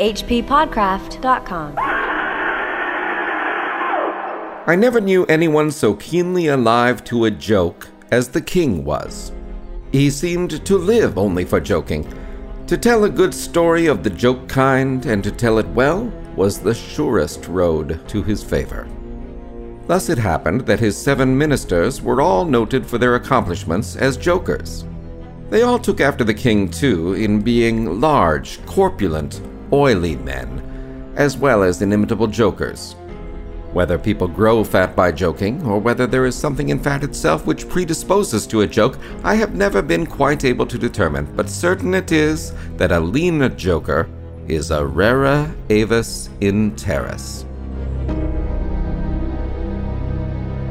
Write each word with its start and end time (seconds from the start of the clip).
hppodcraft.com. 0.00 1.74
I 4.66 4.76
never 4.76 5.00
knew 5.00 5.24
anyone 5.26 5.70
so 5.70 5.94
keenly 5.94 6.48
alive 6.48 7.04
to 7.04 7.26
a 7.26 7.30
joke 7.30 7.88
as 8.10 8.28
the 8.28 8.40
king 8.40 8.84
was. 8.84 9.32
He 9.92 10.10
seemed 10.10 10.64
to 10.64 10.78
live 10.78 11.18
only 11.18 11.44
for 11.44 11.60
joking. 11.60 12.06
To 12.68 12.78
tell 12.78 13.04
a 13.04 13.10
good 13.10 13.34
story 13.34 13.86
of 13.86 14.02
the 14.02 14.10
joke 14.10 14.48
kind 14.48 15.04
and 15.06 15.24
to 15.24 15.30
tell 15.30 15.58
it 15.58 15.66
well 15.68 16.12
was 16.36 16.60
the 16.60 16.74
surest 16.74 17.48
road 17.48 18.00
to 18.08 18.22
his 18.22 18.42
favor. 18.42 18.88
Thus 19.86 20.08
it 20.08 20.18
happened 20.18 20.60
that 20.66 20.78
his 20.78 20.96
seven 20.96 21.36
ministers 21.36 22.00
were 22.00 22.20
all 22.20 22.44
noted 22.44 22.86
for 22.86 22.96
their 22.96 23.16
accomplishments 23.16 23.96
as 23.96 24.16
jokers. 24.16 24.84
They 25.48 25.62
all 25.62 25.80
took 25.80 26.00
after 26.00 26.22
the 26.22 26.32
king, 26.32 26.70
too, 26.70 27.14
in 27.14 27.40
being 27.40 28.00
large, 28.00 28.64
corpulent, 28.66 29.40
oily 29.72 30.16
men, 30.16 31.12
as 31.16 31.36
well 31.36 31.62
as 31.62 31.82
inimitable 31.82 32.26
jokers. 32.26 32.96
Whether 33.72 33.98
people 33.98 34.26
grow 34.26 34.64
fat 34.64 34.96
by 34.96 35.12
joking, 35.12 35.64
or 35.64 35.78
whether 35.78 36.06
there 36.06 36.26
is 36.26 36.34
something 36.34 36.70
in 36.70 36.80
fat 36.80 37.04
itself 37.04 37.46
which 37.46 37.68
predisposes 37.68 38.46
to 38.48 38.62
a 38.62 38.66
joke, 38.66 38.98
I 39.22 39.36
have 39.36 39.54
never 39.54 39.80
been 39.80 40.06
quite 40.06 40.44
able 40.44 40.66
to 40.66 40.78
determine, 40.78 41.32
but 41.36 41.48
certain 41.48 41.94
it 41.94 42.10
is 42.10 42.52
that 42.78 42.90
a 42.90 42.98
lean 42.98 43.56
joker 43.56 44.08
is 44.48 44.72
a 44.72 44.84
rara 44.84 45.54
avis 45.68 46.30
in 46.40 46.74
terris. 46.74 47.44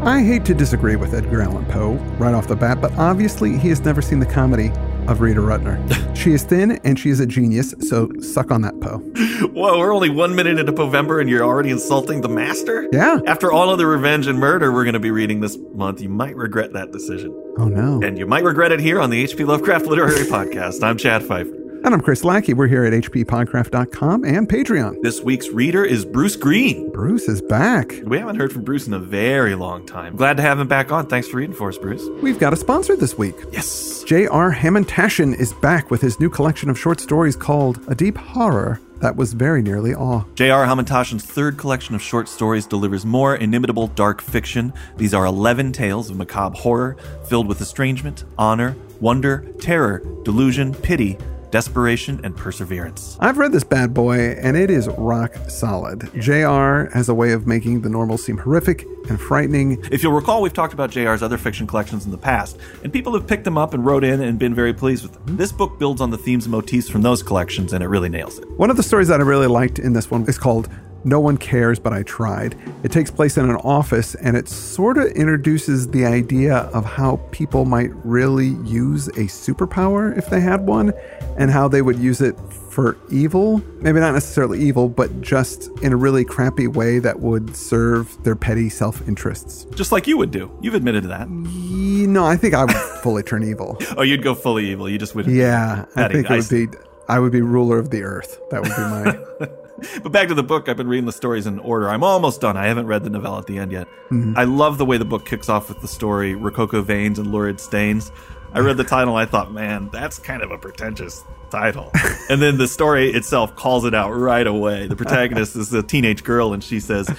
I 0.02 0.22
hate 0.22 0.46
to 0.46 0.54
disagree 0.54 0.96
with 0.96 1.14
Edgar 1.14 1.42
Allan 1.42 1.66
Poe 1.66 1.94
right 2.18 2.34
off 2.34 2.48
the 2.48 2.56
bat, 2.56 2.82
but 2.82 2.92
obviously 2.98 3.58
he 3.58 3.70
has 3.70 3.82
never 3.82 4.02
seen 4.02 4.20
the 4.20 4.26
comedy 4.26 4.72
of 5.10 5.22
Rita 5.22 5.40
Rudner. 5.40 6.16
she 6.16 6.34
is 6.34 6.44
thin 6.44 6.80
and 6.84 7.00
she 7.00 7.10
is 7.10 7.20
a 7.20 7.26
genius, 7.26 7.74
so 7.80 8.10
suck 8.22 8.52
on 8.52 8.62
that, 8.62 8.80
Poe. 8.80 9.00
Whoa, 9.48 9.80
we're 9.80 9.94
only 9.94 10.10
one 10.10 10.36
minute 10.36 10.60
into 10.60 10.72
Poevember 10.72 11.20
and 11.20 11.30
you're 11.30 11.44
already 11.44 11.72
insulting 11.72 12.22
the 12.22 12.30
master? 12.30 12.88
Yeah. 12.94 13.20
After 13.26 13.52
all 13.52 13.72
of 13.72 13.80
the 13.80 13.88
revenge 13.88 14.28
and 14.28 14.40
murder 14.40 14.72
we're 14.72 14.84
going 14.84 14.94
to 14.94 15.00
be 15.00 15.12
reading 15.12 15.42
this 15.42 15.58
month, 15.74 16.00
you 16.00 16.10
might 16.10 16.36
regret 16.36 16.74
that 16.74 16.92
decision. 16.92 17.32
Oh 17.58 17.66
no. 17.68 18.02
And 18.06 18.18
you 18.18 18.28
might 18.28 18.44
regret 18.44 18.72
it 18.72 18.80
here 18.80 19.02
on 19.02 19.10
the 19.10 19.26
HP 19.26 19.48
Lovecraft 19.48 19.88
Literary 19.88 20.26
Podcast. 20.26 20.84
I'm 20.84 20.98
Chad 20.98 21.24
Pfeiffer. 21.24 21.59
And 21.82 21.94
I'm 21.94 22.02
Chris 22.02 22.26
Lackey. 22.26 22.54
We're 22.54 22.68
here 22.68 22.84
at 22.84 22.92
hppodcraft.com 22.92 24.26
and 24.26 24.50
Patreon. 24.50 25.02
This 25.02 25.22
week's 25.22 25.48
reader 25.48 25.86
is 25.86 26.04
Bruce 26.04 26.36
Green. 26.36 26.92
Bruce 26.92 27.30
is 27.30 27.42
back. 27.42 27.94
We 28.04 28.20
haven't 28.20 28.36
heard 28.36 28.52
from 28.52 28.64
Bruce 28.64 28.86
in 28.86 28.94
a 28.94 29.00
very 29.00 29.56
long 29.56 29.86
time. 29.86 30.18
Glad 30.18 30.36
to 30.38 30.44
have 30.44 30.60
him 30.60 30.68
back 30.68 30.92
on. 30.92 31.08
Thanks 31.08 31.30
for 31.30 31.38
reading 31.38 31.56
for 31.56 31.70
us, 31.70 31.78
Bruce. 31.78 32.06
We've 32.22 32.38
got 32.38 32.52
a 32.52 32.58
sponsor 32.58 32.98
this 32.98 33.18
week. 33.18 33.36
Yes. 33.54 34.04
J.R. 34.04 34.54
Hamantaschen 34.54 35.40
is 35.40 35.54
back 35.54 35.90
with 35.90 36.02
his 36.02 36.20
new 36.20 36.30
collection 36.30 36.70
of 36.70 36.78
short 36.78 37.00
stories 37.00 37.38
called 37.38 37.80
A 37.88 37.96
Deep 37.96 38.18
Horror 38.18 38.82
That 38.98 39.16
Was 39.16 39.32
Very 39.32 39.62
Nearly 39.62 39.96
Awe. 39.96 40.26
J.R. 40.36 40.66
Hamantaschen's 40.66 41.24
third 41.24 41.58
collection 41.58 41.96
of 41.96 42.02
short 42.02 42.28
stories 42.28 42.68
delivers 42.68 43.06
more 43.06 43.38
inimitable 43.38 43.88
dark 43.88 44.22
fiction. 44.22 44.74
These 44.98 45.14
are 45.14 45.26
11 45.26 45.72
tales 45.72 46.10
of 46.10 46.18
macabre 46.18 46.58
horror 46.58 46.98
filled 47.30 47.48
with 47.48 47.62
estrangement, 47.62 48.26
honor, 48.38 48.76
wonder, 49.00 49.46
terror, 49.60 50.04
delusion, 50.24 50.74
pity, 50.74 51.18
desperation, 51.52 52.20
and 52.24 52.36
perseverance. 52.36 53.18
I've 53.20 53.38
read 53.38 53.52
this 53.52 53.64
bad 53.64 53.94
boy, 53.94 54.32
and 54.42 54.56
it 54.56 54.70
is 54.70 54.88
rock 54.90 55.36
solid. 55.48 56.10
JR 56.20 56.90
has 56.94 57.10
a 57.10 57.14
way 57.14 57.32
of 57.32 57.48
making 57.48 57.82
the 57.82 57.90
normal 57.90 58.18
seem 58.18 58.38
horrific 58.38 58.86
and 59.10 59.20
frightening. 59.20 59.84
If 59.92 60.04
you'll 60.04 60.14
recall, 60.14 60.42
we've 60.42 60.54
talked 60.54 60.74
about 60.74 60.92
JR's 60.92 61.24
other 61.24 61.38
fiction 61.38 61.68
collections 61.68 62.06
in 62.06 62.12
the 62.12 62.18
past, 62.18 62.58
and 62.84 62.94
people 62.94 63.14
have 63.14 63.28
picked 63.28 63.44
them 63.44 63.58
up 63.58 63.74
and 63.74 63.86
wrote 63.86 64.04
in 64.04 64.22
and 64.22 64.38
been 64.38 64.54
very 64.54 64.74
pleased 64.74 65.04
with 65.04 65.14
them. 65.14 65.38
This 65.38 65.52
book 65.52 65.80
builds 65.80 66.02
on 66.02 66.10
the 66.10 66.18
themes 66.18 66.46
and 66.46 66.52
motifs 66.52 66.90
from 66.90 67.02
those 67.02 67.24
collections, 67.24 67.74
and 67.74 67.84
it 67.84 67.88
really 67.88 68.10
nails 68.10 68.40
it. 68.40 68.50
One 68.52 68.70
of 68.70 68.78
the 68.78 68.84
stories 68.84 69.08
that 69.08 69.20
I 69.20 69.24
really 69.24 69.48
liked 69.48 69.80
in 69.80 69.94
this 69.94 70.12
one 70.12 70.28
is 70.28 70.38
called 70.38 70.70
no 71.04 71.20
one 71.20 71.38
cares, 71.38 71.80
but 71.80 71.94
I 71.94 72.04
tried. 72.04 72.58
It 72.84 72.92
takes 72.92 73.10
place 73.12 73.38
in 73.38 73.50
an 73.50 73.56
office 73.58 74.16
and 74.16 74.36
it 74.36 74.48
sort 74.50 74.98
of 74.98 75.08
introduces 75.08 75.88
the 75.90 76.06
idea 76.06 76.58
of 76.74 76.86
how 76.86 77.18
people 77.32 77.66
might 77.66 77.92
really 78.06 78.50
use 78.66 79.08
a 79.10 79.26
superpower 79.26 80.18
if 80.18 80.30
they 80.30 80.42
had 80.42 80.66
one 80.68 80.94
and 81.38 81.52
how 81.52 81.68
they 81.68 81.82
would 81.82 81.98
use 81.98 82.22
it 82.22 82.38
for 82.70 82.98
evil. 83.12 83.62
Maybe 83.82 84.00
not 84.00 84.14
necessarily 84.14 84.60
evil, 84.62 84.90
but 84.90 85.22
just 85.22 85.70
in 85.82 85.92
a 85.94 85.98
really 85.98 86.24
crappy 86.24 86.68
way 86.68 87.00
that 87.00 87.20
would 87.20 87.56
serve 87.56 88.22
their 88.24 88.36
petty 88.36 88.70
self 88.70 89.06
interests. 89.08 89.66
Just 89.76 89.92
like 89.92 90.08
you 90.08 90.18
would 90.18 90.32
do. 90.32 90.52
You've 90.62 90.76
admitted 90.76 91.04
to 91.04 91.10
that. 91.10 91.30
You 91.30 92.08
know, 92.08 92.26
I 92.26 92.38
think 92.38 92.54
I 92.54 92.66
would 92.66 92.76
fully 93.04 93.24
turn 93.24 93.44
evil. 93.44 93.78
Oh, 93.98 94.02
you'd 94.02 94.24
go 94.24 94.36
fully 94.36 94.70
evil. 94.70 94.90
You 94.90 94.98
just 94.98 95.16
would. 95.16 95.28
Yeah, 95.28 95.86
I 95.96 96.08
think 96.08 96.26
it 96.30 96.32
I 96.32 96.38
would 96.38 96.50
be. 96.50 96.68
I 97.08 97.20
would 97.20 97.32
be 97.32 97.42
ruler 97.42 97.80
of 97.80 97.90
the 97.90 98.04
earth. 98.04 98.40
That 98.52 98.62
would 98.62 98.70
be 98.70 98.82
my. 98.82 99.50
But 100.04 100.12
back 100.12 100.28
to 100.30 100.34
the 100.34 100.44
book, 100.44 100.70
I've 100.70 100.78
been 100.78 100.88
reading 100.88 101.06
the 101.06 101.12
stories 101.12 101.46
in 101.46 101.60
order. 101.60 101.90
I'm 101.90 102.04
almost 102.04 102.42
done. 102.42 102.58
I 102.58 102.68
haven't 102.68 102.88
read 102.88 103.04
the 103.04 103.10
novella 103.10 103.40
at 103.40 103.48
the 103.48 103.58
end 103.58 103.72
yet. 103.72 103.88
Mm-hmm. 104.12 104.34
I 104.38 104.44
love 104.46 104.78
the 104.78 104.86
way 104.86 104.98
the 104.98 105.06
book 105.06 105.26
kicks 105.26 105.50
off 105.50 105.70
with 105.70 105.82
the 105.82 105.88
story 105.88 106.36
Rococo 106.36 106.82
Veins 106.82 107.20
and 107.20 107.32
Lurid 107.32 107.60
Stains. 107.60 108.12
I 108.54 108.60
read 108.60 108.78
the 108.78 108.84
title 108.96 109.16
I 109.16 109.26
thought, 109.26 109.52
man, 109.52 109.90
that's 109.92 110.20
kind 110.20 110.42
of 110.42 110.52
a 110.52 110.58
pretentious 110.58 111.24
title. 111.50 111.92
and 112.30 112.42
then 112.42 112.58
the 112.58 112.68
story 112.68 113.12
itself 113.12 113.56
calls 113.56 113.86
it 113.86 113.94
out 113.94 114.12
right 114.12 114.46
away. 114.46 114.88
The 114.88 114.96
protagonist 114.96 115.56
is 115.56 115.74
a 115.74 115.84
teenage 115.84 116.24
girl 116.24 116.54
and 116.54 116.64
she 116.64 116.80
says, 116.80 117.10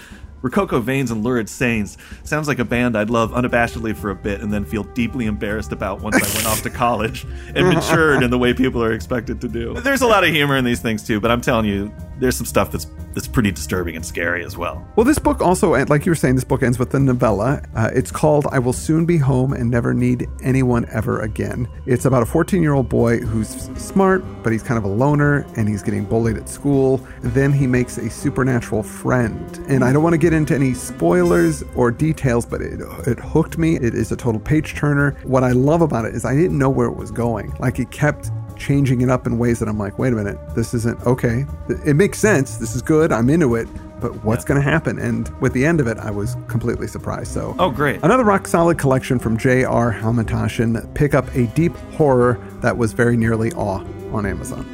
Rococo 0.43 0.81
Veins 0.81 1.11
and 1.11 1.23
Lurid 1.23 1.49
Stains 1.49 1.99
sounds 2.25 2.49
like 2.49 2.59
a 2.59 2.65
band 2.65 2.97
I'd 2.97 3.11
love 3.11 3.33
unabashedly 3.33 3.97
for 3.97 4.11
a 4.11 4.15
bit 4.15 4.41
and 4.41 4.53
then 4.53 4.65
feel 4.65 4.85
deeply 4.85 5.27
embarrassed 5.27 5.73
about 5.73 6.01
once 6.01 6.17
I 6.17 6.35
went 6.35 6.47
off 6.47 6.63
to 6.63 6.71
college 6.71 7.27
and 7.55 7.69
matured 7.69 8.23
in 8.23 8.31
the 8.31 8.39
way 8.39 8.55
people 8.55 8.83
are 8.83 8.93
expected 8.93 9.41
to 9.43 9.49
do. 9.49 9.75
There's 9.81 10.03
a 10.03 10.07
lot 10.07 10.25
of 10.25 10.31
humor 10.31 10.57
in 10.57 10.65
these 10.65 10.81
things 10.81 11.03
too, 11.07 11.21
but 11.21 11.31
I'm 11.31 11.41
telling 11.41 11.67
you, 11.67 11.93
there's 12.19 12.37
some 12.37 12.47
stuff 12.47 12.71
that's 12.71 12.87
that's 13.15 13.29
pretty 13.29 13.51
disturbing 13.51 13.97
and 13.97 14.05
scary 14.05 14.45
as 14.45 14.57
well. 14.57 14.87
Well, 14.97 15.05
this 15.05 15.19
book 15.19 15.41
also, 15.41 15.75
like 15.87 16.07
you 16.07 16.11
were 16.11 16.17
saying, 16.17 16.35
this 16.35 16.45
book 16.45 16.63
ends 16.63 16.79
with 16.79 16.95
a 16.95 17.01
novella. 17.01 17.63
Uh, 17.75 17.91
it's 17.93 18.11
called 18.11 18.47
I 18.53 18.59
Will 18.59 18.73
Soon 18.73 19.07
Be 19.07 19.17
Home 19.19 19.53
and 19.53 19.71
Never 19.71 19.95
Need 19.95 20.27
Anyone 20.43 20.87
Ever 20.91 21.21
Again. 21.21 21.69
It's 21.87 22.05
about 22.05 22.23
a 22.23 22.27
14 22.27 22.63
year 22.63 22.75
old 22.75 22.89
boy 22.89 23.19
who's 23.19 23.49
smart, 23.79 24.23
but 24.43 24.53
he's 24.53 24.63
kind 24.63 24.79
of 24.79 24.85
a 24.85 24.89
loner 24.89 25.47
and 25.57 25.69
he's 25.69 25.83
getting 25.83 26.05
bullied 26.05 26.37
at 26.37 26.49
school. 26.49 26.99
then 27.23 27.53
he 27.53 27.67
makes 27.67 27.99
a 27.99 28.09
supernatural 28.11 28.83
friend. 28.83 29.65
And 29.69 29.85
I 29.85 29.93
don't 29.93 30.03
want 30.03 30.15
to 30.15 30.19
get 30.19 30.33
into 30.33 30.55
any 30.55 30.75
spoilers 30.75 31.63
or 31.75 31.91
details, 31.91 32.47
but 32.47 32.61
it, 32.61 32.81
it 33.07 33.19
hooked 33.19 33.59
me. 33.59 33.77
It 33.77 33.95
is 33.95 34.13
a 34.13 34.17
total 34.17 34.41
page 34.41 34.75
turner. 34.75 35.13
What 35.25 35.45
I 35.45 35.53
love 35.53 35.83
about 35.83 36.05
it 36.05 36.15
is 36.15 36.25
I 36.25 36.35
didn't 36.35 36.59
know 36.59 36.71
where 36.71 36.87
it 36.87 36.97
was 36.97 37.11
going. 37.11 37.55
Like 37.59 37.79
it 37.79 37.91
kept 37.91 38.31
changing 38.61 39.01
it 39.01 39.11
up 39.11 39.27
in 39.27 39.39
ways 39.39 39.59
that 39.59 39.69
I'm 39.69 39.79
like, 39.79 39.99
wait 39.99 40.13
a 40.13 40.17
minute, 40.17 40.39
this 40.55 40.73
isn't 40.75 41.05
okay. 41.07 41.47
It 41.85 41.97
makes 41.97 42.19
sense. 42.19 42.59
This 42.59 42.77
is 42.77 42.83
good. 42.83 43.11
I'm 43.11 43.29
into 43.31 43.55
it. 43.57 43.67
But 44.01 44.25
what's 44.25 44.45
going 44.45 44.59
to 44.63 44.67
happen? 44.67 44.99
And 44.99 45.29
with 45.43 45.53
the 45.53 45.67
end 45.67 45.79
of 45.81 45.87
it, 45.87 45.99
I 45.99 46.11
was 46.11 46.37
completely 46.49 46.87
surprised. 46.87 47.33
So, 47.33 47.55
Oh, 47.59 47.71
great. 47.71 48.01
another 48.03 48.25
rock 48.25 48.47
solid 48.47 48.79
collection 48.79 49.19
from 49.19 49.37
J.R. 49.37 49.93
Hamantaschen. 49.93 50.95
Pick 50.95 51.13
up 51.15 51.27
a 51.35 51.47
deep 51.49 51.77
horror 51.97 52.39
that 52.63 52.79
was 52.79 52.93
very 52.95 53.17
nearly 53.17 53.53
awe 53.53 53.85
on 54.13 54.25
Amazon. 54.27 54.65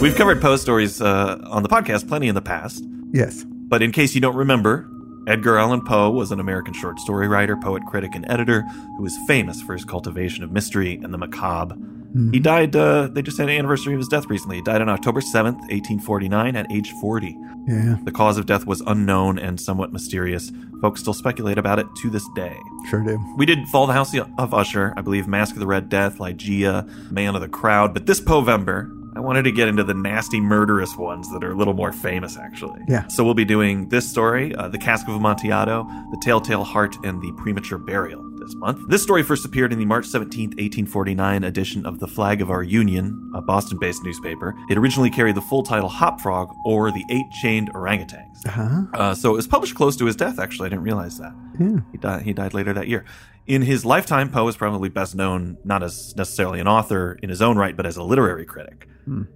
We've 0.00 0.14
covered 0.16 0.40
Poe 0.40 0.56
stories 0.56 1.00
uh, 1.02 1.38
on 1.50 1.62
the 1.62 1.68
podcast 1.68 2.08
plenty 2.08 2.28
in 2.28 2.34
the 2.34 2.40
past, 2.42 2.82
Yes. 3.12 3.44
but 3.44 3.82
in 3.82 3.92
case 3.92 4.14
you 4.14 4.20
don't 4.22 4.36
remember, 4.36 4.88
Edgar 5.28 5.58
Allan 5.58 5.82
Poe 5.84 6.10
was 6.10 6.32
an 6.32 6.40
American 6.40 6.72
short 6.74 6.98
story 6.98 7.28
writer, 7.28 7.56
poet, 7.56 7.82
critic, 7.86 8.14
and 8.14 8.24
editor 8.30 8.62
who 8.96 9.02
was 9.02 9.16
famous 9.28 9.60
for 9.60 9.74
his 9.74 9.84
cultivation 9.84 10.42
of 10.44 10.50
mystery 10.50 10.98
and 11.02 11.12
the 11.12 11.18
macabre. 11.18 11.76
He 12.30 12.40
died, 12.40 12.76
uh, 12.76 13.08
they 13.10 13.22
just 13.22 13.38
had 13.38 13.48
an 13.48 13.56
anniversary 13.56 13.94
of 13.94 13.98
his 14.00 14.08
death 14.08 14.26
recently. 14.28 14.56
He 14.56 14.62
died 14.62 14.82
on 14.82 14.88
October 14.90 15.20
7th, 15.20 15.60
1849, 15.70 16.56
at 16.56 16.70
age 16.70 16.90
40. 17.00 17.36
Yeah, 17.68 17.96
The 18.04 18.12
cause 18.12 18.36
of 18.38 18.44
death 18.46 18.66
was 18.66 18.82
unknown 18.86 19.38
and 19.38 19.58
somewhat 19.60 19.92
mysterious. 19.92 20.50
Folks 20.80 21.00
still 21.00 21.14
speculate 21.14 21.58
about 21.58 21.78
it 21.78 21.86
to 22.02 22.10
this 22.10 22.26
day. 22.34 22.56
sure 22.90 23.02
do. 23.02 23.18
We 23.36 23.46
did 23.46 23.66
Fall 23.68 23.86
the 23.86 23.92
House 23.92 24.14
of 24.16 24.52
Usher, 24.52 24.92
I 24.96 25.00
believe 25.00 25.26
Mask 25.28 25.54
of 25.54 25.60
the 25.60 25.66
Red 25.66 25.88
Death, 25.88 26.18
Ligeia, 26.18 26.86
Man 27.10 27.34
of 27.34 27.40
the 27.40 27.48
Crowd, 27.48 27.94
but 27.94 28.04
this 28.06 28.20
Poevember, 28.20 28.90
I 29.16 29.20
wanted 29.20 29.44
to 29.44 29.52
get 29.52 29.68
into 29.68 29.84
the 29.84 29.94
nasty, 29.94 30.40
murderous 30.40 30.96
ones 30.96 31.30
that 31.32 31.44
are 31.44 31.52
a 31.52 31.54
little 31.54 31.74
more 31.74 31.92
famous, 31.92 32.36
actually. 32.36 32.80
Yeah. 32.88 33.06
So 33.08 33.22
we'll 33.24 33.34
be 33.34 33.44
doing 33.44 33.88
this 33.90 34.08
story, 34.10 34.54
uh, 34.54 34.68
The 34.68 34.78
Cask 34.78 35.06
of 35.08 35.14
Amontillado, 35.14 35.84
The 36.10 36.18
Telltale 36.22 36.64
Heart, 36.64 36.96
and 37.04 37.22
The 37.22 37.30
Premature 37.36 37.78
Burial 37.78 38.22
this 38.42 38.54
month. 38.54 38.88
This 38.88 39.02
story 39.02 39.22
first 39.22 39.44
appeared 39.44 39.72
in 39.72 39.78
the 39.78 39.84
March 39.84 40.06
17, 40.06 40.50
1849 40.50 41.44
edition 41.44 41.86
of 41.86 41.98
The 42.00 42.08
Flag 42.08 42.40
of 42.40 42.50
Our 42.50 42.62
Union, 42.62 43.32
a 43.34 43.40
Boston 43.40 43.78
based 43.78 44.02
newspaper. 44.04 44.54
It 44.68 44.76
originally 44.78 45.10
carried 45.10 45.34
the 45.34 45.42
full 45.42 45.62
title 45.62 45.88
Hop 45.88 46.20
Frog 46.20 46.54
or 46.64 46.90
The 46.90 47.04
Eight 47.10 47.30
Chained 47.40 47.72
Orangutans. 47.72 48.46
Huh? 48.46 48.82
Uh, 48.94 49.14
so 49.14 49.32
it 49.32 49.36
was 49.36 49.46
published 49.46 49.74
close 49.74 49.96
to 49.96 50.06
his 50.06 50.16
death, 50.16 50.38
actually. 50.38 50.66
I 50.66 50.70
didn't 50.70 50.84
realize 50.84 51.18
that. 51.18 51.32
He, 51.92 51.98
died, 51.98 52.22
he 52.22 52.32
died 52.32 52.54
later 52.54 52.72
that 52.72 52.88
year. 52.88 53.04
In 53.46 53.62
his 53.62 53.84
lifetime, 53.84 54.30
Poe 54.30 54.46
is 54.48 54.56
probably 54.56 54.88
best 54.88 55.14
known 55.14 55.58
not 55.64 55.82
as 55.82 56.14
necessarily 56.16 56.60
an 56.60 56.68
author 56.68 57.18
in 57.22 57.28
his 57.28 57.42
own 57.42 57.56
right, 57.56 57.76
but 57.76 57.86
as 57.86 57.96
a 57.96 58.02
literary 58.02 58.44
critic. 58.44 58.86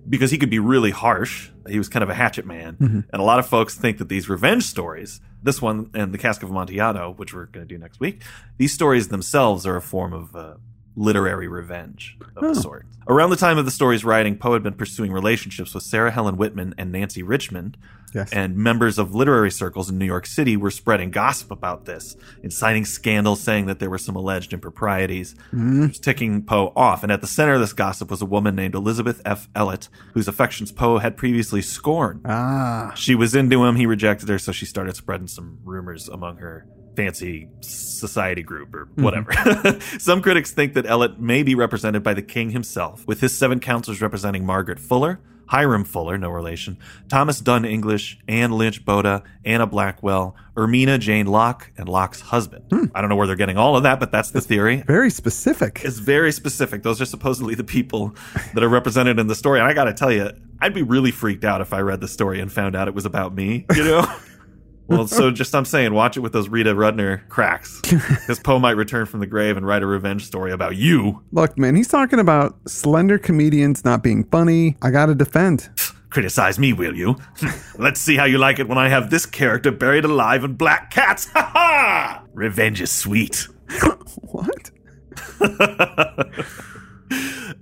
Because 0.08 0.31
he 0.31 0.38
could 0.38 0.50
be 0.50 0.61
really 0.61 0.93
harsh. 0.93 1.50
He 1.69 1.79
was 1.79 1.88
kind 1.88 2.05
of 2.05 2.08
a 2.08 2.14
hatchet 2.14 2.47
man. 2.47 2.76
And 3.12 3.20
a 3.20 3.25
lot 3.25 3.41
of 3.41 3.49
folks 3.49 3.75
think 3.75 3.99
that 3.99 4.08
these 4.08 4.29
revenge 4.29 4.62
stories, 4.62 5.20
this 5.43 5.61
one 5.61 5.91
and 5.93 6.14
The 6.14 6.19
Cask 6.19 6.44
of 6.44 6.50
Amontillado, 6.50 7.14
which 7.17 7.35
we're 7.35 7.47
going 7.47 7.67
to 7.67 7.75
do 7.75 7.79
next 7.79 7.99
week, 7.99 8.23
these 8.58 8.73
stories 8.73 9.08
themselves 9.08 9.67
are 9.67 9.75
a 9.76 9.82
form 9.82 10.12
of 10.12 10.37
uh, 10.37 10.55
literary 10.97 11.47
revenge 11.47 12.17
of 12.37 12.43
the 12.43 12.55
sort. 12.61 12.87
Around 13.09 13.31
the 13.31 13.37
time 13.37 13.57
of 13.59 13.65
the 13.65 13.71
story's 13.71 14.05
writing, 14.05 14.37
Poe 14.37 14.55
had 14.55 14.63
been 14.65 14.75
pursuing 14.75 15.13
relationships 15.13 15.75
with 15.75 15.85
Sarah 15.85 16.11
Helen 16.11 16.37
Whitman 16.37 16.75
and 16.77 16.91
Nancy 16.91 17.23
Richmond. 17.23 17.77
Yes. 18.15 18.33
And 18.33 18.57
members 18.57 18.99
of 18.99 19.15
literary 19.15 19.51
circles 19.51 19.91
in 19.91 19.99
New 19.99 20.07
York 20.07 20.27
City 20.27 20.57
were 20.57 20.71
spreading 20.71 21.11
gossip 21.11 21.51
about 21.51 21.85
this, 21.85 22.17
inciting 22.43 22.85
scandals, 22.87 23.43
saying 23.43 23.67
that 23.67 23.79
there 23.79 23.91
were 23.91 23.99
some 23.99 24.17
alleged 24.17 24.53
improprieties, 24.55 25.35
It 25.53 25.89
was 25.89 25.99
ticking 25.99 26.43
Poe 26.43 26.73
off. 26.75 27.03
And 27.03 27.13
at 27.13 27.21
the 27.21 27.27
center 27.27 27.55
of 27.55 27.61
this 27.61 27.75
gossip 27.75 28.11
was 28.11 28.23
a 28.23 28.27
woman 28.27 28.55
named 28.57 28.75
Elizabeth 28.75 29.21
F. 29.27 29.49
Ellett, 29.55 29.89
whose 30.15 30.29
affections 30.29 30.73
Poe 30.73 30.99
had 30.99 31.17
previously 31.17 31.61
scorned. 31.61 32.23
Ah, 32.25 32.93
She 32.97 33.15
was 33.15 33.35
into 33.35 33.65
him, 33.65 33.77
he 33.77 33.85
rejected 33.87 34.29
her, 34.31 34.39
so 34.39 34.51
she 34.51 34.65
started 34.67 34.97
spreading 34.97 35.27
some 35.27 35.59
rumors 35.63 36.09
among 36.09 36.39
her 36.39 36.67
fancy 36.97 37.49
society 37.61 38.43
group 38.43 38.75
or 38.75 38.87
mm-hmm. 38.87 39.03
whatever. 39.03 39.81
some 39.99 40.23
critics 40.23 40.51
think 40.51 40.75
that 40.75 40.87
Ellett 40.87 41.19
may 41.19 41.43
be 41.43 41.55
represented 41.55 42.03
by 42.03 42.15
the 42.15 42.23
king 42.23 42.51
himself, 42.51 43.07
with 43.07 43.21
his 43.21 43.37
seven 43.37 43.61
counselors 43.61 44.01
representing 44.01 44.45
Margaret 44.45 44.81
Fuller, 44.81 45.21
Hiram 45.47 45.85
Fuller, 45.85 46.19
no 46.19 46.29
relation, 46.29 46.77
Thomas 47.09 47.41
Dunn 47.41 47.65
English, 47.65 48.19
Anne 48.27 48.53
Lynch 48.53 48.85
Botta, 48.85 49.23
Anna 49.45 49.67
Blackwell, 49.67 50.35
Ermina 50.57 50.99
Jane 50.99 51.27
Locke, 51.27 51.71
and 51.77 51.89
Locke's 51.89 52.21
husband. 52.21 52.65
Hmm. 52.71 52.87
I 52.95 53.01
don't 53.01 53.11
know 53.11 53.17
where 53.17 53.27
they're 53.27 53.37
getting 53.37 53.57
all 53.57 53.77
of 53.77 53.85
that, 53.85 54.01
but 54.01 54.11
that's 54.11 54.33
the 54.33 54.41
theory. 54.41 54.83
very 54.87 55.11
specific. 55.11 55.83
It's 55.85 55.99
very 55.99 56.33
specific. 56.33 56.83
Those 56.83 57.01
are 57.01 57.05
supposedly 57.05 57.55
the 57.55 57.65
people 57.65 58.15
that 58.55 58.65
are 58.65 58.69
represented 58.69 59.21
in 59.21 59.29
the 59.29 59.35
story. 59.37 59.61
And 59.61 59.69
I 59.69 59.73
got 59.73 59.85
to 59.85 59.95
tell 59.95 60.11
you, 60.11 60.31
I'd 60.61 60.75
be 60.75 60.83
really 60.83 61.13
freaked 61.13 61.45
out 61.45 61.61
if 61.61 61.73
I 61.73 61.81
read 61.81 62.01
the 62.01 62.09
story 62.09 62.41
and 62.41 62.53
found 62.53 62.75
out 62.75 62.89
it 62.89 62.95
was 62.95 63.05
about 63.05 63.35
me, 63.35 63.67
you 63.75 63.85
know? 63.85 64.07
well, 64.88 65.06
so 65.06 65.31
just 65.33 65.55
I'm 65.55 65.65
saying, 65.65 65.93
watch 65.94 66.17
it 66.17 66.21
with 66.21 66.33
those 66.33 66.49
Rita 66.49 66.75
Rudner 66.75 67.29
cracks. 67.29 67.81
Because 68.27 68.41
Poe 68.41 68.59
might 68.59 68.73
return 68.77 69.06
from 69.06 69.21
the 69.21 69.27
grave 69.27 69.56
and 69.56 69.67
write 69.67 69.83
a 69.83 69.87
revenge 69.87 70.27
story 70.27 70.50
about 70.53 70.77
you. 70.77 71.23
Look, 71.33 71.56
man, 71.56 71.77
he's 71.77 71.87
talking 71.88 72.19
about 72.19 72.56
slender 72.69 73.19
comedians 73.19 73.85
not 73.85 74.03
being 74.03 74.25
funny. 74.25 74.77
I 74.83 74.91
gotta 74.91 75.15
defend. 75.15 75.69
Criticize 76.11 76.59
me, 76.59 76.73
will 76.73 76.94
you? 76.94 77.17
Let's 77.79 78.00
see 78.00 78.17
how 78.17 78.25
you 78.25 78.38
like 78.38 78.59
it 78.59 78.69
when 78.69 78.79
I 78.79 78.88
have 78.88 79.11
this 79.11 79.27
character 79.27 79.71
buried 79.71 80.05
alive 80.05 80.44
in 80.44 80.55
black 80.55 80.91
cats. 80.91 81.27
Ha 81.35 81.50
ha! 81.53 82.23
Revenge 82.33 82.81
is 82.81 82.91
sweet. 82.91 83.49
What? 84.23 84.71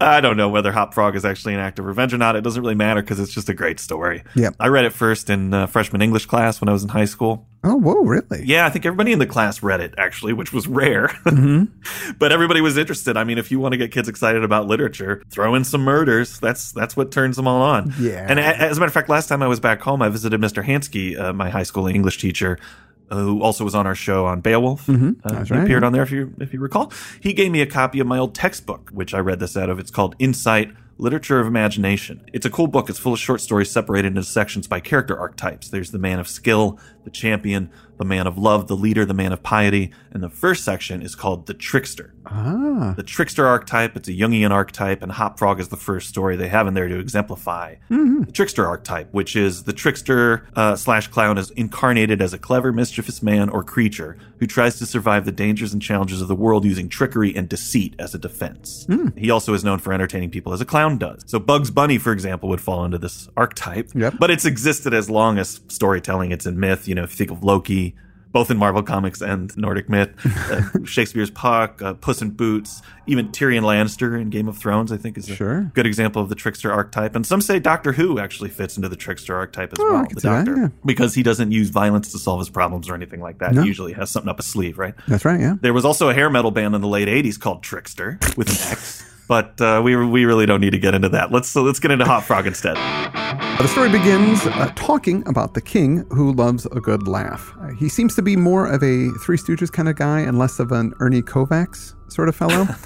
I 0.00 0.20
don't 0.20 0.36
know 0.36 0.48
whether 0.48 0.72
Hop 0.72 0.94
Frog 0.94 1.16
is 1.16 1.24
actually 1.24 1.54
an 1.54 1.60
act 1.60 1.78
of 1.78 1.84
revenge 1.84 2.12
or 2.14 2.18
not. 2.18 2.36
It 2.36 2.42
doesn't 2.42 2.60
really 2.62 2.74
matter 2.74 3.00
because 3.02 3.20
it's 3.20 3.32
just 3.32 3.48
a 3.48 3.54
great 3.54 3.78
story. 3.80 4.22
Yep. 4.34 4.56
I 4.60 4.68
read 4.68 4.84
it 4.84 4.90
first 4.92 5.30
in 5.30 5.52
uh, 5.54 5.66
freshman 5.66 6.02
English 6.02 6.26
class 6.26 6.60
when 6.60 6.68
I 6.68 6.72
was 6.72 6.82
in 6.82 6.88
high 6.90 7.04
school. 7.04 7.46
Oh, 7.66 7.76
whoa, 7.76 8.02
really? 8.02 8.44
Yeah, 8.44 8.66
I 8.66 8.70
think 8.70 8.84
everybody 8.84 9.12
in 9.12 9.18
the 9.18 9.26
class 9.26 9.62
read 9.62 9.80
it 9.80 9.94
actually, 9.96 10.32
which 10.34 10.52
was 10.52 10.66
rare. 10.68 11.10
but 12.18 12.32
everybody 12.32 12.60
was 12.60 12.76
interested. 12.76 13.16
I 13.16 13.24
mean, 13.24 13.38
if 13.38 13.50
you 13.50 13.58
want 13.58 13.72
to 13.72 13.78
get 13.78 13.90
kids 13.90 14.08
excited 14.08 14.44
about 14.44 14.66
literature, 14.66 15.22
throw 15.30 15.54
in 15.54 15.64
some 15.64 15.82
murders. 15.82 16.38
That's 16.40 16.72
that's 16.72 16.96
what 16.96 17.10
turns 17.10 17.36
them 17.36 17.46
all 17.48 17.62
on. 17.62 17.94
Yeah. 17.98 18.26
And 18.28 18.38
a- 18.38 18.42
as 18.42 18.76
a 18.76 18.80
matter 18.80 18.88
of 18.88 18.92
fact, 18.94 19.08
last 19.08 19.28
time 19.28 19.42
I 19.42 19.48
was 19.48 19.60
back 19.60 19.80
home, 19.80 20.02
I 20.02 20.08
visited 20.10 20.40
Mr. 20.40 20.64
Hansky, 20.64 21.18
uh, 21.18 21.32
my 21.32 21.48
high 21.48 21.62
school 21.62 21.86
English 21.86 22.18
teacher. 22.18 22.58
Uh, 23.10 23.16
Who 23.16 23.42
also 23.42 23.64
was 23.64 23.74
on 23.74 23.86
our 23.86 23.94
show 23.94 24.26
on 24.26 24.40
Beowulf? 24.40 24.88
Uh, 24.88 24.94
That's 25.24 25.48
he 25.48 25.54
right. 25.54 25.64
appeared 25.64 25.84
on 25.84 25.92
there 25.92 26.02
if 26.02 26.10
you 26.10 26.34
if 26.40 26.52
you 26.52 26.60
recall. 26.60 26.92
He 27.20 27.32
gave 27.32 27.50
me 27.50 27.60
a 27.60 27.66
copy 27.66 28.00
of 28.00 28.06
my 28.06 28.18
old 28.18 28.34
textbook, 28.34 28.90
which 28.90 29.12
I 29.14 29.18
read 29.18 29.40
this 29.40 29.56
out 29.56 29.68
of. 29.68 29.78
It's 29.78 29.90
called 29.90 30.14
Insight: 30.18 30.72
Literature 30.96 31.40
of 31.40 31.46
Imagination. 31.46 32.24
It's 32.32 32.46
a 32.46 32.50
cool 32.50 32.66
book. 32.66 32.88
It's 32.88 32.98
full 32.98 33.12
of 33.12 33.18
short 33.18 33.40
stories 33.40 33.70
separated 33.70 34.08
into 34.08 34.22
sections 34.22 34.66
by 34.66 34.80
character 34.80 35.18
archetypes. 35.18 35.68
There's 35.68 35.90
the 35.90 35.98
man 35.98 36.18
of 36.18 36.28
skill, 36.28 36.78
the 37.04 37.10
champion, 37.10 37.70
the 37.98 38.04
man 38.04 38.26
of 38.26 38.38
love, 38.38 38.68
the 38.68 38.76
leader, 38.76 39.04
the 39.04 39.14
man 39.14 39.32
of 39.32 39.42
piety, 39.42 39.92
and 40.10 40.22
the 40.22 40.30
first 40.30 40.64
section 40.64 41.02
is 41.02 41.14
called 41.14 41.46
the 41.46 41.54
trickster. 41.54 42.13
Ah, 42.26 42.94
The 42.96 43.02
trickster 43.02 43.46
archetype, 43.46 43.96
it's 43.96 44.08
a 44.08 44.12
Jungian 44.12 44.50
archetype, 44.50 45.02
and 45.02 45.12
Hop 45.12 45.38
Frog 45.38 45.60
is 45.60 45.68
the 45.68 45.76
first 45.76 46.08
story 46.08 46.36
they 46.36 46.48
have 46.48 46.66
in 46.66 46.74
there 46.74 46.88
to 46.88 46.98
exemplify 46.98 47.76
the 47.88 48.32
trickster 48.32 48.66
archetype, 48.66 49.12
which 49.12 49.36
is 49.36 49.64
the 49.64 49.72
trickster 49.72 50.46
uh, 50.56 50.74
slash 50.76 51.08
clown 51.08 51.38
is 51.38 51.50
incarnated 51.50 52.22
as 52.22 52.32
a 52.32 52.38
clever, 52.38 52.72
mischievous 52.72 53.22
man 53.22 53.48
or 53.48 53.62
creature 53.62 54.16
who 54.38 54.46
tries 54.46 54.78
to 54.78 54.86
survive 54.86 55.24
the 55.24 55.32
dangers 55.32 55.72
and 55.72 55.80
challenges 55.82 56.20
of 56.22 56.28
the 56.28 56.34
world 56.34 56.64
using 56.64 56.88
trickery 56.88 57.34
and 57.34 57.48
deceit 57.48 57.94
as 57.98 58.14
a 58.14 58.18
defense. 58.18 58.86
He 59.16 59.30
also 59.30 59.54
is 59.54 59.62
known 59.64 59.78
for 59.78 59.92
entertaining 59.92 60.30
people 60.30 60.52
as 60.52 60.60
a 60.60 60.64
clown 60.64 60.98
does. 60.98 61.22
So 61.26 61.38
Bugs 61.38 61.70
Bunny, 61.70 61.98
for 61.98 62.12
example, 62.12 62.48
would 62.48 62.60
fall 62.60 62.84
into 62.84 62.98
this 62.98 63.28
archetype. 63.36 63.90
Yep. 63.94 64.14
But 64.18 64.30
it's 64.30 64.44
existed 64.44 64.94
as 64.94 65.08
long 65.10 65.38
as 65.38 65.60
storytelling. 65.68 66.32
It's 66.32 66.46
in 66.46 66.58
myth. 66.58 66.88
You 66.88 66.94
know, 66.94 67.02
if 67.04 67.10
you 67.12 67.16
think 67.16 67.30
of 67.30 67.44
Loki, 67.44 67.94
both 68.34 68.50
in 68.50 68.58
Marvel 68.58 68.82
Comics 68.82 69.22
and 69.22 69.56
Nordic 69.56 69.88
myth, 69.88 70.10
uh, 70.50 70.84
Shakespeare's 70.84 71.30
Puck, 71.30 71.80
uh, 71.80 71.94
Puss 71.94 72.20
in 72.20 72.30
Boots, 72.30 72.82
even 73.06 73.28
Tyrion 73.28 73.62
Lannister 73.62 74.20
in 74.20 74.28
Game 74.28 74.48
of 74.48 74.58
Thrones, 74.58 74.90
I 74.92 74.96
think 74.98 75.16
is 75.16 75.30
a 75.30 75.34
Sure. 75.36 75.70
good 75.72 75.86
example 75.86 76.20
of 76.20 76.28
the 76.28 76.34
trickster 76.34 76.70
archetype. 76.72 77.14
And 77.14 77.24
some 77.24 77.40
say 77.40 77.58
Doctor 77.60 77.92
Who 77.92 78.18
actually 78.18 78.50
fits 78.50 78.76
into 78.76 78.88
the 78.88 78.96
trickster 78.96 79.36
archetype 79.36 79.72
as 79.72 79.78
Oh, 79.80 79.92
well, 79.92 80.02
the 80.12 80.20
see 80.20 80.28
that, 80.28 80.44
Doctor, 80.46 80.60
yeah. 80.62 80.68
because 80.84 81.14
he 81.14 81.22
doesn't 81.22 81.52
use 81.52 81.70
violence 81.70 82.10
to 82.12 82.18
solve 82.18 82.40
his 82.40 82.50
problems 82.50 82.88
or 82.88 82.94
anything 82.94 83.20
like 83.20 83.38
that. 83.38 83.54
No. 83.54 83.62
He 83.62 83.68
usually 83.68 83.92
has 83.92 84.10
something 84.10 84.28
up 84.28 84.38
his 84.38 84.46
sleeve, 84.46 84.78
right? 84.78 84.94
that's 85.08 85.24
right. 85.24 85.40
Yeah. 85.40 85.54
There 85.60 85.72
was 85.72 85.84
also 85.84 86.08
a 86.10 86.14
hair 86.14 86.28
metal 86.28 86.50
band 86.50 86.74
in 86.74 86.80
the 86.80 86.88
late 86.88 87.06
'80s 87.08 87.38
called 87.38 87.62
Trickster 87.62 88.18
with 88.36 88.48
an 88.50 88.72
X. 88.72 89.04
But 89.28 89.60
uh, 89.60 89.80
we 89.84 89.96
we 89.96 90.24
really 90.24 90.46
don't 90.46 90.60
need 90.60 90.72
to 90.72 90.78
get 90.78 90.94
into 90.94 91.08
that. 91.10 91.32
Let's 91.32 91.48
so 91.48 91.62
let's 91.62 91.80
get 91.80 91.90
into 91.90 92.04
Hop 92.04 92.24
Frog 92.24 92.46
instead. 92.46 92.76
The 93.58 93.68
story 93.68 93.88
begins 93.90 94.44
uh, 94.46 94.70
talking 94.74 95.26
about 95.26 95.54
the 95.54 95.60
king 95.60 96.04
who 96.10 96.32
loves 96.32 96.66
a 96.66 96.80
good 96.80 97.08
laugh. 97.08 97.54
Uh, 97.60 97.68
he 97.68 97.88
seems 97.88 98.14
to 98.16 98.22
be 98.22 98.36
more 98.36 98.66
of 98.66 98.82
a 98.82 99.08
Three 99.24 99.36
Stooges 99.38 99.72
kind 99.72 99.88
of 99.88 99.96
guy 99.96 100.20
and 100.20 100.38
less 100.38 100.58
of 100.58 100.72
an 100.72 100.92
Ernie 101.00 101.22
Kovacs 101.22 101.94
sort 102.08 102.28
of 102.28 102.36
fellow. 102.36 102.66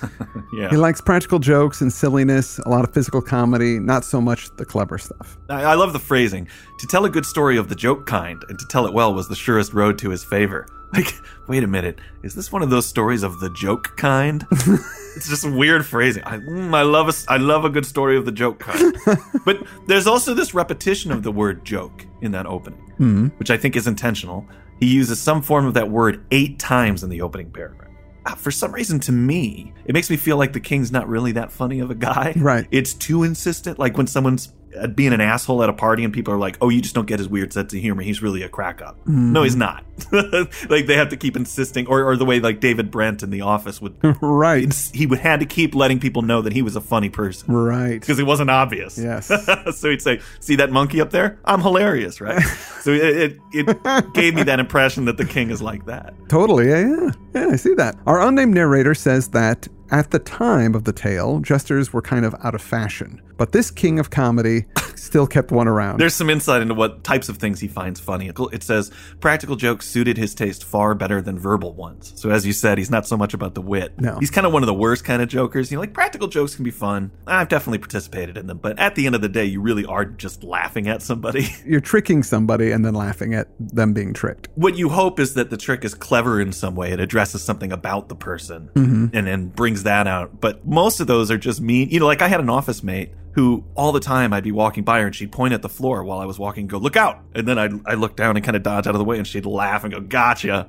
Yeah, 0.50 0.70
he 0.70 0.76
likes 0.76 1.00
practical 1.00 1.38
jokes 1.38 1.82
and 1.82 1.92
silliness, 1.92 2.58
a 2.60 2.70
lot 2.70 2.82
of 2.82 2.94
physical 2.94 3.20
comedy, 3.20 3.78
not 3.78 4.02
so 4.02 4.18
much 4.20 4.48
the 4.56 4.64
clever 4.64 4.96
stuff. 4.96 5.36
I, 5.50 5.62
I 5.62 5.74
love 5.74 5.92
the 5.92 5.98
phrasing. 5.98 6.48
To 6.78 6.86
tell 6.86 7.04
a 7.04 7.10
good 7.10 7.26
story 7.26 7.58
of 7.58 7.68
the 7.68 7.74
joke 7.74 8.06
kind 8.06 8.42
and 8.48 8.58
to 8.58 8.66
tell 8.66 8.86
it 8.86 8.94
well 8.94 9.12
was 9.12 9.28
the 9.28 9.36
surest 9.36 9.74
road 9.74 9.98
to 9.98 10.10
his 10.10 10.24
favor. 10.24 10.66
Like, 10.92 11.12
wait 11.48 11.62
a 11.62 11.66
minute, 11.66 11.98
is 12.22 12.34
this 12.34 12.50
one 12.50 12.62
of 12.62 12.70
those 12.70 12.86
stories 12.86 13.22
of 13.22 13.40
the 13.40 13.50
joke 13.50 13.94
kind? 13.98 14.46
it's 14.50 15.28
just 15.28 15.48
weird 15.48 15.84
phrasing. 15.84 16.22
I, 16.24 16.38
mm, 16.38 16.74
I 16.74 16.80
love 16.80 17.08
a, 17.08 17.12
I 17.30 17.36
love 17.36 17.66
a 17.66 17.70
good 17.70 17.84
story 17.84 18.16
of 18.16 18.24
the 18.24 18.32
joke 18.32 18.58
kind. 18.58 18.96
but 19.44 19.62
there's 19.86 20.06
also 20.06 20.32
this 20.32 20.54
repetition 20.54 21.12
of 21.12 21.22
the 21.22 21.30
word 21.30 21.62
joke 21.64 22.06
in 22.22 22.32
that 22.32 22.46
opening, 22.46 23.30
which 23.38 23.50
I 23.50 23.58
think 23.58 23.76
is 23.76 23.86
intentional. 23.86 24.46
He 24.80 24.86
uses 24.86 25.20
some 25.20 25.42
form 25.42 25.66
of 25.66 25.74
that 25.74 25.90
word 25.90 26.24
eight 26.30 26.58
times 26.58 27.02
in 27.04 27.10
the 27.10 27.20
opening 27.20 27.50
paragraph. 27.50 27.90
Ah, 28.26 28.34
For 28.34 28.50
some 28.50 28.72
reason, 28.72 28.98
to 29.00 29.12
me, 29.12 29.72
it 29.84 29.92
makes 29.92 30.08
me 30.10 30.16
feel 30.16 30.36
like 30.36 30.52
the 30.52 30.60
king's 30.60 30.90
not 30.92 31.08
really 31.08 31.32
that 31.32 31.52
funny 31.52 31.80
of 31.80 31.90
a 31.90 31.94
guy. 31.94 32.32
Right. 32.36 32.66
It's 32.70 32.94
too 32.94 33.24
insistent. 33.24 33.78
Like 33.78 33.96
when 33.96 34.06
someone's 34.06 34.48
uh, 34.48 34.52
being 34.94 35.12
an 35.12 35.20
asshole 35.20 35.62
at 35.62 35.68
a 35.68 35.72
party 35.72 36.04
and 36.04 36.12
people 36.12 36.32
are 36.34 36.38
like, 36.38 36.56
"Oh, 36.60 36.68
you 36.68 36.80
just 36.80 36.94
don't 36.94 37.06
get 37.06 37.18
his 37.18 37.28
weird 37.28 37.52
sense 37.52 37.72
of 37.72 37.80
humor. 37.80 38.02
He's 38.02 38.22
really 38.22 38.42
a 38.42 38.48
crack 38.48 38.82
up." 38.82 38.98
Mm-hmm. 39.00 39.32
No, 39.32 39.42
he's 39.42 39.56
not. 39.56 39.84
like 40.12 40.86
they 40.86 40.96
have 40.96 41.08
to 41.08 41.16
keep 41.16 41.36
insisting, 41.36 41.86
or 41.86 42.04
or 42.04 42.16
the 42.16 42.24
way 42.24 42.40
like 42.40 42.60
David 42.60 42.90
Brent 42.90 43.22
in 43.22 43.30
The 43.30 43.40
Office 43.42 43.80
would. 43.80 43.96
Right. 44.20 44.72
he 44.94 45.06
would 45.06 45.18
had 45.18 45.40
to 45.40 45.46
keep 45.46 45.74
letting 45.74 45.98
people 46.00 46.22
know 46.22 46.42
that 46.42 46.52
he 46.52 46.62
was 46.62 46.76
a 46.76 46.80
funny 46.80 47.08
person 47.08 47.52
Right. 47.52 48.00
because 48.00 48.18
it 48.18 48.26
wasn't 48.26 48.50
obvious. 48.50 48.98
Yes. 48.98 49.26
so 49.76 49.90
he'd 49.90 50.02
say, 50.02 50.20
"See 50.40 50.56
that 50.56 50.70
monkey 50.70 51.00
up 51.00 51.10
there? 51.10 51.38
I'm 51.44 51.60
hilarious, 51.60 52.20
right?" 52.20 52.42
so 52.80 52.92
it, 52.92 53.38
it 53.52 53.68
it 53.68 54.12
gave 54.14 54.34
me 54.34 54.42
that 54.44 54.60
impression 54.60 55.04
that 55.06 55.16
the 55.16 55.24
king 55.24 55.50
is 55.50 55.60
like 55.62 55.86
that. 55.86 56.14
Totally. 56.28 56.68
Yeah, 56.68 56.86
yeah. 56.88 57.10
Yeah, 57.34 57.48
I 57.52 57.56
see 57.56 57.74
that. 57.74 57.96
Our 58.06 58.20
unnamed 58.20 58.54
narrator 58.54 58.94
says 58.94 59.28
that 59.28 59.66
at 59.90 60.10
the 60.10 60.18
time 60.18 60.74
of 60.74 60.84
the 60.84 60.92
tale, 60.92 61.40
jesters 61.40 61.92
were 61.92 62.02
kind 62.02 62.24
of 62.24 62.34
out 62.42 62.54
of 62.54 62.62
fashion. 62.62 63.22
But 63.36 63.52
this 63.52 63.70
king 63.70 63.98
of 63.98 64.10
comedy 64.10 64.66
still 64.98 65.26
kept 65.26 65.50
one 65.50 65.68
around. 65.68 65.98
There's 66.00 66.14
some 66.14 66.30
insight 66.30 66.62
into 66.62 66.74
what 66.74 67.04
types 67.04 67.28
of 67.28 67.38
things 67.38 67.60
he 67.60 67.68
finds 67.68 68.00
funny. 68.00 68.30
It 68.52 68.62
says 68.62 68.90
practical 69.20 69.56
jokes 69.56 69.86
suited 69.86 70.16
his 70.16 70.34
taste 70.34 70.64
far 70.64 70.94
better 70.94 71.22
than 71.22 71.38
verbal 71.38 71.72
ones. 71.72 72.12
So 72.16 72.30
as 72.30 72.46
you 72.46 72.52
said, 72.52 72.78
he's 72.78 72.90
not 72.90 73.06
so 73.06 73.16
much 73.16 73.34
about 73.34 73.54
the 73.54 73.62
wit. 73.62 73.98
No. 73.98 74.18
He's 74.18 74.30
kind 74.30 74.46
of 74.46 74.52
one 74.52 74.62
of 74.62 74.66
the 74.66 74.74
worst 74.74 75.04
kind 75.04 75.22
of 75.22 75.28
jokers. 75.28 75.70
You 75.70 75.76
know, 75.76 75.80
like 75.80 75.92
practical 75.92 76.28
jokes 76.28 76.54
can 76.54 76.64
be 76.64 76.70
fun. 76.70 77.10
I've 77.26 77.48
definitely 77.48 77.78
participated 77.78 78.36
in 78.36 78.46
them, 78.46 78.58
but 78.58 78.78
at 78.78 78.94
the 78.94 79.06
end 79.06 79.14
of 79.14 79.20
the 79.20 79.28
day, 79.28 79.44
you 79.44 79.60
really 79.60 79.84
are 79.84 80.04
just 80.04 80.42
laughing 80.42 80.88
at 80.88 81.02
somebody. 81.02 81.48
You're 81.64 81.80
tricking 81.80 82.22
somebody 82.22 82.70
and 82.72 82.84
then 82.84 82.94
laughing 82.94 83.34
at 83.34 83.48
them 83.58 83.92
being 83.92 84.12
tricked. 84.12 84.48
what 84.54 84.76
you 84.76 84.88
hope 84.88 85.20
is 85.20 85.34
that 85.34 85.50
the 85.50 85.56
trick 85.56 85.84
is 85.84 85.94
clever 85.94 86.40
in 86.40 86.52
some 86.52 86.74
way. 86.74 86.90
It 86.92 87.00
addresses 87.00 87.42
something 87.42 87.72
about 87.72 88.08
the 88.08 88.16
person 88.16 88.70
mm-hmm. 88.74 89.16
and 89.16 89.26
then 89.26 89.48
brings 89.48 89.84
that 89.84 90.06
out. 90.06 90.40
But 90.40 90.66
most 90.66 91.00
of 91.00 91.06
those 91.06 91.30
are 91.30 91.38
just 91.38 91.60
mean. 91.60 91.90
You 91.90 92.00
know, 92.00 92.06
like 92.06 92.22
I 92.22 92.28
had 92.28 92.40
an 92.40 92.50
office 92.50 92.82
mate 92.82 93.12
who 93.38 93.62
all 93.76 93.92
the 93.92 94.00
time 94.00 94.32
I'd 94.32 94.42
be 94.42 94.50
walking 94.50 94.82
by 94.82 94.98
her 94.98 95.06
and 95.06 95.14
she'd 95.14 95.30
point 95.30 95.54
at 95.54 95.62
the 95.62 95.68
floor 95.68 96.02
while 96.02 96.18
I 96.18 96.24
was 96.24 96.40
walking 96.40 96.62
and 96.62 96.70
go, 96.70 96.78
look 96.78 96.96
out. 96.96 97.22
And 97.36 97.46
then 97.46 97.56
I'd, 97.56 97.72
I'd 97.86 97.98
look 97.98 98.16
down 98.16 98.36
and 98.36 98.44
kind 98.44 98.56
of 98.56 98.64
dodge 98.64 98.88
out 98.88 98.96
of 98.96 98.98
the 98.98 99.04
way 99.04 99.16
and 99.16 99.24
she'd 99.24 99.46
laugh 99.46 99.84
and 99.84 99.92
go, 99.92 100.00
gotcha. 100.00 100.68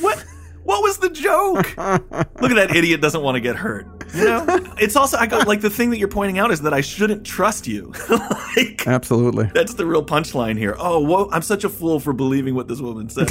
what? 0.00 0.24
What 0.62 0.82
was 0.82 0.98
the 0.98 1.10
joke? 1.10 1.76
Look 2.40 2.52
at 2.52 2.54
that 2.54 2.76
idiot 2.76 3.00
doesn't 3.00 3.22
want 3.22 3.34
to 3.34 3.40
get 3.40 3.56
hurt. 3.56 3.88
You 4.14 4.24
know, 4.24 4.44
it's 4.78 4.94
also 4.94 5.16
I 5.16 5.26
go 5.26 5.38
like 5.38 5.62
the 5.62 5.70
thing 5.70 5.90
that 5.90 5.98
you're 5.98 6.06
pointing 6.06 6.38
out 6.38 6.52
is 6.52 6.60
that 6.60 6.72
I 6.72 6.80
shouldn't 6.82 7.26
trust 7.26 7.66
you. 7.66 7.92
like 8.56 8.86
Absolutely. 8.86 9.50
that's 9.52 9.74
the 9.74 9.86
real 9.86 10.04
punchline 10.04 10.58
here. 10.58 10.76
Oh, 10.78 11.00
whoa, 11.00 11.28
I'm 11.32 11.42
such 11.42 11.64
a 11.64 11.68
fool 11.68 11.98
for 11.98 12.12
believing 12.12 12.54
what 12.54 12.68
this 12.68 12.80
woman 12.80 13.08
said. 13.08 13.30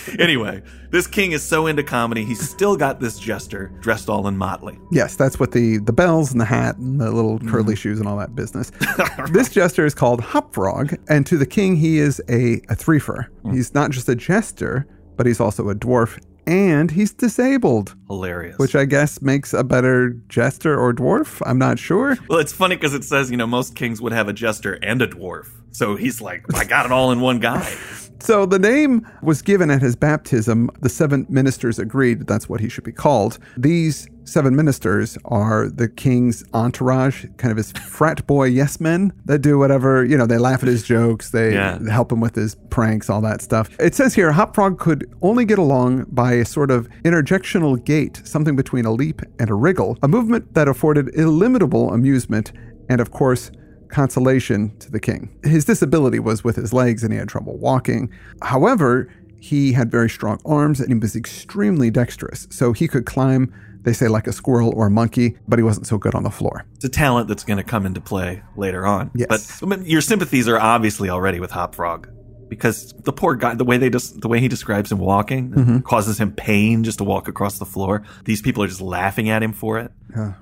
anyway, 0.18 0.62
this 0.90 1.06
king 1.06 1.32
is 1.32 1.42
so 1.42 1.66
into 1.66 1.82
comedy, 1.82 2.24
he's 2.24 2.48
still 2.48 2.76
got 2.76 3.00
this 3.00 3.18
jester 3.18 3.72
dressed 3.80 4.08
all 4.08 4.26
in 4.28 4.36
motley. 4.36 4.78
Yes, 4.90 5.16
that's 5.16 5.38
what 5.38 5.52
the 5.52 5.78
the 5.78 5.92
bells 5.92 6.32
and 6.32 6.40
the 6.40 6.44
hat 6.44 6.76
and 6.76 7.00
the 7.00 7.10
little 7.10 7.38
mm-hmm. 7.38 7.50
curly 7.50 7.76
shoes 7.76 7.98
and 7.98 8.08
all 8.08 8.16
that 8.18 8.34
business. 8.34 8.70
this 9.32 9.50
jester 9.50 9.86
is 9.86 9.94
called 9.94 10.20
Hopfrog, 10.20 10.94
and 11.08 11.26
to 11.26 11.36
the 11.36 11.46
king 11.46 11.76
he 11.76 11.98
is 11.98 12.20
a, 12.28 12.54
a 12.68 12.76
threefer. 12.76 13.26
Mm. 13.44 13.54
He's 13.54 13.74
not 13.74 13.90
just 13.90 14.08
a 14.08 14.14
jester, 14.14 14.86
but 15.16 15.26
he's 15.26 15.40
also 15.40 15.68
a 15.68 15.74
dwarf 15.74 16.18
and 16.46 16.90
he's 16.90 17.12
disabled, 17.12 17.94
Hilarious. 18.08 18.58
which 18.58 18.74
I 18.74 18.84
guess 18.84 19.22
makes 19.22 19.52
a 19.52 19.62
better 19.62 20.10
jester 20.28 20.78
or 20.78 20.92
dwarf. 20.92 21.40
I'm 21.46 21.58
not 21.58 21.78
sure. 21.78 22.18
well, 22.28 22.38
it's 22.38 22.52
funny 22.52 22.76
because 22.76 22.94
it 22.94 23.04
says, 23.04 23.30
you 23.30 23.36
know, 23.36 23.46
most 23.46 23.76
kings 23.76 24.00
would 24.00 24.12
have 24.12 24.28
a 24.28 24.32
jester 24.32 24.74
and 24.82 25.00
a 25.02 25.06
dwarf. 25.06 25.48
So 25.72 25.96
he's 25.96 26.20
like, 26.20 26.44
I 26.54 26.64
got 26.64 26.86
it 26.86 26.92
all 26.92 27.12
in 27.12 27.20
one 27.20 27.38
guy. 27.40 27.74
So 28.20 28.46
the 28.46 28.60
name 28.60 29.04
was 29.20 29.42
given 29.42 29.68
at 29.68 29.82
his 29.82 29.96
baptism. 29.96 30.70
The 30.80 30.88
seven 30.88 31.26
ministers 31.28 31.80
agreed 31.80 32.28
that's 32.28 32.48
what 32.48 32.60
he 32.60 32.68
should 32.68 32.84
be 32.84 32.92
called. 32.92 33.40
These 33.56 34.06
seven 34.22 34.54
ministers 34.54 35.18
are 35.24 35.68
the 35.68 35.88
king's 35.88 36.44
entourage, 36.54 37.24
kind 37.38 37.50
of 37.50 37.56
his 37.56 37.72
frat 37.84 38.24
boy 38.28 38.44
yes 38.44 38.78
men 38.78 39.12
that 39.24 39.40
do 39.40 39.58
whatever, 39.58 40.04
you 40.04 40.16
know, 40.16 40.26
they 40.26 40.38
laugh 40.38 40.62
at 40.62 40.68
his 40.68 40.84
jokes, 40.84 41.30
they 41.30 41.54
Yeah. 41.54 41.80
help 41.90 42.12
him 42.12 42.20
with 42.20 42.36
his 42.36 42.54
pranks, 42.70 43.10
all 43.10 43.20
that 43.22 43.42
stuff. 43.42 43.68
It 43.80 43.96
says 43.96 44.14
here 44.14 44.30
Hop 44.30 44.54
Frog 44.54 44.78
could 44.78 45.12
only 45.20 45.44
get 45.44 45.58
along 45.58 46.04
by 46.12 46.34
a 46.34 46.44
sort 46.44 46.70
of 46.70 46.88
interjectional 47.04 47.84
gait, 47.84 48.20
something 48.24 48.54
between 48.54 48.84
a 48.84 48.92
leap 48.92 49.20
and 49.40 49.50
a 49.50 49.54
wriggle, 49.54 49.98
a 50.00 50.06
movement 50.06 50.54
that 50.54 50.68
afforded 50.68 51.10
illimitable 51.16 51.92
amusement 51.92 52.52
and, 52.88 53.00
of 53.00 53.10
course, 53.10 53.50
consolation 53.92 54.76
to 54.78 54.90
the 54.90 54.98
king. 54.98 55.38
His 55.44 55.64
disability 55.64 56.18
was 56.18 56.42
with 56.42 56.56
his 56.56 56.72
legs 56.72 57.04
and 57.04 57.12
he 57.12 57.18
had 57.18 57.28
trouble 57.28 57.56
walking. 57.58 58.10
However, 58.42 59.08
he 59.40 59.72
had 59.72 59.90
very 59.90 60.10
strong 60.10 60.40
arms 60.44 60.80
and 60.80 60.88
he 60.88 60.94
was 60.94 61.14
extremely 61.14 61.90
dexterous. 61.90 62.48
So 62.50 62.72
he 62.72 62.88
could 62.88 63.06
climb, 63.06 63.52
they 63.82 63.92
say, 63.92 64.08
like 64.08 64.26
a 64.26 64.32
squirrel 64.32 64.72
or 64.74 64.86
a 64.86 64.90
monkey, 64.90 65.36
but 65.46 65.58
he 65.58 65.62
wasn't 65.62 65.86
so 65.86 65.98
good 65.98 66.14
on 66.14 66.22
the 66.22 66.30
floor. 66.30 66.64
It's 66.74 66.84
a 66.84 66.88
talent 66.88 67.28
that's 67.28 67.44
going 67.44 67.58
to 67.58 67.64
come 67.64 67.86
into 67.86 68.00
play 68.00 68.42
later 68.56 68.86
on. 68.86 69.10
Yes. 69.14 69.60
But 69.60 69.86
your 69.86 70.00
sympathies 70.00 70.48
are 70.48 70.58
obviously 70.58 71.10
already 71.10 71.38
with 71.40 71.50
Hopfrog 71.50 72.08
because 72.52 72.92
the 73.04 73.12
poor 73.14 73.34
guy, 73.34 73.54
the 73.54 73.64
way 73.64 73.78
they 73.78 73.88
just, 73.88 74.20
the 74.20 74.28
way 74.28 74.38
he 74.38 74.46
describes 74.48 74.92
him 74.92 74.98
walking 74.98 75.50
Mm-hmm. 75.52 75.78
causes 75.80 76.18
him 76.18 76.32
pain 76.32 76.84
just 76.84 76.98
to 76.98 77.04
walk 77.04 77.26
across 77.28 77.58
the 77.58 77.64
floor. 77.64 78.02
These 78.24 78.42
people 78.42 78.62
are 78.62 78.66
just 78.66 78.82
laughing 78.82 79.30
at 79.30 79.42
him 79.42 79.52
for 79.54 79.78
it. 79.78 79.90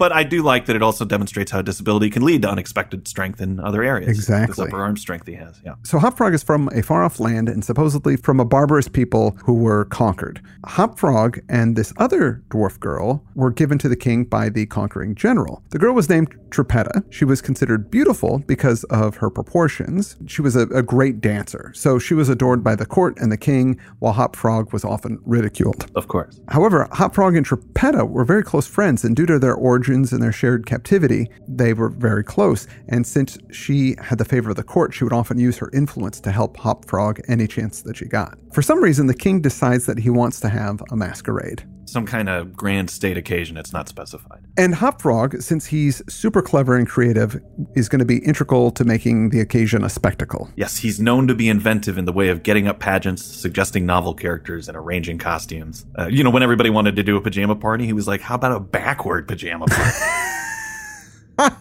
But 0.00 0.10
I 0.10 0.24
do 0.24 0.42
like 0.42 0.66
that 0.66 0.74
it 0.74 0.82
also 0.82 1.04
demonstrates 1.04 1.52
how 1.52 1.62
disability 1.62 2.10
can 2.10 2.24
lead 2.24 2.42
to 2.42 2.50
unexpected 2.50 3.06
strength 3.06 3.40
in 3.40 3.60
other 3.60 3.84
areas. 3.84 4.08
Exactly. 4.08 4.48
This 4.48 4.58
upper 4.58 4.82
arm 4.82 4.96
strength 4.96 5.28
he 5.28 5.34
has. 5.34 5.60
Yeah. 5.64 5.74
So 5.84 6.00
Hopfrog 6.00 6.34
is 6.34 6.42
from 6.42 6.68
a 6.74 6.82
far 6.82 7.04
off 7.04 7.20
land 7.20 7.48
and 7.48 7.64
supposedly 7.64 8.16
from 8.16 8.40
a 8.40 8.44
barbarous 8.44 8.88
people 8.88 9.36
who 9.44 9.54
were 9.54 9.84
conquered. 9.84 10.42
Hopfrog 10.64 11.38
and 11.48 11.76
this 11.76 11.92
other 11.98 12.42
dwarf 12.48 12.80
girl 12.80 13.24
were 13.36 13.52
given 13.52 13.78
to 13.78 13.88
the 13.88 13.94
king 13.94 14.24
by 14.24 14.48
the 14.48 14.66
conquering 14.66 15.14
general. 15.14 15.62
The 15.70 15.78
girl 15.78 15.94
was 15.94 16.08
named 16.08 16.34
Trippetta. 16.50 17.04
She 17.10 17.24
was 17.24 17.40
considered 17.40 17.92
beautiful 17.92 18.40
because 18.40 18.82
of 18.84 19.18
her 19.18 19.30
proportions. 19.30 20.16
She 20.26 20.42
was 20.42 20.56
a, 20.56 20.62
a 20.70 20.82
great 20.82 21.20
dancer, 21.20 21.70
so 21.76 21.99
she 22.00 22.14
was 22.14 22.28
adored 22.28 22.64
by 22.64 22.74
the 22.74 22.86
court 22.86 23.18
and 23.20 23.30
the 23.30 23.36
king, 23.36 23.78
while 23.98 24.12
Hop 24.12 24.34
Frog 24.34 24.72
was 24.72 24.84
often 24.84 25.18
ridiculed. 25.24 25.90
Of 25.94 26.08
course. 26.08 26.40
However, 26.48 26.88
Hop 26.92 27.14
Frog 27.14 27.36
and 27.36 27.46
Trippetta 27.46 28.04
were 28.04 28.24
very 28.24 28.42
close 28.42 28.66
friends, 28.66 29.04
and 29.04 29.14
due 29.14 29.26
to 29.26 29.38
their 29.38 29.54
origins 29.54 30.12
and 30.12 30.22
their 30.22 30.32
shared 30.32 30.66
captivity, 30.66 31.30
they 31.46 31.72
were 31.72 31.88
very 31.88 32.24
close. 32.24 32.66
And 32.88 33.06
since 33.06 33.38
she 33.50 33.96
had 34.00 34.18
the 34.18 34.24
favor 34.24 34.50
of 34.50 34.56
the 34.56 34.62
court, 34.62 34.94
she 34.94 35.04
would 35.04 35.12
often 35.12 35.38
use 35.38 35.58
her 35.58 35.70
influence 35.72 36.20
to 36.20 36.32
help 36.32 36.56
Hop 36.58 36.86
Frog 36.86 37.20
any 37.28 37.46
chance 37.46 37.82
that 37.82 37.96
she 37.96 38.06
got. 38.06 38.38
For 38.52 38.62
some 38.62 38.82
reason, 38.82 39.06
the 39.06 39.14
king 39.14 39.40
decides 39.40 39.86
that 39.86 39.98
he 39.98 40.10
wants 40.10 40.40
to 40.40 40.48
have 40.48 40.82
a 40.90 40.96
masquerade. 40.96 41.64
Some 41.90 42.06
kind 42.06 42.28
of 42.28 42.54
grand 42.54 42.88
state 42.88 43.16
occasion. 43.16 43.56
It's 43.56 43.72
not 43.72 43.88
specified. 43.88 44.46
And 44.56 44.76
Hopfrog, 44.76 45.40
since 45.40 45.66
he's 45.66 46.02
super 46.08 46.40
clever 46.40 46.76
and 46.76 46.88
creative, 46.88 47.40
is 47.74 47.88
going 47.88 47.98
to 47.98 48.04
be 48.04 48.18
integral 48.18 48.70
to 48.70 48.84
making 48.84 49.30
the 49.30 49.40
occasion 49.40 49.82
a 49.82 49.88
spectacle. 49.88 50.48
Yes, 50.54 50.76
he's 50.76 51.00
known 51.00 51.26
to 51.26 51.34
be 51.34 51.48
inventive 51.48 51.98
in 51.98 52.04
the 52.04 52.12
way 52.12 52.28
of 52.28 52.44
getting 52.44 52.68
up 52.68 52.78
pageants, 52.78 53.24
suggesting 53.24 53.86
novel 53.86 54.14
characters, 54.14 54.68
and 54.68 54.76
arranging 54.76 55.18
costumes. 55.18 55.84
Uh, 55.98 56.06
you 56.06 56.22
know, 56.22 56.30
when 56.30 56.44
everybody 56.44 56.70
wanted 56.70 56.94
to 56.94 57.02
do 57.02 57.16
a 57.16 57.20
pajama 57.20 57.56
party, 57.56 57.86
he 57.86 57.92
was 57.92 58.06
like, 58.06 58.20
how 58.20 58.36
about 58.36 58.52
a 58.52 58.60
backward 58.60 59.26
pajama 59.26 59.66
party? 59.66 59.98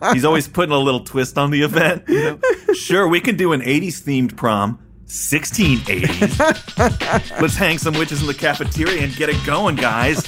he's 0.13 0.25
always 0.25 0.47
putting 0.47 0.73
a 0.73 0.77
little 0.77 1.03
twist 1.03 1.39
on 1.39 1.49
the 1.49 1.63
event. 1.63 2.03
You 2.07 2.23
know? 2.23 2.39
Sure, 2.75 3.07
we 3.07 3.19
can 3.19 3.35
do 3.35 3.51
an 3.51 3.61
80s 3.61 4.03
themed 4.03 4.35
prom. 4.37 4.79
1680s. 5.09 7.37
Let's 7.41 7.55
hang 7.55 7.77
some 7.77 7.93
witches 7.95 8.21
in 8.21 8.27
the 8.27 8.33
cafeteria 8.33 9.03
and 9.03 9.13
get 9.15 9.29
it 9.29 9.45
going, 9.45 9.75
guys. 9.75 10.23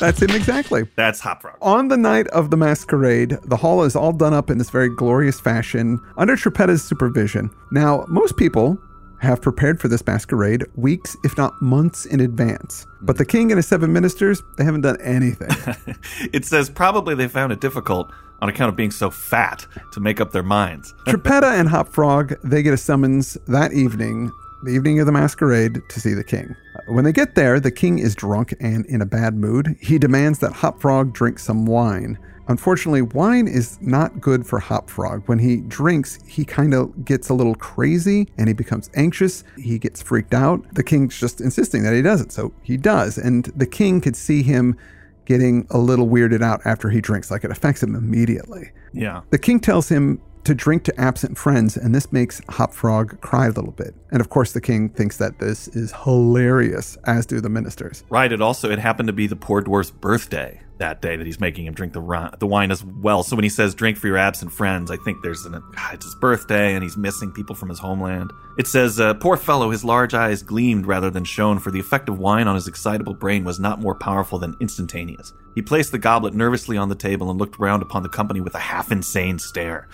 That's 0.00 0.20
him 0.20 0.30
exactly. 0.30 0.88
That's 0.96 1.20
Hop 1.20 1.42
Frog. 1.42 1.58
On 1.62 1.86
the 1.86 1.96
night 1.96 2.26
of 2.28 2.50
the 2.50 2.56
masquerade, 2.56 3.38
the 3.44 3.56
hall 3.56 3.84
is 3.84 3.94
all 3.94 4.12
done 4.12 4.34
up 4.34 4.50
in 4.50 4.58
this 4.58 4.68
very 4.68 4.88
glorious 4.88 5.38
fashion 5.38 6.00
under 6.16 6.34
Trippetta's 6.34 6.82
supervision. 6.82 7.50
Now, 7.70 8.04
most 8.08 8.36
people 8.36 8.76
have 9.22 9.40
prepared 9.40 9.80
for 9.80 9.88
this 9.88 10.04
masquerade 10.04 10.64
weeks, 10.74 11.16
if 11.22 11.38
not 11.38 11.60
months 11.62 12.06
in 12.06 12.20
advance. 12.20 12.86
But 13.00 13.18
the 13.18 13.24
king 13.24 13.52
and 13.52 13.58
his 13.58 13.66
seven 13.66 13.92
ministers, 13.92 14.42
they 14.58 14.64
haven't 14.64 14.82
done 14.82 15.00
anything. 15.00 15.50
It 16.32 16.44
says 16.44 16.70
probably 16.70 17.14
they 17.14 17.28
found 17.28 17.52
it 17.52 17.60
difficult 17.60 18.10
on 18.40 18.48
account 18.48 18.68
of 18.68 18.76
being 18.76 18.90
so 18.90 19.10
fat 19.10 19.66
to 19.92 20.00
make 20.00 20.20
up 20.20 20.32
their 20.32 20.42
minds. 20.42 20.94
Trippetta 21.06 21.58
and 21.58 21.68
Hop 21.68 21.88
Frog, 21.88 22.34
they 22.42 22.62
get 22.62 22.74
a 22.74 22.76
summons 22.76 23.36
that 23.46 23.72
evening, 23.72 24.30
the 24.64 24.70
evening 24.70 24.98
of 25.00 25.06
the 25.06 25.12
masquerade, 25.12 25.80
to 25.88 26.00
see 26.00 26.14
the 26.14 26.24
king. 26.24 26.54
When 26.86 27.04
they 27.04 27.12
get 27.12 27.34
there, 27.34 27.60
the 27.60 27.70
king 27.70 27.98
is 27.98 28.14
drunk 28.14 28.54
and 28.60 28.84
in 28.86 29.00
a 29.00 29.06
bad 29.06 29.34
mood. 29.34 29.76
He 29.80 29.98
demands 29.98 30.40
that 30.40 30.52
Hop 30.52 30.80
Frog 30.80 31.12
drink 31.12 31.38
some 31.38 31.64
wine. 31.64 32.18
Unfortunately, 32.48 33.02
wine 33.02 33.46
is 33.46 33.78
not 33.80 34.20
good 34.20 34.44
for 34.44 34.58
Hop 34.58 34.90
Frog. 34.90 35.22
When 35.26 35.38
he 35.38 35.58
drinks, 35.58 36.18
he 36.26 36.44
kind 36.44 36.74
of 36.74 37.04
gets 37.04 37.28
a 37.28 37.34
little 37.34 37.54
crazy 37.54 38.28
and 38.36 38.48
he 38.48 38.54
becomes 38.54 38.90
anxious. 38.94 39.44
He 39.56 39.78
gets 39.78 40.02
freaked 40.02 40.34
out. 40.34 40.62
The 40.74 40.82
king's 40.82 41.18
just 41.18 41.40
insisting 41.40 41.84
that 41.84 41.94
he 41.94 42.02
does 42.02 42.20
it, 42.20 42.32
so 42.32 42.52
he 42.62 42.76
does. 42.76 43.16
And 43.16 43.44
the 43.56 43.66
king 43.66 44.00
could 44.00 44.16
see 44.16 44.42
him 44.42 44.76
getting 45.24 45.66
a 45.70 45.78
little 45.78 46.08
weirded 46.08 46.42
out 46.42 46.60
after 46.64 46.90
he 46.90 47.00
drinks, 47.00 47.30
like 47.30 47.44
it 47.44 47.52
affects 47.52 47.82
him 47.82 47.94
immediately. 47.94 48.72
Yeah. 48.92 49.22
The 49.30 49.38
king 49.38 49.60
tells 49.60 49.88
him 49.88 50.20
to 50.44 50.54
drink 50.54 50.84
to 50.84 51.00
absent 51.00 51.38
friends, 51.38 51.76
and 51.76 51.94
this 51.94 52.12
makes 52.12 52.40
Hop 52.50 52.72
Frog 52.72 53.20
cry 53.20 53.46
a 53.46 53.50
little 53.50 53.72
bit. 53.72 53.94
And 54.10 54.20
of 54.20 54.28
course, 54.28 54.52
the 54.52 54.60
king 54.60 54.88
thinks 54.88 55.16
that 55.18 55.38
this 55.38 55.68
is 55.68 55.92
hilarious, 56.04 56.96
as 57.04 57.26
do 57.26 57.40
the 57.40 57.48
ministers. 57.48 58.04
Right. 58.10 58.32
It 58.32 58.40
also 58.40 58.70
it 58.70 58.78
happened 58.78 59.06
to 59.06 59.12
be 59.12 59.26
the 59.26 59.36
poor 59.36 59.62
dwarf's 59.62 59.90
birthday 59.90 60.60
that 60.78 61.00
day 61.00 61.16
that 61.16 61.26
he's 61.26 61.38
making 61.38 61.66
him 61.66 61.74
drink 61.74 61.92
the 61.92 62.30
the 62.40 62.46
wine 62.46 62.72
as 62.72 62.84
well. 62.84 63.22
So 63.22 63.36
when 63.36 63.44
he 63.44 63.48
says 63.48 63.74
drink 63.74 63.96
for 63.96 64.08
your 64.08 64.16
absent 64.16 64.52
friends, 64.52 64.90
I 64.90 64.96
think 64.96 65.22
there's 65.22 65.44
an 65.46 65.52
God, 65.52 65.94
it's 65.94 66.04
his 66.04 66.14
birthday 66.16 66.74
and 66.74 66.82
he's 66.82 66.96
missing 66.96 67.30
people 67.30 67.54
from 67.54 67.68
his 67.68 67.78
homeland. 67.78 68.32
It 68.58 68.66
says, 68.66 68.98
uh, 68.98 69.14
"Poor 69.14 69.36
fellow, 69.36 69.70
his 69.70 69.84
large 69.84 70.12
eyes 70.12 70.42
gleamed 70.42 70.86
rather 70.86 71.08
than 71.08 71.24
shone, 71.24 71.60
for 71.60 71.70
the 71.70 71.78
effect 71.78 72.08
of 72.08 72.18
wine 72.18 72.48
on 72.48 72.56
his 72.56 72.66
excitable 72.66 73.14
brain 73.14 73.44
was 73.44 73.60
not 73.60 73.80
more 73.80 73.94
powerful 73.94 74.38
than 74.38 74.56
instantaneous. 74.60 75.32
He 75.54 75.62
placed 75.62 75.92
the 75.92 75.98
goblet 75.98 76.34
nervously 76.34 76.76
on 76.76 76.88
the 76.88 76.94
table 76.94 77.30
and 77.30 77.38
looked 77.38 77.58
round 77.58 77.82
upon 77.82 78.02
the 78.02 78.08
company 78.08 78.40
with 78.40 78.54
a 78.54 78.60
half 78.60 78.90
insane 78.90 79.38
stare." 79.38 79.86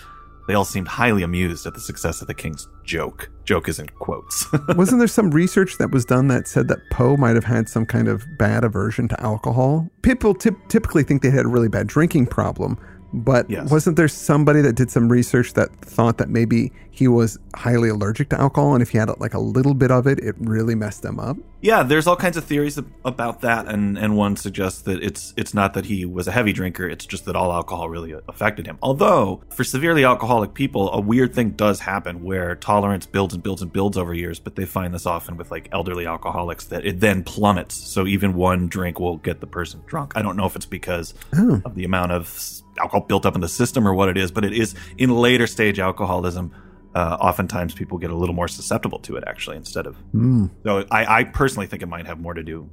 They 0.49 0.55
all 0.55 0.65
seemed 0.65 0.87
highly 0.87 1.21
amused 1.21 1.67
at 1.67 1.75
the 1.75 1.79
success 1.79 2.21
of 2.21 2.27
the 2.27 2.33
king's 2.33 2.67
joke. 2.83 3.29
Joke 3.45 3.69
is 3.69 3.77
in 3.77 3.87
quotes. 3.87 4.47
Wasn't 4.75 4.97
there 4.97 5.07
some 5.07 5.29
research 5.29 5.77
that 5.77 5.91
was 5.91 6.05
done 6.05 6.27
that 6.29 6.47
said 6.47 6.67
that 6.69 6.79
Poe 6.89 7.15
might 7.17 7.35
have 7.35 7.43
had 7.43 7.69
some 7.69 7.85
kind 7.85 8.07
of 8.07 8.25
bad 8.39 8.63
aversion 8.63 9.07
to 9.09 9.21
alcohol? 9.21 9.87
People 10.01 10.33
typ- 10.33 10.67
typically 10.67 11.03
think 11.03 11.21
they 11.21 11.29
had 11.29 11.45
a 11.45 11.49
really 11.49 11.67
bad 11.67 11.85
drinking 11.85 12.25
problem, 12.25 12.79
but 13.13 13.49
Yes. 13.49 13.69
wasn't 13.69 13.95
there 13.95 14.07
somebody 14.07 14.61
that 14.61 14.73
did 14.73 14.91
some 14.91 15.09
research 15.09 15.53
that 15.53 15.73
thought 15.81 16.17
that 16.17 16.29
maybe 16.29 16.71
he 16.91 17.07
was 17.07 17.39
highly 17.55 17.89
allergic 17.89 18.29
to 18.29 18.39
alcohol, 18.39 18.73
and 18.73 18.81
if 18.81 18.89
he 18.89 18.97
had 18.97 19.09
like 19.19 19.33
a 19.33 19.39
little 19.39 19.73
bit 19.73 19.89
of 19.89 20.05
it, 20.05 20.19
it 20.19 20.35
really 20.39 20.75
messed 20.75 21.03
him 21.05 21.19
up? 21.19 21.37
Yeah, 21.61 21.83
there's 21.83 22.07
all 22.07 22.15
kinds 22.15 22.35
of 22.37 22.43
theories 22.43 22.77
about 23.05 23.41
that, 23.41 23.67
and 23.67 23.97
and 23.97 24.17
one 24.17 24.35
suggests 24.35 24.81
that 24.81 25.01
it's 25.01 25.33
it's 25.37 25.53
not 25.53 25.73
that 25.73 25.85
he 25.85 26.05
was 26.05 26.27
a 26.27 26.31
heavy 26.31 26.51
drinker; 26.53 26.87
it's 26.87 27.05
just 27.05 27.25
that 27.25 27.35
all 27.35 27.51
alcohol 27.53 27.89
really 27.89 28.13
uh, 28.13 28.19
affected 28.27 28.65
him. 28.65 28.77
Although 28.81 29.41
for 29.49 29.63
severely 29.63 30.03
alcoholic 30.03 30.53
people, 30.53 30.91
a 30.91 30.99
weird 30.99 31.33
thing 31.33 31.51
does 31.51 31.79
happen 31.81 32.23
where 32.23 32.55
tolerance 32.55 33.05
builds 33.05 33.33
and 33.33 33.43
builds 33.43 33.61
and 33.61 33.71
builds 33.71 33.97
over 33.97 34.13
years. 34.13 34.39
But 34.39 34.55
they 34.55 34.65
find 34.65 34.93
this 34.93 35.05
often 35.05 35.37
with 35.37 35.51
like 35.51 35.69
elderly 35.71 36.05
alcoholics 36.05 36.65
that 36.65 36.85
it 36.85 36.99
then 36.99 37.23
plummets. 37.23 37.75
So 37.75 38.07
even 38.07 38.33
one 38.33 38.67
drink 38.67 38.99
will 38.99 39.17
get 39.17 39.39
the 39.39 39.47
person 39.47 39.81
drunk. 39.85 40.13
I 40.15 40.21
don't 40.21 40.35
know 40.37 40.45
if 40.45 40.55
it's 40.55 40.65
because 40.65 41.13
oh. 41.37 41.61
of 41.65 41.75
the 41.75 41.85
amount 41.85 42.11
of 42.11 42.61
alcohol 42.79 43.01
built 43.01 43.25
up 43.25 43.35
in 43.35 43.41
the 43.41 43.49
system 43.49 43.87
or 43.87 43.93
what 43.93 44.09
it 44.09 44.17
is, 44.17 44.31
but 44.31 44.43
it 44.45 44.53
is 44.53 44.75
in 44.97 45.09
later 45.11 45.47
stage 45.47 45.79
alcoholism. 45.79 46.51
Uh, 46.95 47.17
oftentimes 47.21 47.75
people 47.75 47.99
get 47.99 48.09
a 48.09 48.15
little 48.15 48.33
more 48.33 48.47
susceptible 48.47 48.97
to 48.97 49.15
it 49.15 49.23
actually 49.27 49.55
instead 49.55 49.85
of 49.85 49.95
so 50.63 50.85
I, 50.89 51.19
I 51.19 51.23
personally 51.23 51.67
think 51.67 51.83
it 51.83 51.85
might 51.85 52.07
have 52.07 52.19
more 52.19 52.33
to 52.33 52.41
do 52.41 52.67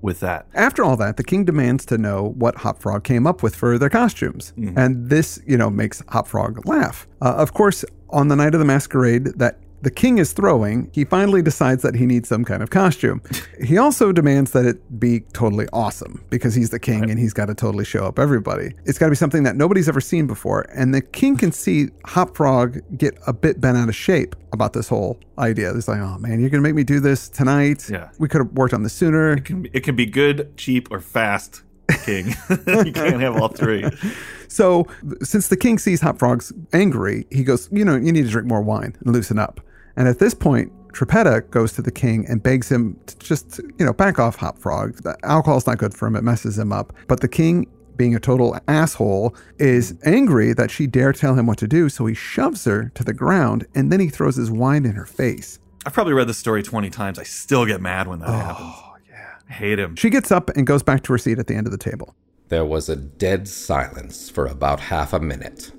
with 0.00 0.18
that. 0.18 0.46
After 0.54 0.82
all 0.82 0.96
that, 0.96 1.16
the 1.16 1.22
king 1.22 1.44
demands 1.44 1.86
to 1.86 1.96
know 1.96 2.34
what 2.36 2.56
Hop 2.56 2.82
Frog 2.82 3.04
came 3.04 3.24
up 3.24 3.42
with 3.42 3.54
for 3.54 3.78
their 3.78 3.88
costumes. 3.88 4.52
And 4.76 5.08
this, 5.08 5.40
you 5.46 5.56
know, 5.56 5.70
makes 5.70 6.02
Hop 6.08 6.26
Frog 6.26 6.66
laugh. 6.66 7.06
Uh, 7.20 7.34
of 7.36 7.54
course, 7.54 7.84
on 8.10 8.26
the 8.26 8.34
night 8.34 8.52
of 8.54 8.58
the 8.58 8.66
masquerade, 8.66 9.26
that 9.36 9.60
the 9.82 9.90
king 9.90 10.18
is 10.18 10.32
throwing, 10.32 10.88
he 10.92 11.04
finally 11.04 11.42
decides 11.42 11.82
that 11.82 11.94
he 11.94 12.06
needs 12.06 12.28
some 12.28 12.44
kind 12.44 12.62
of 12.62 12.70
costume. 12.70 13.20
he 13.62 13.76
also 13.76 14.12
demands 14.12 14.52
that 14.52 14.64
it 14.64 15.00
be 15.00 15.20
totally 15.32 15.66
awesome 15.72 16.24
because 16.30 16.54
he's 16.54 16.70
the 16.70 16.78
king 16.78 17.10
and 17.10 17.18
he's 17.18 17.32
got 17.32 17.46
to 17.46 17.54
totally 17.54 17.84
show 17.84 18.06
up 18.06 18.18
everybody. 18.18 18.72
It's 18.84 18.98
got 18.98 19.06
to 19.06 19.10
be 19.10 19.16
something 19.16 19.42
that 19.42 19.56
nobody's 19.56 19.88
ever 19.88 20.00
seen 20.00 20.26
before. 20.26 20.66
And 20.74 20.94
the 20.94 21.00
king 21.00 21.36
can 21.36 21.52
see 21.52 21.88
Hop 22.06 22.36
Frog 22.36 22.78
get 22.96 23.18
a 23.26 23.32
bit 23.32 23.60
bent 23.60 23.76
out 23.76 23.88
of 23.88 23.96
shape 23.96 24.36
about 24.52 24.72
this 24.72 24.88
whole 24.88 25.18
idea. 25.38 25.74
He's 25.74 25.88
like, 25.88 26.00
oh 26.00 26.18
man, 26.18 26.40
you're 26.40 26.50
going 26.50 26.62
to 26.62 26.68
make 26.68 26.76
me 26.76 26.84
do 26.84 27.00
this 27.00 27.28
tonight. 27.28 27.88
Yeah. 27.90 28.10
We 28.18 28.28
could 28.28 28.40
have 28.40 28.52
worked 28.52 28.74
on 28.74 28.84
this 28.84 28.92
sooner. 28.92 29.32
It 29.32 29.44
can, 29.44 29.66
it 29.72 29.80
can 29.80 29.96
be 29.96 30.06
good, 30.06 30.56
cheap, 30.56 30.88
or 30.92 31.00
fast, 31.00 31.62
King. 32.04 32.28
you 32.66 32.92
can't 32.92 33.20
have 33.20 33.36
all 33.36 33.48
three. 33.48 33.84
So, 34.48 34.86
since 35.22 35.48
the 35.48 35.56
king 35.56 35.78
sees 35.78 36.02
Hop 36.02 36.18
Frog's 36.18 36.52
angry, 36.74 37.26
he 37.30 37.42
goes, 37.42 37.70
You 37.72 37.86
know, 37.86 37.96
you 37.96 38.12
need 38.12 38.24
to 38.24 38.28
drink 38.28 38.46
more 38.46 38.60
wine 38.60 38.94
and 39.00 39.14
loosen 39.14 39.38
up. 39.38 39.62
And 39.96 40.08
at 40.08 40.18
this 40.18 40.34
point, 40.34 40.72
Trippetta 40.92 41.50
goes 41.50 41.72
to 41.74 41.82
the 41.82 41.90
king 41.90 42.26
and 42.28 42.42
begs 42.42 42.70
him 42.70 42.98
to 43.06 43.18
just, 43.18 43.58
you 43.78 43.84
know, 43.84 43.92
back 43.92 44.18
off 44.18 44.36
Hop 44.36 44.58
Frog. 44.58 45.02
The 45.02 45.16
alcohol's 45.24 45.66
not 45.66 45.78
good 45.78 45.94
for 45.94 46.06
him, 46.06 46.16
it 46.16 46.22
messes 46.22 46.58
him 46.58 46.72
up. 46.72 46.92
But 47.08 47.20
the 47.20 47.28
king, 47.28 47.66
being 47.96 48.14
a 48.14 48.20
total 48.20 48.58
asshole, 48.68 49.34
is 49.58 49.98
angry 50.04 50.52
that 50.52 50.70
she 50.70 50.86
dare 50.86 51.12
tell 51.12 51.34
him 51.34 51.46
what 51.46 51.58
to 51.58 51.68
do. 51.68 51.88
So 51.88 52.06
he 52.06 52.14
shoves 52.14 52.64
her 52.64 52.90
to 52.94 53.04
the 53.04 53.14
ground 53.14 53.66
and 53.74 53.90
then 53.90 54.00
he 54.00 54.08
throws 54.08 54.36
his 54.36 54.50
wine 54.50 54.84
in 54.84 54.92
her 54.92 55.06
face. 55.06 55.58
I've 55.84 55.92
probably 55.92 56.12
read 56.12 56.28
this 56.28 56.38
story 56.38 56.62
20 56.62 56.90
times. 56.90 57.18
I 57.18 57.24
still 57.24 57.66
get 57.66 57.80
mad 57.80 58.06
when 58.06 58.20
that 58.20 58.28
oh, 58.28 58.32
happens. 58.32 58.72
Oh, 58.72 58.94
yeah. 59.08 59.34
I 59.48 59.52
hate 59.52 59.78
him. 59.78 59.96
She 59.96 60.10
gets 60.10 60.30
up 60.30 60.50
and 60.50 60.66
goes 60.66 60.82
back 60.82 61.02
to 61.04 61.12
her 61.12 61.18
seat 61.18 61.38
at 61.38 61.48
the 61.48 61.54
end 61.54 61.66
of 61.66 61.72
the 61.72 61.78
table. 61.78 62.14
There 62.48 62.64
was 62.64 62.88
a 62.88 62.96
dead 62.96 63.48
silence 63.48 64.28
for 64.28 64.46
about 64.46 64.78
half 64.78 65.12
a 65.12 65.18
minute, 65.18 65.72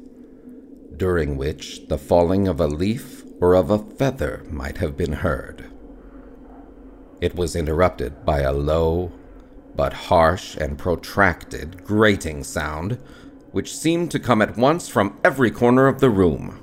during 0.97 1.37
which 1.37 1.87
the 1.87 1.97
falling 1.97 2.47
of 2.47 2.59
a 2.59 2.67
leaf 2.67 3.23
or 3.41 3.55
of 3.55 3.69
a 3.69 3.79
feather 3.79 4.45
might 4.49 4.77
have 4.77 4.95
been 4.95 5.13
heard. 5.13 5.65
It 7.21 7.35
was 7.35 7.55
interrupted 7.55 8.25
by 8.25 8.41
a 8.41 8.51
low, 8.53 9.11
but 9.75 9.93
harsh 9.93 10.55
and 10.55 10.77
protracted 10.77 11.83
grating 11.83 12.43
sound, 12.43 12.99
which 13.51 13.75
seemed 13.75 14.11
to 14.11 14.19
come 14.19 14.41
at 14.41 14.57
once 14.57 14.87
from 14.87 15.17
every 15.23 15.51
corner 15.51 15.87
of 15.87 15.99
the 15.99 16.09
room. 16.09 16.59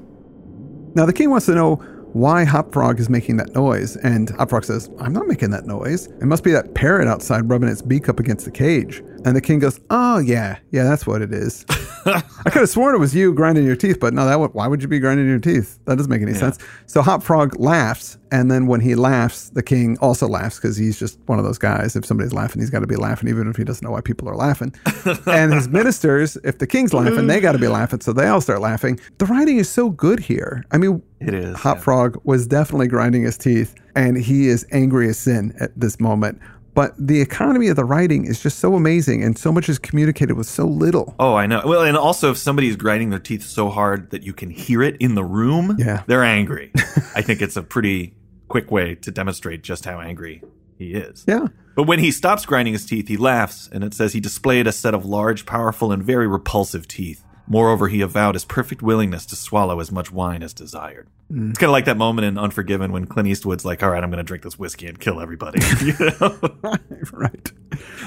Now, 0.95 1.07
the 1.07 1.13
king 1.13 1.31
wants 1.31 1.47
to 1.47 1.55
know 1.55 1.77
why 2.13 2.45
Hop 2.45 2.73
Frog 2.73 2.99
is 2.99 3.09
making 3.09 3.37
that 3.37 3.55
noise, 3.55 3.97
and 3.97 4.31
Hop 4.31 4.51
Frog 4.51 4.65
says, 4.65 4.91
I'm 4.99 5.13
not 5.13 5.29
making 5.29 5.51
that 5.51 5.67
noise. 5.67 6.07
It 6.07 6.25
must 6.25 6.43
be 6.43 6.51
that 6.51 6.75
parrot 6.75 7.07
outside 7.07 7.49
rubbing 7.49 7.69
its 7.69 7.83
beak 7.83 8.09
up 8.09 8.19
against 8.19 8.45
the 8.45 8.51
cage. 8.51 8.99
And 9.25 9.37
the 9.37 9.41
king 9.41 9.61
goes, 9.61 9.81
Oh, 9.91 10.19
yeah, 10.19 10.59
yeah, 10.73 10.85
that's 10.85 11.07
what 11.07 11.23
it 11.23 11.33
is. 11.33 11.65
I 12.07 12.51
could 12.51 12.61
have 12.61 12.69
sworn 12.69 12.95
it 12.95 12.99
was 12.99 13.15
you 13.15 13.33
grinding 13.35 13.67
your 13.67 13.77
teeth, 13.77 13.99
but 14.01 14.15
no, 14.15 14.25
that 14.27 14.39
would, 14.41 14.55
why 14.55 14.67
would 14.67 14.83
you 14.83 14.89
be 14.89 14.99
grinding 14.99 15.27
your 15.27 15.39
teeth? 15.39 15.79
That 15.85 15.97
doesn't 15.97 16.11
make 16.11 16.23
any 16.23 16.35
sense. 16.35 16.59
So 16.87 17.03
Hop 17.03 17.23
Frog 17.23 17.59
laughs, 17.59 18.17
and 18.33 18.51
then 18.51 18.67
when 18.67 18.81
he 18.81 18.95
laughs, 18.95 19.51
the 19.51 19.63
king 19.63 19.99
also 19.99 20.27
laughs 20.27 20.57
because 20.57 20.77
he's 20.77 20.99
just 20.99 21.19
one 21.27 21.39
of 21.39 21.45
those 21.45 21.59
guys. 21.59 21.97
If 21.97 22.05
somebody's 22.07 22.33
laughing, 22.33 22.61
he's 22.63 22.71
got 22.71 22.81
to 22.81 22.87
be 22.87 22.97
laughing, 22.97 23.29
even 23.29 23.49
if 23.49 23.57
he 23.57 23.65
doesn't 23.65 23.85
know 23.85 23.93
why 23.93 24.01
people 24.01 24.29
are 24.29 24.37
laughing. 24.37 24.75
and 25.27 25.53
his 25.53 25.69
ministers, 25.69 26.37
if 26.45 26.59
the 26.59 26.67
king's 26.67 26.95
laughing, 26.95 27.27
they 27.27 27.41
got 27.41 27.53
to 27.53 27.59
be 27.59 27.69
laughing, 27.69 28.01
so 28.01 28.13
they 28.13 28.27
all 28.27 28.41
start 28.41 28.61
laughing. 28.61 28.99
The 29.19 29.27
writing 29.27 29.59
is 29.59 29.69
so 29.69 29.91
good 29.91 30.21
here. 30.21 30.65
I 30.71 30.79
mean, 30.79 31.03
It 31.21 31.35
is, 31.35 31.57
Hop 31.59 31.79
yeah. 31.79 31.83
Frog 31.83 32.21
was 32.25 32.47
definitely 32.47 32.89
grinding 32.89 33.23
his 33.25 33.37
teeth, 33.37 33.75
and 33.95 34.17
he 34.17 34.49
is 34.49 34.67
angry 34.73 35.09
as 35.09 35.19
sin 35.19 35.55
at 35.61 35.79
this 35.79 36.01
moment. 36.01 36.41
But 36.75 36.95
the 36.99 37.21
economy 37.21 37.69
of 37.69 37.77
the 37.77 37.85
writing 37.85 38.25
is 38.27 38.41
just 38.41 38.59
so 38.61 38.75
amazing, 38.77 39.23
and 39.25 39.37
so 39.37 39.51
much 39.53 39.69
is 39.69 39.79
communicated 39.79 40.35
with 40.35 40.47
so 40.47 40.67
little. 40.67 41.15
Oh, 41.19 41.35
I 41.35 41.47
know. 41.47 41.63
Well, 41.65 41.83
and 41.83 41.97
also 41.97 42.31
if 42.31 42.39
somebody's 42.39 42.77
grinding 42.77 43.11
their 43.11 43.19
teeth 43.19 43.43
so 43.43 43.69
hard 43.71 44.11
that 44.11 44.23
you 44.23 44.33
can 44.33 44.51
hear 44.51 44.83
it 44.83 44.97
in 44.99 45.15
the 45.17 45.25
room, 45.25 45.77
Yeah. 45.79 46.05
they're 46.07 46.23
angry. 46.25 46.71
I 47.15 47.23
think 47.23 47.43
it's 47.43 47.57
a 47.57 47.63
pretty 47.63 48.15
quick 48.49 48.71
way 48.71 48.95
to 48.97 49.11
demonstrate 49.11 49.63
just 49.63 49.85
how 49.85 50.01
angry 50.01 50.43
he 50.79 50.95
is. 50.95 51.25
Yeah. 51.27 51.49
But 51.77 51.85
when 51.85 51.99
he 51.99 52.11
stops 52.11 52.47
grinding 52.47 52.73
his 52.75 52.87
teeth, 52.87 53.09
he 53.09 53.17
laughs, 53.17 53.69
and 53.73 53.83
it 53.85 53.95
says 53.95 54.13
he 54.13 54.21
displayed 54.21 54.67
a 54.67 54.73
set 54.73 54.95
of 54.95 55.05
large, 55.05 55.47
powerful, 55.47 55.93
and 55.93 56.03
very 56.03 56.27
repulsive 56.29 56.87
teeth. 56.89 57.25
Moreover, 57.51 57.89
he 57.89 58.01
avowed 58.01 58.37
his 58.37 58.45
perfect 58.45 58.81
willingness 58.81 59.27
to 59.27 59.35
swallow 59.35 59.81
as 59.81 59.91
much 59.91 60.13
wine 60.13 60.45
as 60.45 60.55
desired. 60.55 61.09
Mm. 61.33 61.51
It's 61.51 61.59
kind 61.59 61.69
of 61.69 61.73
like 61.73 61.87
that 61.87 61.97
moment 61.97 62.25
in 62.25 62.39
Unforgiven 62.39 62.93
when 62.93 63.07
Clint 63.07 63.29
Eastwood's 63.29 63.65
like, 63.65 63.83
"All 63.83 63.91
right, 63.91 64.05
I'm 64.05 64.09
going 64.09 64.19
to 64.19 64.23
drink 64.25 64.45
this 64.45 64.57
whiskey 64.57 64.87
and 64.87 65.01
kill 65.01 65.21
everybody." 65.21 65.59
You 65.81 65.95
know? 65.99 66.39
right. 67.13 67.53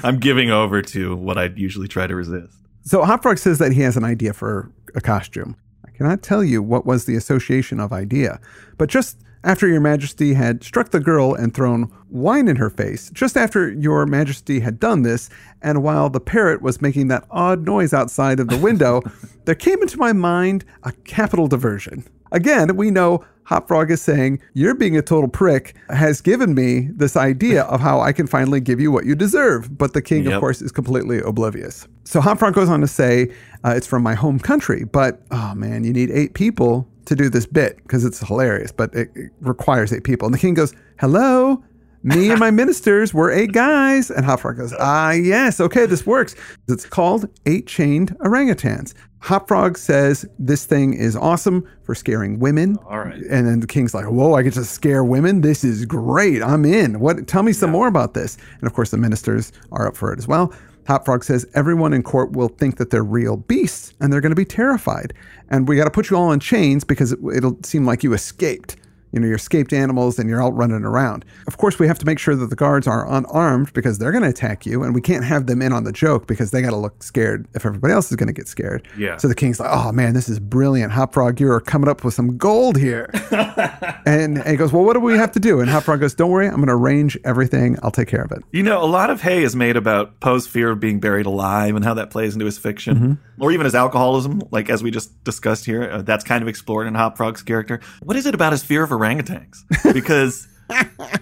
I'm 0.02 0.18
giving 0.18 0.50
over 0.50 0.80
to 0.80 1.14
what 1.14 1.36
I'd 1.36 1.58
usually 1.58 1.88
try 1.88 2.06
to 2.06 2.14
resist. 2.14 2.56
So 2.84 3.04
Hop 3.04 3.20
Frog 3.22 3.36
says 3.36 3.58
that 3.58 3.72
he 3.72 3.82
has 3.82 3.98
an 3.98 4.04
idea 4.04 4.32
for 4.32 4.70
a 4.94 5.02
costume. 5.02 5.56
I 5.86 5.90
cannot 5.90 6.22
tell 6.22 6.42
you 6.42 6.62
what 6.62 6.86
was 6.86 7.04
the 7.04 7.14
association 7.14 7.80
of 7.80 7.92
idea, 7.92 8.40
but 8.78 8.88
just 8.88 9.18
after 9.44 9.68
your 9.68 9.80
majesty 9.80 10.34
had 10.34 10.64
struck 10.64 10.90
the 10.90 11.00
girl 11.00 11.34
and 11.34 11.54
thrown 11.54 11.92
wine 12.10 12.48
in 12.48 12.56
her 12.56 12.70
face, 12.70 13.10
just 13.10 13.36
after 13.36 13.70
your 13.70 14.06
majesty 14.06 14.60
had 14.60 14.80
done 14.80 15.02
this, 15.02 15.28
and 15.62 15.82
while 15.82 16.08
the 16.08 16.20
parrot 16.20 16.62
was 16.62 16.80
making 16.80 17.08
that 17.08 17.24
odd 17.30 17.64
noise 17.64 17.92
outside 17.92 18.40
of 18.40 18.48
the 18.48 18.58
window, 18.58 19.02
there 19.44 19.54
came 19.54 19.82
into 19.82 19.98
my 19.98 20.12
mind 20.12 20.64
a 20.82 20.92
capital 21.04 21.46
diversion. 21.46 22.04
Again, 22.32 22.76
we 22.76 22.90
know 22.90 23.24
Hop 23.44 23.68
Frog 23.68 23.90
is 23.90 24.00
saying, 24.00 24.40
You're 24.54 24.74
being 24.74 24.96
a 24.96 25.02
total 25.02 25.28
prick, 25.28 25.76
has 25.90 26.20
given 26.20 26.54
me 26.54 26.88
this 26.94 27.16
idea 27.16 27.64
of 27.64 27.80
how 27.80 28.00
I 28.00 28.12
can 28.12 28.26
finally 28.26 28.60
give 28.60 28.80
you 28.80 28.90
what 28.90 29.04
you 29.04 29.14
deserve. 29.14 29.76
But 29.76 29.92
the 29.92 30.02
king, 30.02 30.26
of 30.26 30.40
course, 30.40 30.62
is 30.62 30.72
completely 30.72 31.20
oblivious. 31.20 31.86
So 32.04 32.20
Hop 32.20 32.38
Frog 32.38 32.54
goes 32.54 32.70
on 32.70 32.80
to 32.80 32.88
say, 32.88 33.30
uh, 33.62 33.74
It's 33.76 33.86
from 33.86 34.02
my 34.02 34.14
home 34.14 34.38
country, 34.38 34.84
but 34.84 35.20
oh 35.30 35.54
man, 35.54 35.84
you 35.84 35.92
need 35.92 36.10
eight 36.10 36.34
people 36.34 36.88
to 37.06 37.16
do 37.16 37.28
this 37.28 37.46
bit 37.46 37.76
because 37.78 38.04
it's 38.04 38.20
hilarious, 38.20 38.72
but 38.72 38.94
it, 38.94 39.10
it 39.14 39.32
requires 39.40 39.92
eight 39.92 40.04
people. 40.04 40.26
And 40.26 40.34
the 40.34 40.38
king 40.38 40.54
goes, 40.54 40.74
Hello? 40.98 41.62
Me 42.06 42.28
and 42.28 42.38
my 42.38 42.50
ministers 42.50 43.14
were 43.14 43.30
eight 43.30 43.52
guys. 43.52 44.10
And 44.10 44.26
Hop 44.26 44.40
Frog 44.40 44.58
goes, 44.58 44.74
Ah, 44.78 45.12
yes, 45.12 45.58
okay, 45.58 45.86
this 45.86 46.04
works. 46.04 46.34
It's 46.68 46.84
called 46.84 47.26
Eight 47.46 47.66
Chained 47.66 48.14
Orangutans. 48.18 48.92
Hop 49.24 49.48
Frog 49.48 49.78
says 49.78 50.26
this 50.38 50.66
thing 50.66 50.92
is 50.92 51.16
awesome 51.16 51.66
for 51.82 51.94
scaring 51.94 52.38
women. 52.40 52.76
All 52.86 52.98
right. 52.98 53.14
And 53.14 53.46
then 53.46 53.60
the 53.60 53.66
king's 53.66 53.94
like, 53.94 54.04
"Whoa, 54.04 54.34
I 54.34 54.42
get 54.42 54.52
to 54.52 54.64
scare 54.66 55.02
women. 55.02 55.40
This 55.40 55.64
is 55.64 55.86
great. 55.86 56.42
I'm 56.42 56.66
in. 56.66 57.00
What? 57.00 57.26
Tell 57.26 57.42
me 57.42 57.54
some 57.54 57.70
more 57.70 57.88
about 57.88 58.12
this." 58.12 58.36
And 58.60 58.66
of 58.66 58.74
course, 58.74 58.90
the 58.90 58.98
ministers 58.98 59.50
are 59.72 59.88
up 59.88 59.96
for 59.96 60.12
it 60.12 60.18
as 60.18 60.28
well. 60.28 60.52
Hop 60.86 61.04
Frog 61.04 61.24
says 61.24 61.46
everyone 61.54 61.92
in 61.92 62.02
court 62.02 62.32
will 62.32 62.48
think 62.48 62.76
that 62.76 62.90
they're 62.90 63.02
real 63.02 63.36
beasts 63.36 63.94
and 64.00 64.12
they're 64.12 64.20
going 64.20 64.30
to 64.30 64.36
be 64.36 64.44
terrified. 64.44 65.14
And 65.50 65.66
we 65.66 65.76
got 65.76 65.84
to 65.84 65.90
put 65.90 66.10
you 66.10 66.16
all 66.16 66.32
in 66.32 66.40
chains 66.40 66.84
because 66.84 67.12
it, 67.12 67.18
it'll 67.34 67.58
seem 67.62 67.86
like 67.86 68.02
you 68.02 68.12
escaped. 68.12 68.76
You 69.14 69.20
know, 69.20 69.28
you're 69.28 69.36
escaped 69.36 69.72
animals 69.72 70.18
and 70.18 70.28
you're 70.28 70.42
out 70.42 70.56
running 70.56 70.84
around. 70.84 71.24
Of 71.46 71.56
course, 71.56 71.78
we 71.78 71.86
have 71.86 72.00
to 72.00 72.06
make 72.06 72.18
sure 72.18 72.34
that 72.34 72.50
the 72.50 72.56
guards 72.56 72.88
are 72.88 73.08
unarmed 73.08 73.72
because 73.72 73.98
they're 73.98 74.10
going 74.10 74.24
to 74.24 74.28
attack 74.28 74.66
you, 74.66 74.82
and 74.82 74.92
we 74.92 75.00
can't 75.00 75.24
have 75.24 75.46
them 75.46 75.62
in 75.62 75.72
on 75.72 75.84
the 75.84 75.92
joke 75.92 76.26
because 76.26 76.50
they 76.50 76.60
got 76.60 76.70
to 76.70 76.76
look 76.76 77.00
scared 77.00 77.46
if 77.54 77.64
everybody 77.64 77.94
else 77.94 78.10
is 78.10 78.16
going 78.16 78.26
to 78.26 78.32
get 78.32 78.48
scared. 78.48 78.88
Yeah. 78.98 79.16
So 79.18 79.28
the 79.28 79.34
king's 79.36 79.60
like, 79.60 79.70
"Oh 79.72 79.92
man, 79.92 80.14
this 80.14 80.28
is 80.28 80.40
brilliant, 80.40 80.92
Hop 80.92 81.14
Frog. 81.14 81.38
You're 81.38 81.60
coming 81.60 81.88
up 81.88 82.02
with 82.02 82.14
some 82.14 82.36
gold 82.36 82.76
here." 82.76 83.08
and, 83.30 84.38
and 84.38 84.48
he 84.48 84.56
goes, 84.56 84.72
"Well, 84.72 84.84
what 84.84 84.94
do 84.94 85.00
we 85.00 85.16
have 85.16 85.30
to 85.32 85.40
do?" 85.40 85.60
And 85.60 85.70
Hop 85.70 85.84
Frog 85.84 86.00
goes, 86.00 86.14
"Don't 86.14 86.30
worry, 86.30 86.48
I'm 86.48 86.56
going 86.56 86.66
to 86.66 86.72
arrange 86.72 87.16
everything. 87.24 87.78
I'll 87.84 87.92
take 87.92 88.08
care 88.08 88.22
of 88.22 88.32
it." 88.32 88.42
You 88.50 88.64
know, 88.64 88.82
a 88.82 88.86
lot 88.86 89.10
of 89.10 89.22
hay 89.22 89.44
is 89.44 89.54
made 89.54 89.76
about 89.76 90.18
Poe's 90.18 90.48
fear 90.48 90.72
of 90.72 90.80
being 90.80 90.98
buried 90.98 91.26
alive 91.26 91.76
and 91.76 91.84
how 91.84 91.94
that 91.94 92.10
plays 92.10 92.34
into 92.34 92.46
his 92.46 92.58
fiction, 92.58 93.18
or 93.38 93.52
even 93.52 93.64
his 93.64 93.76
alcoholism, 93.76 94.42
like 94.50 94.68
as 94.70 94.82
we 94.82 94.90
just 94.90 95.22
discussed 95.22 95.66
here. 95.66 95.84
Uh, 95.84 96.02
that's 96.02 96.24
kind 96.24 96.42
of 96.42 96.48
explored 96.48 96.88
in 96.88 96.94
Hop 96.96 97.16
Frog's 97.16 97.42
character. 97.42 97.80
What 98.02 98.16
is 98.16 98.26
it 98.26 98.34
about 98.34 98.50
his 98.52 98.64
fear 98.64 98.82
of 98.82 98.90
orangutans? 99.04 99.92
Because 99.92 100.48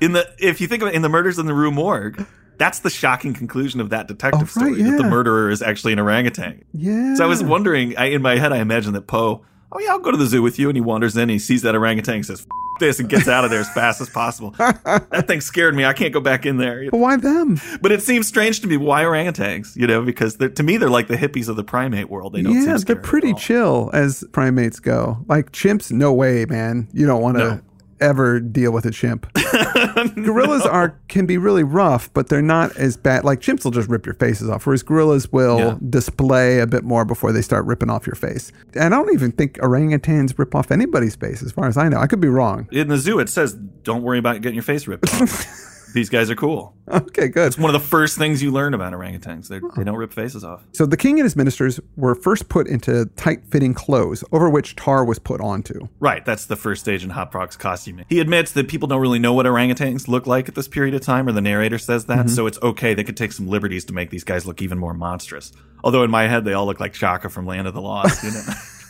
in 0.01 0.13
the 0.13 0.29
if 0.39 0.61
you 0.61 0.67
think 0.69 0.83
of 0.83 0.89
it, 0.89 0.95
in 0.95 1.03
the 1.03 1.09
Murders 1.09 1.39
in 1.39 1.47
the 1.47 1.55
Rue 1.55 1.71
Morgue, 1.71 2.25
that's 2.59 2.81
the 2.81 2.91
shocking 2.91 3.35
conclusion 3.35 3.81
of 3.81 3.91
that 3.91 4.09
detective 4.09 4.53
Oh, 4.57 4.61
right, 4.61 4.75
story 4.75 4.83
that 4.83 4.97
the 4.97 5.09
murderer 5.09 5.51
is 5.51 5.63
actually 5.63 5.93
an 5.93 5.99
orangutan. 5.99 6.65
Yeah. 6.73 7.15
So 7.17 7.25
I 7.25 7.27
was 7.27 7.43
wondering, 7.43 7.97
I, 7.97 8.07
in 8.07 8.23
my 8.23 8.37
head, 8.37 8.53
I 8.53 8.59
imagine 8.59 8.93
that 8.93 9.07
Poe, 9.07 9.45
oh 9.73 9.79
yeah, 9.81 9.91
I'll 9.91 9.99
go 9.99 10.11
to 10.11 10.17
the 10.17 10.27
zoo 10.27 10.43
with 10.43 10.59
you, 10.59 10.69
and 10.69 10.77
he 10.77 10.81
wanders 10.81 11.17
in, 11.17 11.23
and 11.23 11.31
he 11.31 11.39
sees 11.39 11.63
that 11.63 11.75
orangutan, 11.75 12.17
and 12.17 12.27
says. 12.27 12.41
F- 12.41 12.47
this 12.81 12.99
and 12.99 13.09
gets 13.09 13.29
out 13.29 13.45
of 13.45 13.51
there 13.51 13.61
as 13.61 13.69
fast 13.75 14.01
as 14.01 14.09
possible. 14.09 14.51
that 14.59 15.25
thing 15.27 15.41
scared 15.41 15.75
me. 15.77 15.85
I 15.85 15.93
can't 15.93 16.13
go 16.13 16.21
back 16.21 16.47
in 16.47 16.57
there. 16.57 16.91
But 16.91 16.97
why 16.97 17.17
them? 17.17 17.61
But 17.81 17.93
it 17.93 18.03
seems 18.03 18.27
strange 18.27 18.61
to 18.61 18.67
me. 18.67 18.77
Why 18.77 19.05
orangutans? 19.05 19.77
You 19.77 19.87
know, 19.87 20.03
because 20.03 20.37
to 20.37 20.63
me 20.63 20.79
they're 20.79 20.91
like 20.91 21.07
the 21.07 21.17
hippies 21.17 21.49
of 21.49 21.57
the 21.57 21.63
primate 21.63 22.09
world. 22.11 22.33
They 22.33 22.43
don't. 22.43 22.55
Yeah, 22.61 22.77
they're 22.79 22.97
pretty 22.97 23.35
chill 23.35 23.91
as 23.93 24.25
primates 24.33 24.81
go. 24.81 25.19
Like 25.29 25.53
chimps, 25.53 25.93
no 25.93 26.13
way, 26.13 26.45
man. 26.47 26.89
You 26.93 27.07
don't 27.07 27.23
want 27.23 27.37
to 27.39 27.45
No. 27.45 27.61
Ever 28.03 28.41
deal 28.41 28.73
with 28.73 28.85
a 28.85 28.91
chimp. 28.91 29.27
gorillas 30.17 30.63
are 30.67 30.99
can 31.09 31.25
be 31.27 31.39
really 31.39 31.63
rough, 31.63 32.13
but 32.13 32.29
they're 32.29 32.43
not 32.43 32.77
as 32.77 32.97
bad. 32.97 33.25
Like 33.25 33.41
chimps 33.41 33.65
will 33.65 33.71
just 33.71 33.89
rip 33.89 34.05
your 34.05 34.15
faces 34.17 34.51
off, 34.51 34.67
whereas 34.67 34.83
gorillas 34.83 35.31
will 35.33 35.59
Yeah. 35.59 35.77
display 35.89 36.59
a 36.61 36.67
bit 36.67 36.85
more 36.85 37.05
before 37.05 37.33
they 37.33 37.43
start 37.43 37.65
ripping 37.65 37.89
off 37.91 38.07
your 38.07 38.17
face. 38.17 38.53
And 38.75 38.95
I 38.95 38.99
don't 38.99 39.13
even 39.15 39.33
think 39.33 39.55
orangutans 39.59 40.39
rip 40.39 40.55
off 40.55 40.71
anybody's 40.71 41.17
face, 41.17 41.43
as 41.43 41.53
far 41.53 41.67
as 41.69 41.77
I 41.77 41.89
know. 41.89 41.99
I 41.99 42.07
could 42.07 42.21
be 42.21 42.29
wrong. 42.29 42.69
In 42.73 42.89
the 42.89 42.99
zoo, 42.99 43.19
it 43.21 43.29
says, 43.29 43.55
"Don't 43.55 44.03
worry 44.03 44.19
about 44.19 44.41
getting 44.43 44.55
your 44.57 44.63
face 44.65 44.87
ripped 44.87 45.09
off." 45.15 45.69
These 45.95 46.09
guys 46.09 46.31
are 46.31 46.35
cool. 46.35 46.75
Okay, 46.89 47.29
good. 47.29 47.47
It's 47.47 47.59
one 47.59 47.75
of 47.75 47.81
the 47.81 47.87
first 47.87 48.19
things 48.19 48.43
you 48.43 48.51
learn 48.51 48.75
about 48.75 48.93
orangutans. 48.93 49.49
They're, 49.49 49.61
They 49.77 49.85
don't 49.85 49.97
rip 49.97 50.13
faces 50.13 50.45
off. 50.45 50.65
So 50.73 50.87
the 50.87 50.97
king 50.97 51.19
and 51.19 51.25
his 51.25 51.37
ministers 51.37 51.81
were 51.97 52.15
first 52.15 52.49
put 52.49 52.67
into 52.67 53.07
tight 53.17 53.45
fitting 53.47 53.75
clothes 53.75 54.25
over 54.33 54.51
which 54.51 54.77
tar 54.77 55.05
was 55.05 55.19
put 55.19 55.41
onto. 55.41 55.89
Right, 56.01 56.25
that's 56.25 56.47
the 56.47 56.57
first 56.57 56.83
stage 56.83 57.05
in 57.05 57.11
Hop 57.11 57.33
Frog's 57.33 57.57
costuming. 57.57 58.05
He 58.09 58.21
admits 58.21 58.53
that 58.53 58.69
people 58.69 58.89
don't 58.89 59.01
really 59.01 59.19
know 59.19 59.33
what 59.33 59.47
orangutans 59.47 60.09
look 60.09 60.27
like 60.27 60.49
at 60.49 60.55
this 60.55 60.69
period 60.69 60.95
of 60.95 61.03
time, 61.03 61.29
or 61.29 61.33
the 61.33 61.41
narrator 61.41 61.79
says 61.79 62.07
that, 62.07 62.19
mm-hmm. 62.19 62.29
so 62.29 62.47
it's 62.47 62.61
okay. 62.63 62.95
They 62.95 63.05
could 63.05 63.17
take 63.17 63.33
some 63.33 63.49
liberties 63.49 63.85
to 63.87 63.93
make 63.93 64.11
these 64.11 64.25
guys 64.25 64.47
look 64.47 64.61
even 64.61 64.79
more 64.79 64.95
monstrous. 64.95 65.53
Although 65.85 66.03
in 66.03 66.11
my 66.11 66.27
head, 66.27 66.45
they 66.45 66.53
all 66.53 66.67
look 66.67 66.81
like 66.81 66.93
Chaka 66.93 67.29
from 67.29 67.47
Land 67.47 67.69
of 67.69 67.75
the 67.75 67.81
Lost, 67.81 68.23
you 68.23 68.31
know? 68.31 68.43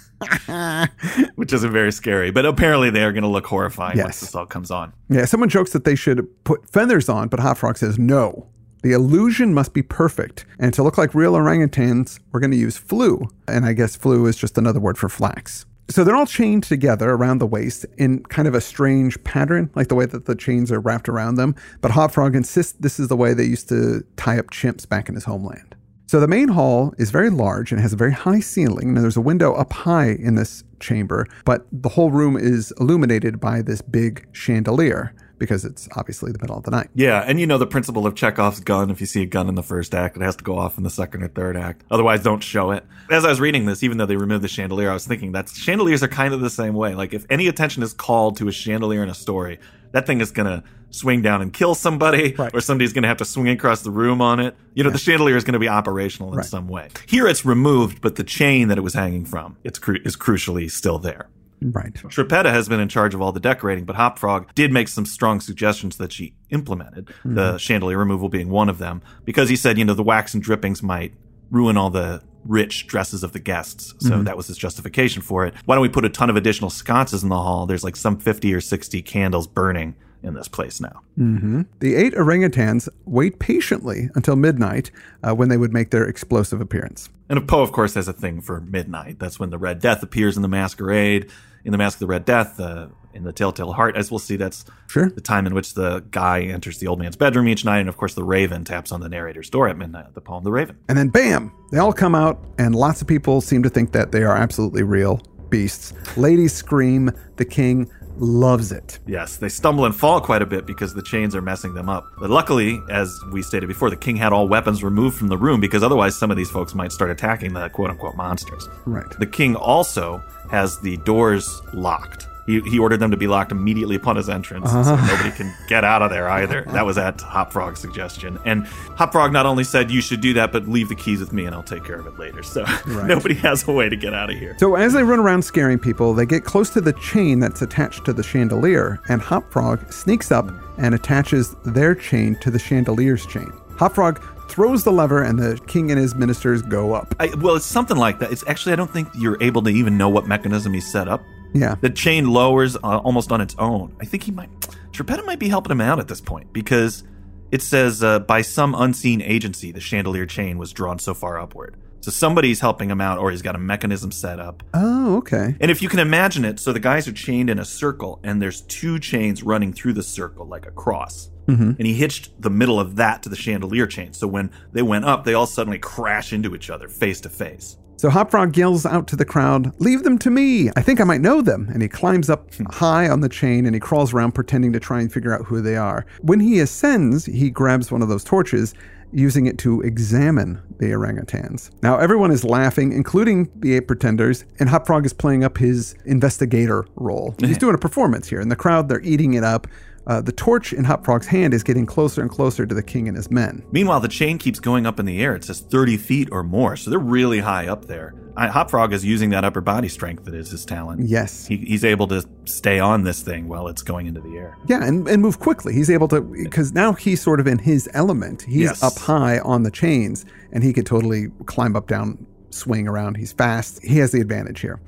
Which 1.36 1.52
isn't 1.52 1.72
very 1.72 1.92
scary, 1.92 2.30
but 2.30 2.46
apparently 2.46 2.90
they 2.90 3.02
are 3.02 3.12
going 3.12 3.22
to 3.22 3.28
look 3.28 3.46
horrifying 3.46 3.96
Yes. 3.96 4.04
once 4.06 4.20
this 4.20 4.34
all 4.34 4.46
comes 4.46 4.70
on. 4.70 4.92
Yeah, 5.08 5.24
someone 5.24 5.48
jokes 5.48 5.72
that 5.72 5.84
they 5.84 5.94
should 5.94 6.26
put 6.44 6.68
feathers 6.70 7.08
on, 7.08 7.28
but 7.28 7.40
Hop 7.40 7.58
Frog 7.58 7.78
says 7.78 7.98
no. 7.98 8.48
The 8.82 8.92
illusion 8.92 9.54
must 9.54 9.74
be 9.74 9.82
perfect. 9.82 10.44
And 10.58 10.74
to 10.74 10.82
look 10.82 10.98
like 10.98 11.14
real 11.14 11.34
orangutans, 11.34 12.18
we're 12.32 12.40
going 12.40 12.50
to 12.50 12.56
use 12.56 12.76
flu. 12.76 13.28
And 13.46 13.64
I 13.64 13.74
guess 13.74 13.94
flu 13.94 14.26
is 14.26 14.36
just 14.36 14.58
another 14.58 14.80
word 14.80 14.98
for 14.98 15.08
flax. 15.08 15.66
So 15.88 16.04
they're 16.04 16.16
all 16.16 16.26
chained 16.26 16.64
together 16.64 17.10
around 17.10 17.38
the 17.38 17.46
waist 17.46 17.84
in 17.98 18.22
kind 18.24 18.48
of 18.48 18.54
a 18.54 18.60
strange 18.60 19.22
pattern, 19.24 19.70
like 19.74 19.88
the 19.88 19.94
way 19.94 20.06
that 20.06 20.24
the 20.26 20.34
chains 20.34 20.72
are 20.72 20.80
wrapped 20.80 21.08
around 21.08 21.34
them. 21.36 21.54
But 21.80 21.90
Hop 21.92 22.12
Frog 22.12 22.34
insists 22.34 22.72
this 22.80 22.98
is 22.98 23.08
the 23.08 23.16
way 23.16 23.34
they 23.34 23.44
used 23.44 23.68
to 23.68 24.02
tie 24.16 24.38
up 24.38 24.46
chimps 24.50 24.88
back 24.88 25.08
in 25.08 25.14
his 25.14 25.24
homeland. 25.24 25.71
So 26.12 26.20
the 26.20 26.28
main 26.28 26.48
hall 26.48 26.92
is 26.98 27.10
very 27.10 27.30
large 27.30 27.72
and 27.72 27.80
has 27.80 27.94
a 27.94 27.96
very 27.96 28.12
high 28.12 28.40
ceiling. 28.40 28.88
And 28.88 28.98
there's 28.98 29.16
a 29.16 29.22
window 29.22 29.54
up 29.54 29.72
high 29.72 30.10
in 30.10 30.34
this 30.34 30.62
chamber, 30.78 31.26
but 31.46 31.66
the 31.72 31.88
whole 31.88 32.10
room 32.10 32.36
is 32.36 32.70
illuminated 32.78 33.40
by 33.40 33.62
this 33.62 33.80
big 33.80 34.28
chandelier 34.32 35.14
because 35.38 35.64
it's 35.64 35.88
obviously 35.96 36.30
the 36.30 36.38
middle 36.38 36.58
of 36.58 36.64
the 36.64 36.70
night. 36.70 36.90
Yeah, 36.94 37.24
and 37.26 37.40
you 37.40 37.46
know 37.46 37.56
the 37.56 37.66
principle 37.66 38.06
of 38.06 38.14
Chekhov's 38.14 38.60
gun. 38.60 38.90
If 38.90 39.00
you 39.00 39.06
see 39.06 39.22
a 39.22 39.26
gun 39.26 39.48
in 39.48 39.54
the 39.54 39.62
first 39.62 39.94
act, 39.94 40.18
it 40.18 40.22
has 40.22 40.36
to 40.36 40.44
go 40.44 40.58
off 40.58 40.76
in 40.76 40.84
the 40.84 40.90
second 40.90 41.22
or 41.22 41.28
third 41.28 41.56
act. 41.56 41.82
Otherwise, 41.90 42.22
don't 42.22 42.42
show 42.42 42.72
it. 42.72 42.84
As 43.10 43.24
I 43.24 43.30
was 43.30 43.40
reading 43.40 43.64
this, 43.64 43.82
even 43.82 43.96
though 43.96 44.04
they 44.04 44.16
removed 44.16 44.44
the 44.44 44.48
chandelier, 44.48 44.90
I 44.90 44.92
was 44.92 45.06
thinking 45.06 45.32
that 45.32 45.48
chandeliers 45.48 46.02
are 46.02 46.08
kind 46.08 46.34
of 46.34 46.42
the 46.42 46.50
same 46.50 46.74
way. 46.74 46.94
Like, 46.94 47.14
if 47.14 47.24
any 47.30 47.48
attention 47.48 47.82
is 47.82 47.94
called 47.94 48.36
to 48.36 48.48
a 48.48 48.52
chandelier 48.52 49.02
in 49.02 49.08
a 49.08 49.14
story, 49.14 49.60
that 49.92 50.06
thing 50.06 50.20
is 50.20 50.30
to 50.32 50.62
swing 50.92 51.22
down 51.22 51.42
and 51.42 51.52
kill 51.52 51.74
somebody, 51.74 52.34
Right. 52.38 52.54
or 52.54 52.60
somebody's 52.60 52.92
going 52.92 53.02
to 53.02 53.08
have 53.08 53.16
to 53.16 53.24
swing 53.24 53.48
across 53.48 53.82
the 53.82 53.90
room 53.90 54.20
on 54.20 54.38
it. 54.38 54.56
You 54.74 54.84
know, 54.84 54.90
the 54.90 54.98
chandelier 54.98 55.36
is 55.36 55.44
going 55.44 55.54
to 55.54 55.58
be 55.58 55.68
operational 55.68 56.30
in 56.30 56.36
Right. 56.36 56.46
some 56.46 56.68
way. 56.68 56.88
Here 57.06 57.26
it's 57.26 57.44
removed, 57.44 58.00
but 58.00 58.16
the 58.16 58.24
chain 58.24 58.68
that 58.68 58.78
it 58.78 58.82
was 58.82 58.94
hanging 58.94 59.24
from 59.24 59.56
it's 59.64 59.78
cru- 59.78 60.00
is 60.04 60.16
crucially 60.16 60.70
still 60.70 60.98
there. 60.98 61.28
Right. 61.60 61.94
Trippetta 61.94 62.50
has 62.50 62.68
been 62.68 62.80
in 62.80 62.88
charge 62.88 63.14
of 63.14 63.22
all 63.22 63.32
the 63.32 63.40
decorating, 63.40 63.84
but 63.84 63.96
Hopfrog 63.96 64.52
did 64.54 64.72
make 64.72 64.88
some 64.88 65.06
strong 65.06 65.40
suggestions 65.40 65.96
that 65.96 66.12
she 66.12 66.34
implemented, 66.50 67.08
the 67.24 67.50
mm-hmm. 67.50 67.56
chandelier 67.56 67.98
removal 67.98 68.28
being 68.28 68.48
one 68.48 68.68
of 68.68 68.78
them, 68.78 69.00
because 69.24 69.48
he 69.48 69.56
said, 69.56 69.78
you 69.78 69.84
know, 69.84 69.94
the 69.94 70.02
wax 70.02 70.34
and 70.34 70.42
drippings 70.42 70.82
might 70.82 71.14
ruin 71.50 71.76
all 71.76 71.90
the 71.90 72.22
rich 72.44 72.88
dresses 72.88 73.22
of 73.22 73.32
the 73.32 73.38
guests. 73.38 73.94
So 74.00 74.10
mm-hmm. 74.10 74.24
that 74.24 74.36
was 74.36 74.48
his 74.48 74.58
justification 74.58 75.22
for 75.22 75.46
it. 75.46 75.54
Why 75.64 75.76
don't 75.76 75.82
we 75.82 75.88
put 75.88 76.04
a 76.04 76.08
ton 76.08 76.30
of 76.30 76.36
additional 76.36 76.70
sconces 76.70 77.22
in 77.22 77.28
the 77.28 77.36
hall? 77.36 77.66
There's 77.66 77.84
like 77.84 77.94
some 77.94 78.18
50 78.18 78.52
or 78.52 78.60
60 78.60 79.00
candles 79.02 79.46
burning 79.46 79.94
in 80.22 80.34
this 80.34 80.48
place 80.48 80.80
now. 80.80 81.00
The 81.16 81.94
eight 81.94 82.14
orangutans 82.14 82.88
wait 83.04 83.38
patiently 83.38 84.08
until 84.14 84.36
midnight 84.36 84.90
uh, 85.22 85.34
when 85.34 85.48
they 85.48 85.56
would 85.56 85.72
make 85.72 85.90
their 85.90 86.04
explosive 86.04 86.60
appearance. 86.60 87.08
And 87.28 87.46
Poe, 87.48 87.62
of 87.62 87.72
course, 87.72 87.94
has 87.94 88.08
a 88.08 88.12
thing 88.12 88.40
for 88.40 88.60
midnight. 88.60 89.18
That's 89.18 89.40
when 89.40 89.50
the 89.50 89.58
Red 89.58 89.80
Death 89.80 90.02
appears 90.02 90.36
in 90.36 90.42
the 90.42 90.48
Masquerade. 90.48 91.30
In 91.64 91.70
the 91.70 91.78
Mask 91.78 91.96
of 91.96 92.00
the 92.00 92.06
Red 92.08 92.24
Death, 92.24 92.58
uh, 92.58 92.88
in 93.14 93.22
the 93.22 93.32
Telltale 93.32 93.72
Heart, 93.72 93.96
as 93.96 94.10
we'll 94.10 94.18
see, 94.18 94.34
that's 94.36 94.64
Sure. 94.88 95.08
the 95.10 95.20
time 95.20 95.46
in 95.46 95.54
which 95.54 95.74
the 95.74 96.02
guy 96.10 96.40
enters 96.42 96.78
the 96.78 96.88
old 96.88 96.98
man's 96.98 97.14
bedroom 97.14 97.46
each 97.46 97.64
night. 97.64 97.78
And 97.78 97.88
of 97.88 97.96
course, 97.96 98.14
the 98.14 98.24
Raven 98.24 98.64
taps 98.64 98.90
on 98.90 99.00
the 99.00 99.08
narrator's 99.08 99.48
door 99.48 99.68
at 99.68 99.78
midnight, 99.78 100.12
the 100.14 100.20
poem 100.20 100.42
The 100.42 100.50
Raven. 100.50 100.76
And 100.88 100.98
then 100.98 101.08
bam, 101.08 101.52
they 101.70 101.78
all 101.78 101.92
come 101.92 102.16
out, 102.16 102.42
and 102.58 102.74
lots 102.74 103.00
of 103.00 103.06
people 103.06 103.40
seem 103.40 103.62
to 103.62 103.68
think 103.70 103.92
that 103.92 104.10
they 104.10 104.24
are 104.24 104.36
absolutely 104.36 104.82
real 104.82 105.20
beasts. 105.50 105.92
Ladies 106.16 106.52
scream, 106.52 107.12
the 107.36 107.44
king 107.44 107.88
loves 108.16 108.72
it. 108.72 108.98
Yes, 109.06 109.36
they 109.36 109.48
stumble 109.48 109.84
and 109.84 109.94
fall 109.94 110.20
quite 110.20 110.42
a 110.42 110.46
bit 110.46 110.66
because 110.66 110.94
the 110.94 111.02
chains 111.02 111.34
are 111.34 111.42
messing 111.42 111.74
them 111.74 111.88
up. 111.88 112.04
But 112.18 112.30
luckily, 112.30 112.80
as 112.90 113.18
we 113.30 113.42
stated 113.42 113.66
before, 113.66 113.90
the 113.90 113.96
king 113.96 114.16
had 114.16 114.32
all 114.32 114.48
weapons 114.48 114.82
removed 114.82 115.16
from 115.16 115.28
the 115.28 115.38
room 115.38 115.60
because 115.60 115.82
otherwise 115.82 116.16
some 116.16 116.30
of 116.30 116.36
these 116.36 116.50
folks 116.50 116.74
might 116.74 116.92
start 116.92 117.10
attacking 117.10 117.52
the 117.52 117.68
quote 117.70 117.90
unquote 117.90 118.16
monsters. 118.16 118.68
Right. 118.86 119.10
The 119.18 119.26
king 119.26 119.56
also 119.56 120.22
has 120.50 120.78
the 120.80 120.96
doors 120.98 121.62
locked. 121.72 122.26
He, 122.46 122.60
he 122.60 122.78
ordered 122.78 122.98
them 122.98 123.10
to 123.10 123.16
be 123.16 123.26
locked 123.26 123.52
immediately 123.52 123.96
upon 123.96 124.16
his 124.16 124.28
entrance 124.28 124.70
so 124.70 124.78
uh-huh. 124.78 125.06
nobody 125.06 125.30
can 125.30 125.54
get 125.68 125.84
out 125.84 126.02
of 126.02 126.10
there 126.10 126.28
either. 126.28 126.66
That 126.72 126.86
was 126.86 126.96
at 126.96 127.20
Hop 127.20 127.52
Frog's 127.52 127.80
suggestion. 127.80 128.38
And 128.46 128.66
Hop 128.96 129.12
Frog 129.12 129.30
not 129.30 129.44
only 129.44 129.62
said, 129.62 129.90
You 129.90 130.00
should 130.00 130.22
do 130.22 130.32
that, 130.34 130.52
but 130.52 130.66
leave 130.66 130.88
the 130.88 130.94
keys 130.94 131.20
with 131.20 131.32
me 131.32 131.44
and 131.44 131.54
I'll 131.54 131.62
take 131.62 131.84
care 131.84 131.96
of 131.96 132.06
it 132.06 132.18
later. 132.18 132.42
So 132.42 132.64
nobody 132.86 133.34
has 133.34 133.68
a 133.68 133.72
way 133.72 133.90
to 133.90 133.96
get 133.96 134.14
out 134.14 134.30
of 134.30 134.38
here. 134.38 134.56
So 134.58 134.74
as 134.74 134.94
they 134.94 135.02
run 135.02 135.18
around 135.18 135.42
scaring 135.42 135.78
people, 135.78 136.14
they 136.14 136.24
get 136.24 136.44
close 136.44 136.70
to 136.70 136.80
the 136.80 136.94
chain 136.94 137.40
that's 137.40 137.60
attached 137.60 138.06
to 138.06 138.12
the 138.12 138.22
chandelier, 138.22 139.00
and 139.08 139.20
Hop 139.20 139.50
Frog 139.52 139.92
sneaks 139.92 140.32
up 140.32 140.50
and 140.78 140.94
attaches 140.94 141.54
their 141.64 141.94
chain 141.94 142.36
to 142.36 142.50
the 142.50 142.58
chandelier's 142.58 143.26
chain. 143.26 143.52
Hop 143.76 143.94
Frog 143.94 144.22
throws 144.48 144.84
the 144.84 144.92
lever, 144.92 145.22
and 145.22 145.38
the 145.38 145.58
king 145.66 145.90
and 145.90 145.98
his 145.98 146.14
ministers 146.14 146.60
go 146.62 146.92
up. 146.92 147.14
I, 147.18 147.34
well, 147.36 147.56
it's 147.56 147.66
something 147.66 147.96
like 147.96 148.18
that. 148.18 148.30
It's 148.30 148.44
actually, 148.46 148.74
I 148.74 148.76
don't 148.76 148.90
think 148.90 149.08
you're 149.14 149.42
able 149.42 149.62
to 149.62 149.70
even 149.70 149.96
know 149.96 150.08
what 150.08 150.26
mechanism 150.26 150.74
he 150.74 150.80
set 150.80 151.08
up. 151.08 151.22
Yeah. 151.54 151.76
The 151.80 151.90
chain 151.90 152.28
lowers 152.28 152.76
uh, 152.76 152.98
almost 152.98 153.32
on 153.32 153.40
its 153.40 153.54
own. 153.58 153.96
I 154.00 154.04
think 154.04 154.22
he 154.22 154.32
might, 154.32 154.50
Trippetta 154.92 155.24
might 155.24 155.38
be 155.38 155.48
helping 155.48 155.72
him 155.72 155.80
out 155.80 155.98
at 155.98 156.08
this 156.08 156.20
point 156.20 156.52
because 156.52 157.04
it 157.50 157.62
says 157.62 158.02
uh, 158.02 158.20
by 158.20 158.42
some 158.42 158.74
unseen 158.74 159.20
agency, 159.20 159.72
the 159.72 159.80
chandelier 159.80 160.26
chain 160.26 160.58
was 160.58 160.72
drawn 160.72 160.98
so 160.98 161.14
far 161.14 161.38
upward. 161.38 161.76
So 162.00 162.10
somebody's 162.10 162.58
helping 162.58 162.90
him 162.90 163.00
out 163.00 163.18
or 163.18 163.30
he's 163.30 163.42
got 163.42 163.54
a 163.54 163.58
mechanism 163.60 164.10
set 164.10 164.40
up. 164.40 164.64
Oh, 164.74 165.18
okay. 165.18 165.54
And 165.60 165.70
if 165.70 165.82
you 165.82 165.88
can 165.88 166.00
imagine 166.00 166.44
it, 166.44 166.58
so 166.58 166.72
the 166.72 166.80
guys 166.80 167.06
are 167.06 167.12
chained 167.12 167.48
in 167.48 167.60
a 167.60 167.64
circle 167.64 168.18
and 168.24 168.42
there's 168.42 168.62
two 168.62 168.98
chains 168.98 169.44
running 169.44 169.72
through 169.72 169.92
the 169.92 170.02
circle 170.02 170.44
like 170.46 170.66
a 170.66 170.72
cross. 170.72 171.30
And 171.78 171.86
he 171.86 171.94
hitched 171.94 172.40
the 172.40 172.50
middle 172.50 172.80
of 172.80 172.96
that 172.96 173.22
to 173.24 173.28
the 173.28 173.36
chandelier 173.36 173.86
chain. 173.86 174.12
So 174.14 174.26
when 174.26 174.50
they 174.72 174.82
went 174.82 175.04
up, 175.04 175.24
they 175.24 175.34
all 175.34 175.46
suddenly 175.46 175.78
crash 175.78 176.32
into 176.32 176.54
each 176.54 176.70
other 176.70 176.88
face 176.88 177.20
to 177.20 177.28
face. 177.28 177.76
So 178.02 178.10
Hopfrog 178.10 178.56
yells 178.56 178.84
out 178.84 179.06
to 179.06 179.14
the 179.14 179.24
crowd, 179.24 179.80
Leave 179.80 180.02
them 180.02 180.18
to 180.18 180.28
me! 180.28 180.70
I 180.74 180.82
think 180.82 181.00
I 181.00 181.04
might 181.04 181.20
know 181.20 181.40
them. 181.40 181.68
And 181.72 181.80
he 181.80 181.88
climbs 181.88 182.28
up 182.28 182.52
hmm. 182.52 182.64
high 182.64 183.08
on 183.08 183.20
the 183.20 183.28
chain 183.28 183.64
and 183.64 183.76
he 183.76 183.78
crawls 183.78 184.12
around 184.12 184.32
pretending 184.32 184.72
to 184.72 184.80
try 184.80 185.00
and 185.00 185.12
figure 185.12 185.32
out 185.32 185.46
who 185.46 185.60
they 185.62 185.76
are. 185.76 186.04
When 186.20 186.40
he 186.40 186.58
ascends, 186.58 187.26
he 187.26 187.48
grabs 187.48 187.92
one 187.92 188.02
of 188.02 188.08
those 188.08 188.24
torches, 188.24 188.74
using 189.12 189.46
it 189.46 189.56
to 189.58 189.82
examine 189.82 190.60
the 190.78 190.86
orangutans. 190.86 191.70
Now, 191.80 191.98
everyone 191.98 192.32
is 192.32 192.42
laughing, 192.42 192.92
including 192.92 193.48
the 193.54 193.74
eight 193.74 193.86
pretenders, 193.86 194.46
and 194.58 194.68
Hopfrog 194.68 195.06
is 195.06 195.12
playing 195.12 195.44
up 195.44 195.58
his 195.58 195.94
investigator 196.04 196.84
role. 196.96 197.36
He's 197.38 197.58
doing 197.64 197.76
a 197.76 197.78
performance 197.78 198.28
here. 198.28 198.40
In 198.40 198.48
the 198.48 198.56
crowd, 198.56 198.88
they're 198.88 199.02
eating 199.02 199.34
it 199.34 199.44
up. 199.44 199.68
Uh, 200.06 200.20
the 200.20 200.32
torch 200.32 200.72
in 200.72 200.84
Hop 200.84 201.04
Frog's 201.04 201.26
hand 201.28 201.54
is 201.54 201.62
getting 201.62 201.86
closer 201.86 202.20
and 202.22 202.30
closer 202.30 202.66
to 202.66 202.74
the 202.74 202.82
king 202.82 203.06
and 203.06 203.16
his 203.16 203.30
men. 203.30 203.64
Meanwhile, 203.70 204.00
the 204.00 204.08
chain 204.08 204.36
keeps 204.38 204.58
going 204.58 204.84
up 204.86 204.98
in 204.98 205.06
the 205.06 205.22
air. 205.22 205.34
It 205.36 205.44
says 205.44 205.60
30 205.60 205.96
feet 205.96 206.28
or 206.32 206.42
more. 206.42 206.76
So 206.76 206.90
they're 206.90 206.98
really 206.98 207.38
high 207.38 207.68
up 207.68 207.84
there. 207.84 208.14
I, 208.36 208.48
Hopfrog 208.48 208.92
is 208.94 209.04
using 209.04 209.30
that 209.30 209.44
upper 209.44 209.60
body 209.60 209.88
strength 209.88 210.24
that 210.24 210.34
is 210.34 210.50
his 210.50 210.64
talent. 210.64 211.02
Yes. 211.06 211.46
He, 211.46 211.58
he's 211.58 211.84
able 211.84 212.08
to 212.08 212.26
stay 212.46 212.80
on 212.80 213.04
this 213.04 213.20
thing 213.22 213.46
while 213.46 213.68
it's 213.68 213.82
going 213.82 214.06
into 214.06 214.20
the 214.22 214.36
air. 214.38 214.56
Yeah, 214.66 214.82
and, 214.84 215.06
and 215.06 215.20
move 215.22 215.38
quickly. 215.38 215.74
He's 215.74 215.90
able 215.90 216.08
to 216.08 216.20
because 216.22 216.72
now 216.72 216.94
he's 216.94 217.20
sort 217.20 217.40
of 217.40 217.46
in 217.46 217.58
his 217.58 217.88
element. 217.92 218.42
He's 218.42 218.62
Yes. 218.62 218.82
up 218.82 218.96
high 218.96 219.38
on 219.40 219.62
the 219.64 219.70
chains, 219.70 220.24
and 220.50 220.64
he 220.64 220.72
could 220.72 220.86
totally 220.86 221.26
climb 221.46 221.76
up, 221.76 221.86
down, 221.88 222.26
swing 222.50 222.88
around. 222.88 223.18
He's 223.18 223.32
fast. 223.32 223.82
He 223.84 223.98
has 223.98 224.12
the 224.12 224.20
advantage 224.20 224.60
here. 224.60 224.80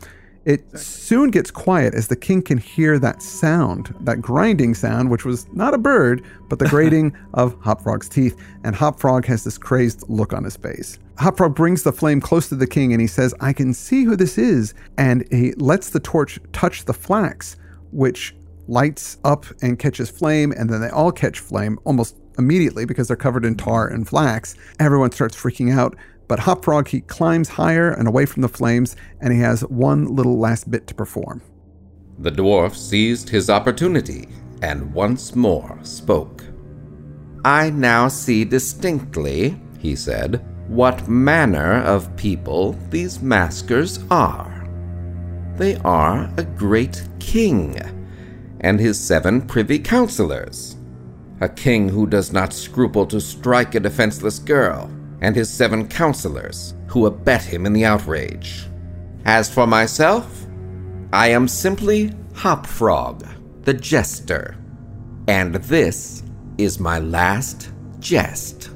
It 0.44 0.78
soon 0.78 1.30
gets 1.30 1.50
quiet 1.50 1.94
as 1.94 2.08
the 2.08 2.16
king 2.16 2.42
can 2.42 2.58
hear 2.58 2.98
that 2.98 3.22
sound, 3.22 3.94
that 4.00 4.20
grinding 4.20 4.74
sound, 4.74 5.10
which 5.10 5.24
was 5.24 5.46
not 5.54 5.72
a 5.72 5.78
bird, 5.78 6.22
but 6.48 6.58
the 6.58 6.68
grating 6.68 7.16
of 7.32 7.56
Hop 7.62 7.82
Frog's 7.82 8.08
teeth. 8.08 8.38
And 8.62 8.76
Hop 8.76 9.00
Frog 9.00 9.24
has 9.26 9.44
this 9.44 9.56
crazed 9.56 10.04
look 10.08 10.34
on 10.34 10.44
his 10.44 10.56
face. 10.56 10.98
Hop 11.18 11.38
Frog 11.38 11.54
brings 11.54 11.82
the 11.82 11.92
flame 11.92 12.20
close 12.20 12.48
to 12.50 12.56
the 12.56 12.66
king 12.66 12.92
and 12.92 13.00
he 13.00 13.06
says, 13.06 13.34
I 13.40 13.52
can 13.52 13.72
see 13.72 14.04
who 14.04 14.16
this 14.16 14.36
is. 14.36 14.74
And 14.98 15.26
he 15.32 15.52
lets 15.54 15.90
the 15.90 16.00
torch 16.00 16.38
touch 16.52 16.84
the 16.84 16.94
flax, 16.94 17.56
which 17.92 18.34
lights 18.66 19.18
up 19.24 19.46
and 19.62 19.78
catches 19.78 20.10
flame, 20.10 20.52
and 20.52 20.70
then 20.70 20.80
they 20.80 20.88
all 20.88 21.12
catch 21.12 21.38
flame 21.38 21.78
almost 21.84 22.16
immediately 22.38 22.84
because 22.84 23.08
they're 23.08 23.16
covered 23.16 23.44
in 23.44 23.56
tar 23.56 23.86
and 23.86 24.08
flax. 24.08 24.56
Everyone 24.80 25.12
starts 25.12 25.36
freaking 25.36 25.72
out. 25.72 25.96
But 26.26 26.40
Hop 26.40 26.64
Frog, 26.64 26.88
he 26.88 27.00
climbs 27.02 27.48
higher 27.50 27.90
and 27.90 28.08
away 28.08 28.26
from 28.26 28.42
the 28.42 28.48
flames, 28.48 28.96
and 29.20 29.32
he 29.32 29.40
has 29.40 29.60
one 29.62 30.14
little 30.16 30.38
last 30.38 30.70
bit 30.70 30.86
to 30.86 30.94
perform. 30.94 31.42
The 32.18 32.30
dwarf 32.30 32.74
seized 32.74 33.28
his 33.28 33.50
opportunity 33.50 34.28
and 34.62 34.94
once 34.94 35.34
more 35.34 35.78
spoke. 35.82 36.42
I 37.44 37.70
now 37.70 38.08
see 38.08 38.44
distinctly, 38.44 39.60
he 39.78 39.94
said, 39.94 40.42
what 40.68 41.06
manner 41.08 41.82
of 41.82 42.16
people 42.16 42.72
these 42.88 43.20
maskers 43.20 44.00
are. 44.10 44.66
They 45.56 45.76
are 45.84 46.32
a 46.38 46.44
great 46.44 47.06
king, 47.20 47.78
and 48.60 48.80
his 48.80 48.98
seven 48.98 49.42
privy 49.42 49.78
councillors. 49.78 50.76
a 51.40 51.48
king 51.48 51.88
who 51.88 52.06
does 52.06 52.32
not 52.32 52.52
scruple 52.52 53.06
to 53.06 53.20
strike 53.20 53.74
a 53.74 53.80
defenseless 53.80 54.38
girl, 54.38 54.90
and 55.20 55.34
his 55.34 55.50
seven 55.50 55.88
counselors 55.88 56.74
who 56.86 57.06
abet 57.06 57.42
him 57.42 57.66
in 57.66 57.72
the 57.72 57.84
outrage. 57.84 58.66
As 59.24 59.52
for 59.52 59.66
myself, 59.66 60.46
I 61.12 61.28
am 61.28 61.48
simply 61.48 62.12
Hopfrog, 62.34 63.24
the 63.62 63.74
jester, 63.74 64.56
and 65.28 65.54
this 65.54 66.22
is 66.58 66.80
my 66.80 66.98
last 66.98 67.70
jest. 68.00 68.70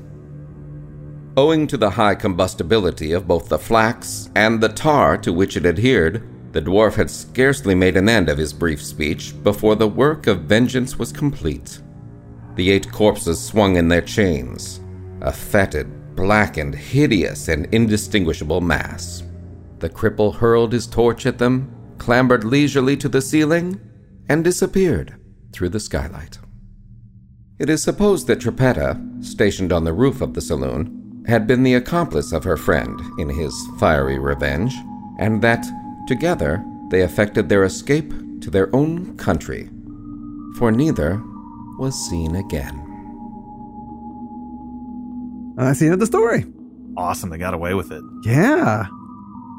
Owing 1.36 1.66
to 1.68 1.76
the 1.76 1.90
high 1.90 2.14
combustibility 2.14 3.12
of 3.12 3.28
both 3.28 3.48
the 3.48 3.58
flax 3.58 4.30
and 4.34 4.60
the 4.60 4.68
tar 4.68 5.16
to 5.18 5.32
which 5.32 5.56
it 5.56 5.66
adhered, 5.66 6.26
the 6.52 6.62
dwarf 6.62 6.94
had 6.94 7.10
scarcely 7.10 7.74
made 7.74 7.96
an 7.96 8.08
end 8.08 8.28
of 8.28 8.38
his 8.38 8.52
brief 8.52 8.82
speech 8.82 9.34
before 9.44 9.76
the 9.76 9.86
work 9.86 10.26
of 10.26 10.42
vengeance 10.42 10.98
was 10.98 11.12
complete. 11.12 11.80
The 12.54 12.70
eight 12.70 12.90
corpses 12.90 13.40
swung 13.40 13.76
in 13.76 13.88
their 13.88 14.00
chains, 14.00 14.80
a 15.20 15.32
fetid, 15.32 15.92
blackened, 16.18 16.74
hideous, 16.74 17.46
and 17.46 17.72
indistinguishable 17.72 18.60
mass. 18.60 19.22
The 19.78 19.88
cripple 19.88 20.34
hurled 20.34 20.72
his 20.72 20.88
torch 20.88 21.24
at 21.26 21.38
them, 21.38 21.72
clambered 21.98 22.42
leisurely 22.42 22.96
to 22.96 23.08
the 23.08 23.22
ceiling, 23.22 23.80
and 24.28 24.42
disappeared 24.42 25.14
through 25.52 25.68
the 25.68 25.78
skylight. 25.78 26.40
It 27.60 27.70
is 27.70 27.84
supposed 27.84 28.26
that 28.26 28.40
Trippetta, 28.40 29.00
stationed 29.20 29.72
on 29.72 29.84
the 29.84 29.92
roof 29.92 30.20
of 30.20 30.34
the 30.34 30.40
saloon, 30.40 31.22
had 31.28 31.46
been 31.46 31.62
the 31.62 31.74
accomplice 31.74 32.32
of 32.32 32.42
her 32.42 32.56
friend 32.56 33.00
in 33.20 33.28
his 33.28 33.54
fiery 33.78 34.18
revenge, 34.18 34.74
and 35.20 35.40
that, 35.42 35.64
together, 36.08 36.64
they 36.90 37.02
effected 37.02 37.48
their 37.48 37.62
escape 37.62 38.12
to 38.40 38.50
their 38.50 38.74
own 38.74 39.16
country. 39.18 39.70
For 40.58 40.72
neither 40.72 41.22
was 41.78 41.94
seen 41.94 42.34
again. 42.34 42.87
And 45.58 45.66
that's 45.66 45.80
the 45.80 45.86
end 45.86 45.94
of 45.94 46.00
the 46.00 46.06
story. 46.06 46.46
Awesome, 46.96 47.30
they 47.30 47.38
got 47.38 47.52
away 47.54 47.74
with 47.74 47.90
it. 47.92 48.02
Yeah. 48.24 48.86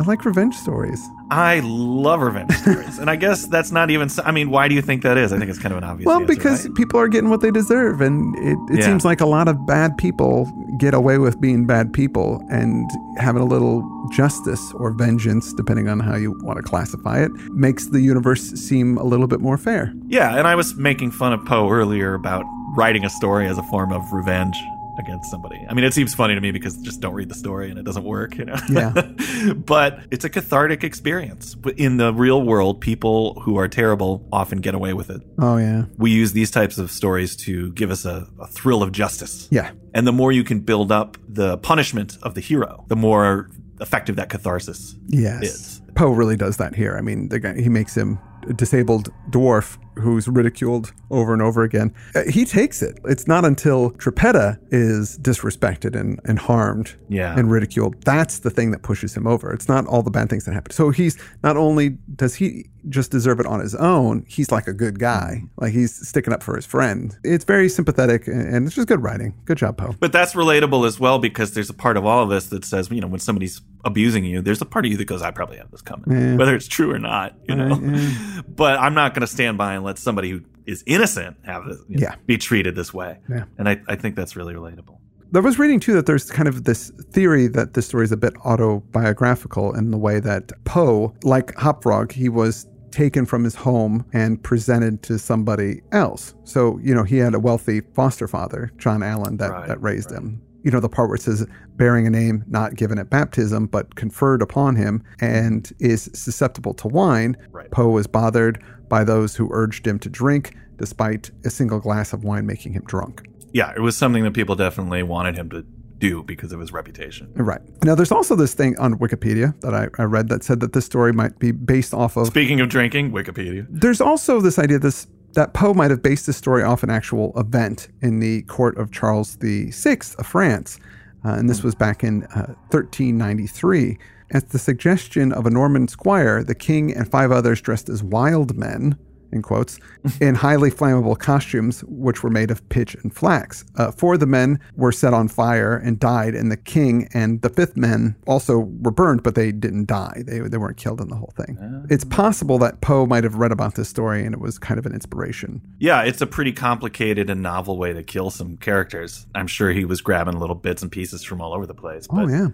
I 0.02 0.04
like 0.06 0.24
revenge 0.24 0.56
stories. 0.56 1.06
I 1.30 1.60
love 1.62 2.22
revenge 2.22 2.54
stories, 2.62 3.00
and 3.00 3.10
I 3.10 3.18
guess 3.18 3.46
that's 3.48 3.70
not 3.70 3.90
even. 3.92 4.10
I 4.24 4.32
mean, 4.32 4.50
why 4.50 4.70
do 4.70 4.74
you 4.76 4.82
think 4.82 5.04
that 5.04 5.18
is? 5.18 5.34
I 5.34 5.38
think 5.38 5.50
it's 5.50 5.60
kind 5.60 5.74
of 5.74 5.78
an 5.78 5.84
obvious. 5.84 6.06
Well, 6.08 6.22
answer, 6.22 6.34
because 6.34 6.66
right? 6.66 6.76
people 6.76 7.02
are 7.02 7.10
getting 7.10 7.30
what 7.30 7.42
they 7.42 7.52
deserve, 7.52 8.00
and 8.00 8.34
it, 8.38 8.58
it 8.74 8.80
Yeah. 8.80 8.86
seems 8.86 9.04
like 9.04 9.20
a 9.20 9.26
lot 9.26 9.50
of 9.50 9.68
bad 9.68 9.98
people 9.98 10.50
get 10.78 10.94
away 10.94 11.18
with 11.18 11.42
being 11.42 11.68
bad 11.68 11.92
people, 11.92 12.42
and 12.50 12.90
having 13.18 13.42
a 13.42 13.46
little 13.46 13.84
justice 14.14 14.72
or 14.76 14.92
vengeance, 14.92 15.52
depending 15.54 15.90
on 15.90 16.00
how 16.00 16.16
you 16.16 16.32
want 16.44 16.56
to 16.56 16.64
classify 16.64 17.22
it, 17.22 17.32
makes 17.52 17.88
the 17.88 18.00
universe 18.00 18.52
seem 18.52 18.98
a 18.98 19.04
little 19.04 19.28
bit 19.28 19.42
more 19.42 19.58
fair. 19.58 19.94
yeah, 20.08 20.38
and 20.38 20.48
I 20.48 20.56
was 20.56 20.76
making 20.78 21.12
fun 21.12 21.34
of 21.34 21.44
Poe 21.46 21.70
earlier 21.70 22.14
about 22.14 22.46
writing 22.78 23.04
a 23.04 23.10
story 23.10 23.48
as 23.48 23.58
a 23.58 23.64
form 23.64 23.92
of 23.92 24.02
revenge 24.14 24.56
against 25.00 25.32
somebody. 25.32 25.66
I 25.70 25.74
mean, 25.74 25.86
it 25.86 25.94
seems 25.94 26.14
funny 26.14 26.36
to 26.36 26.42
me 26.42 26.52
because 26.52 26.78
just 26.78 27.02
don't 27.02 27.14
read 27.14 27.30
the 27.30 27.36
story 27.36 27.70
and 27.70 27.80
it 27.80 27.84
doesn't 27.84 28.04
work, 28.04 28.38
you 28.38 28.46
know. 28.46 28.56
Yeah. 28.70 28.94
but 29.56 30.02
it's 30.12 30.26
a 30.26 30.30
cathartic 30.30 30.84
experience. 30.84 31.56
In 31.78 31.98
the 31.98 32.14
real 32.14 32.42
world, 32.42 32.82
people 32.82 33.40
who 33.42 33.58
are 33.58 33.68
terrible 33.68 34.28
often 34.32 34.60
get 34.60 34.76
away 34.76 34.94
with 34.94 35.10
it. 35.10 35.22
Oh 35.40 35.58
yeah, 35.58 35.86
We 35.98 36.12
use 36.12 36.34
these 36.34 36.52
types 36.52 36.78
of 36.78 36.92
stories 36.92 37.36
to 37.38 37.72
give 37.72 37.90
us 37.90 38.06
a, 38.06 38.28
a 38.40 38.48
thrill 38.48 38.84
of 38.84 38.92
justice. 38.92 39.48
yeah, 39.50 39.72
And 39.94 40.06
the 40.06 40.12
more 40.12 40.32
you 40.32 40.44
can 40.44 40.60
build 40.60 40.92
up 40.92 41.18
the 41.28 41.58
punishment 41.58 42.18
of 42.22 42.36
the 42.36 42.42
hero, 42.42 42.86
the 42.88 42.96
more 42.96 43.50
effective 43.82 44.16
that 44.18 44.30
catharsis 44.30 44.96
yes. 45.08 45.44
is. 45.44 45.82
Poe 45.96 46.12
really 46.12 46.36
does 46.36 46.58
that 46.58 46.76
here. 46.76 46.98
I 46.98 47.02
mean, 47.02 47.30
the 47.30 47.40
guy 47.40 47.60
he 47.60 47.70
makes 47.70 47.96
him 47.96 48.20
a 48.48 48.54
disabled 48.54 49.10
dwarf 49.30 49.78
who's 50.00 50.28
ridiculed 50.28 50.92
over 51.12 51.34
and 51.34 51.42
over 51.42 51.64
again. 51.64 51.94
Uh, 52.16 52.24
he 52.30 52.46
takes 52.46 52.82
it. 52.82 53.00
It's 53.06 53.28
not 53.28 53.46
until 53.46 53.92
Trippetta 53.92 54.58
is 54.72 55.18
disrespected 55.20 56.00
and, 56.00 56.20
and 56.26 56.40
harmed 56.40 56.96
Yeah. 57.10 57.38
and 57.38 57.52
ridiculed. 57.52 58.02
That's 58.04 58.40
the 58.40 58.50
thing 58.50 58.72
that 58.72 58.82
pushes 58.82 59.16
him 59.16 59.28
over. 59.28 59.52
It's 59.54 59.68
not 59.68 59.86
all 59.88 60.02
the 60.04 60.12
bad 60.12 60.30
things 60.30 60.46
that 60.46 60.54
happen. 60.54 60.72
So 60.72 60.90
he's 60.92 61.18
not 61.44 61.58
only 61.58 61.98
does 62.16 62.36
he 62.36 62.70
just 62.88 63.12
deserve 63.12 63.40
it 63.42 63.46
on 63.46 63.60
his 63.60 63.76
own, 63.76 64.24
he's 64.28 64.52
like 64.52 64.66
a 64.68 64.74
good 64.74 65.00
guy. 65.00 65.44
Like 65.58 65.74
he's 65.74 66.08
sticking 66.08 66.32
up 66.34 66.42
for 66.42 66.56
his 66.56 66.66
friend. 66.66 67.16
It's 67.24 67.44
very 67.44 67.68
sympathetic 67.68 68.26
and, 68.28 68.66
it's 68.66 68.76
just 68.76 68.88
good 68.88 69.04
writing. 69.04 69.34
Good 69.46 69.58
job, 69.58 69.78
Poe. 69.78 69.96
But 70.00 70.12
that's 70.14 70.34
relatable 70.34 70.88
as 70.88 71.00
well 71.00 71.20
because 71.20 71.54
there's 71.54 71.70
a 71.70 71.74
part 71.74 71.98
of 71.98 72.06
all 72.06 72.24
of 72.24 72.30
this 72.30 72.48
that 72.48 72.64
says, 72.64 72.90
you 72.90 73.02
know, 73.02 73.08
when 73.08 73.20
somebody's 73.20 73.60
abusing 73.86 74.24
you, 74.26 74.42
there's 74.42 74.62
a 74.62 74.66
part 74.66 74.86
of 74.86 74.92
you 74.92 74.98
that 74.98 75.06
goes, 75.06 75.22
I 75.22 75.32
probably 75.32 75.58
have 75.58 75.72
this 75.72 75.82
coming, 75.82 76.10
Yeah. 76.12 76.36
whether 76.38 76.56
it's 76.56 76.68
true 76.68 76.92
or 76.92 77.00
not, 77.00 77.36
you 77.48 77.56
know. 77.56 77.76
Right, 77.76 78.42
but 78.56 78.80
I'm 78.80 78.94
not 78.94 79.14
going 79.14 79.22
to 79.22 79.28
stand 79.28 79.58
by 79.58 79.74
and 79.74 79.84
let 79.90 79.98
somebody 79.98 80.30
who 80.30 80.42
is 80.66 80.84
innocent 80.86 81.36
have 81.46 81.66
this, 81.66 81.80
you 81.90 81.98
know, 81.98 82.04
Yeah. 82.04 82.16
be 82.28 82.38
treated 82.38 82.76
this 82.76 82.94
way. 82.94 83.18
Yeah. 83.30 83.44
And 83.58 83.68
I, 83.68 83.82
I 83.88 83.96
think 83.96 84.16
that's 84.16 84.36
really 84.36 84.54
relatable. 84.54 84.98
I 85.36 85.40
was 85.40 85.60
reading 85.60 85.80
too 85.80 85.94
that 85.94 86.06
there's 86.06 86.30
kind 86.32 86.48
of 86.48 86.64
this 86.64 86.92
theory 87.12 87.48
that 87.48 87.74
this 87.76 87.86
story 87.88 88.04
is 88.04 88.12
a 88.12 88.18
bit 88.18 88.34
autobiographical 88.46 89.76
in 89.76 89.92
the 89.92 89.98
way 89.98 90.20
that 90.20 90.52
Poe, 90.66 91.14
like 91.24 91.56
Hopfrog, 91.56 92.12
he 92.12 92.30
was 92.30 92.68
taken 92.92 93.26
from 93.26 93.44
his 93.44 93.54
home 93.56 94.06
and 94.14 94.42
presented 94.42 95.04
to 95.04 95.20
somebody 95.20 95.82
else. 95.92 96.34
So, 96.44 96.80
you 96.80 96.96
know, 96.96 97.04
he 97.04 97.18
had 97.18 97.36
a 97.36 97.40
wealthy 97.40 97.82
foster 97.94 98.28
father, 98.28 98.72
John 98.78 99.04
Allan, 99.04 99.38
that, 99.38 99.52
Right, 99.52 99.68
that 99.68 99.82
raised 99.82 100.12
him. 100.12 100.42
You 100.64 100.72
know, 100.72 100.80
the 100.80 100.90
part 100.90 101.10
where 101.10 101.16
it 101.16 101.22
says 101.22 101.48
bearing 101.76 102.06
a 102.06 102.10
name 102.10 102.44
not 102.48 102.76
given 102.76 103.00
at 103.00 103.10
baptism, 103.10 103.68
but 103.68 103.96
conferred 103.96 104.42
upon 104.42 104.76
him 104.76 105.04
and 105.22 105.72
is 105.80 106.10
susceptible 106.14 106.74
to 106.76 106.88
wine. 106.88 107.38
Right. 107.52 107.72
Poe 107.72 107.90
was 107.90 108.08
bothered 108.08 108.64
by 108.90 109.04
those 109.04 109.36
who 109.36 109.50
urged 109.52 109.88
him 109.88 110.00
to 110.00 110.10
drink, 110.10 110.56
despite 110.78 111.32
a 111.46 111.50
single 111.50 111.80
glass 111.80 112.12
of 112.14 112.24
wine 112.24 112.46
making 112.46 112.74
him 112.74 112.84
drunk. 112.86 113.28
Yeah, 113.54 113.72
it 113.76 113.80
was 113.80 113.96
something 113.96 114.24
that 114.24 114.34
people 114.34 114.56
definitely 114.56 115.04
wanted 115.04 115.36
him 115.36 115.50
to 115.52 115.66
do 116.00 116.24
because 116.24 116.52
of 116.52 116.60
his 116.60 116.72
reputation. 116.72 117.32
Right. 117.36 117.62
Now, 117.84 117.94
there's 117.96 118.12
also 118.12 118.36
this 118.36 118.54
thing 118.54 118.78
on 118.80 118.96
Wikipedia 118.96 119.60
that 119.62 119.74
I, 119.74 119.88
I 120.02 120.06
read 120.06 120.30
that 120.30 120.44
said 120.44 120.60
that 120.62 120.74
this 120.74 120.86
story 120.86 121.14
might 121.14 121.38
be 121.40 121.52
based 121.52 121.94
off 121.94 122.18
of. 122.18 122.28
Speaking 122.28 122.62
of 122.62 122.70
drinking, 122.70 123.12
Wikipedia. 123.12 123.68
There's 123.70 124.02
also 124.02 124.42
this 124.42 124.58
idea 124.58 124.80
this 124.80 125.08
that 125.34 125.54
Poe 125.54 125.74
might 125.74 125.92
have 125.92 126.02
based 126.02 126.26
this 126.26 126.38
story 126.38 126.64
off 126.64 126.84
an 126.84 126.90
actual 126.90 127.34
event 127.38 127.90
in 128.02 128.20
the 128.20 128.42
court 128.44 128.78
of 128.78 128.92
Charles 128.92 129.38
VI 129.42 130.00
of 130.18 130.26
France, 130.26 130.80
uh, 131.26 131.30
and 131.30 131.50
this 131.50 131.64
was 131.64 131.76
back 131.76 132.04
in 132.04 132.24
uh, 132.26 132.54
1393. 132.72 133.98
At 134.32 134.50
the 134.50 134.60
suggestion 134.60 135.32
of 135.32 135.46
a 135.46 135.50
Norman 135.50 135.88
squire, 135.88 136.44
the 136.44 136.56
king 136.56 136.96
and 136.96 137.10
five 137.10 137.32
others 137.32 137.62
dressed 137.62 137.90
as 137.90 138.04
wild 138.04 138.56
men, 138.56 138.98
in 139.32 139.42
quotes, 139.42 139.80
in 140.22 140.36
highly 140.36 140.72
flammable 140.72 141.18
costumes, 141.18 141.82
which 141.88 142.24
were 142.24 142.30
made 142.30 142.52
of 142.52 142.68
pitch 142.70 142.96
and 142.96 143.16
flax. 143.16 143.64
Uh, 143.78 143.92
four 143.92 144.16
of 144.16 144.20
the 144.20 144.26
men 144.26 144.60
were 144.76 144.92
set 144.92 145.14
on 145.14 145.28
fire 145.28 145.78
and 145.78 146.00
died, 146.00 146.36
and 146.36 146.52
the 146.52 146.58
king 146.58 147.08
and 147.14 147.42
the 147.42 147.50
fifth 147.50 147.78
men 147.78 148.16
also 148.28 148.58
were 148.60 148.92
burned, 148.92 149.24
but 149.24 149.36
they 149.36 149.52
didn't 149.52 149.86
die. 149.88 150.24
They, 150.26 150.40
they 150.40 150.58
weren't 150.58 150.78
killed 150.78 151.02
in 151.02 151.10
the 151.10 151.16
whole 151.16 151.34
thing. 151.38 151.58
It's 151.90 152.06
possible 152.06 152.58
that 152.60 152.82
Poe 152.82 153.06
might 153.06 153.24
have 153.24 153.36
read 153.36 153.52
about 153.52 153.76
this 153.76 153.90
story 153.90 154.26
and 154.26 154.34
it 154.34 154.40
was 154.42 154.58
kind 154.60 154.80
of 154.80 154.86
an 154.86 154.94
inspiration. 154.94 155.62
Yeah, 155.80 156.04
it's 156.04 156.22
a 156.22 156.28
pretty 156.28 156.52
complicated 156.52 157.30
and 157.30 157.42
novel 157.42 157.78
way 157.78 157.94
to 157.94 158.04
kill 158.04 158.30
some 158.30 158.58
characters. 158.58 159.28
I'm 159.36 159.48
sure 159.48 159.72
he 159.72 159.86
was 159.86 160.02
grabbing 160.02 160.40
little 160.40 160.56
bits 160.56 160.82
and 160.82 160.92
pieces 160.92 161.24
from 161.24 161.42
all 161.42 161.54
over 161.54 161.66
the 161.66 161.74
place. 161.74 162.08
But 162.08 162.24
Oh, 162.26 162.28
yeah. 162.28 162.48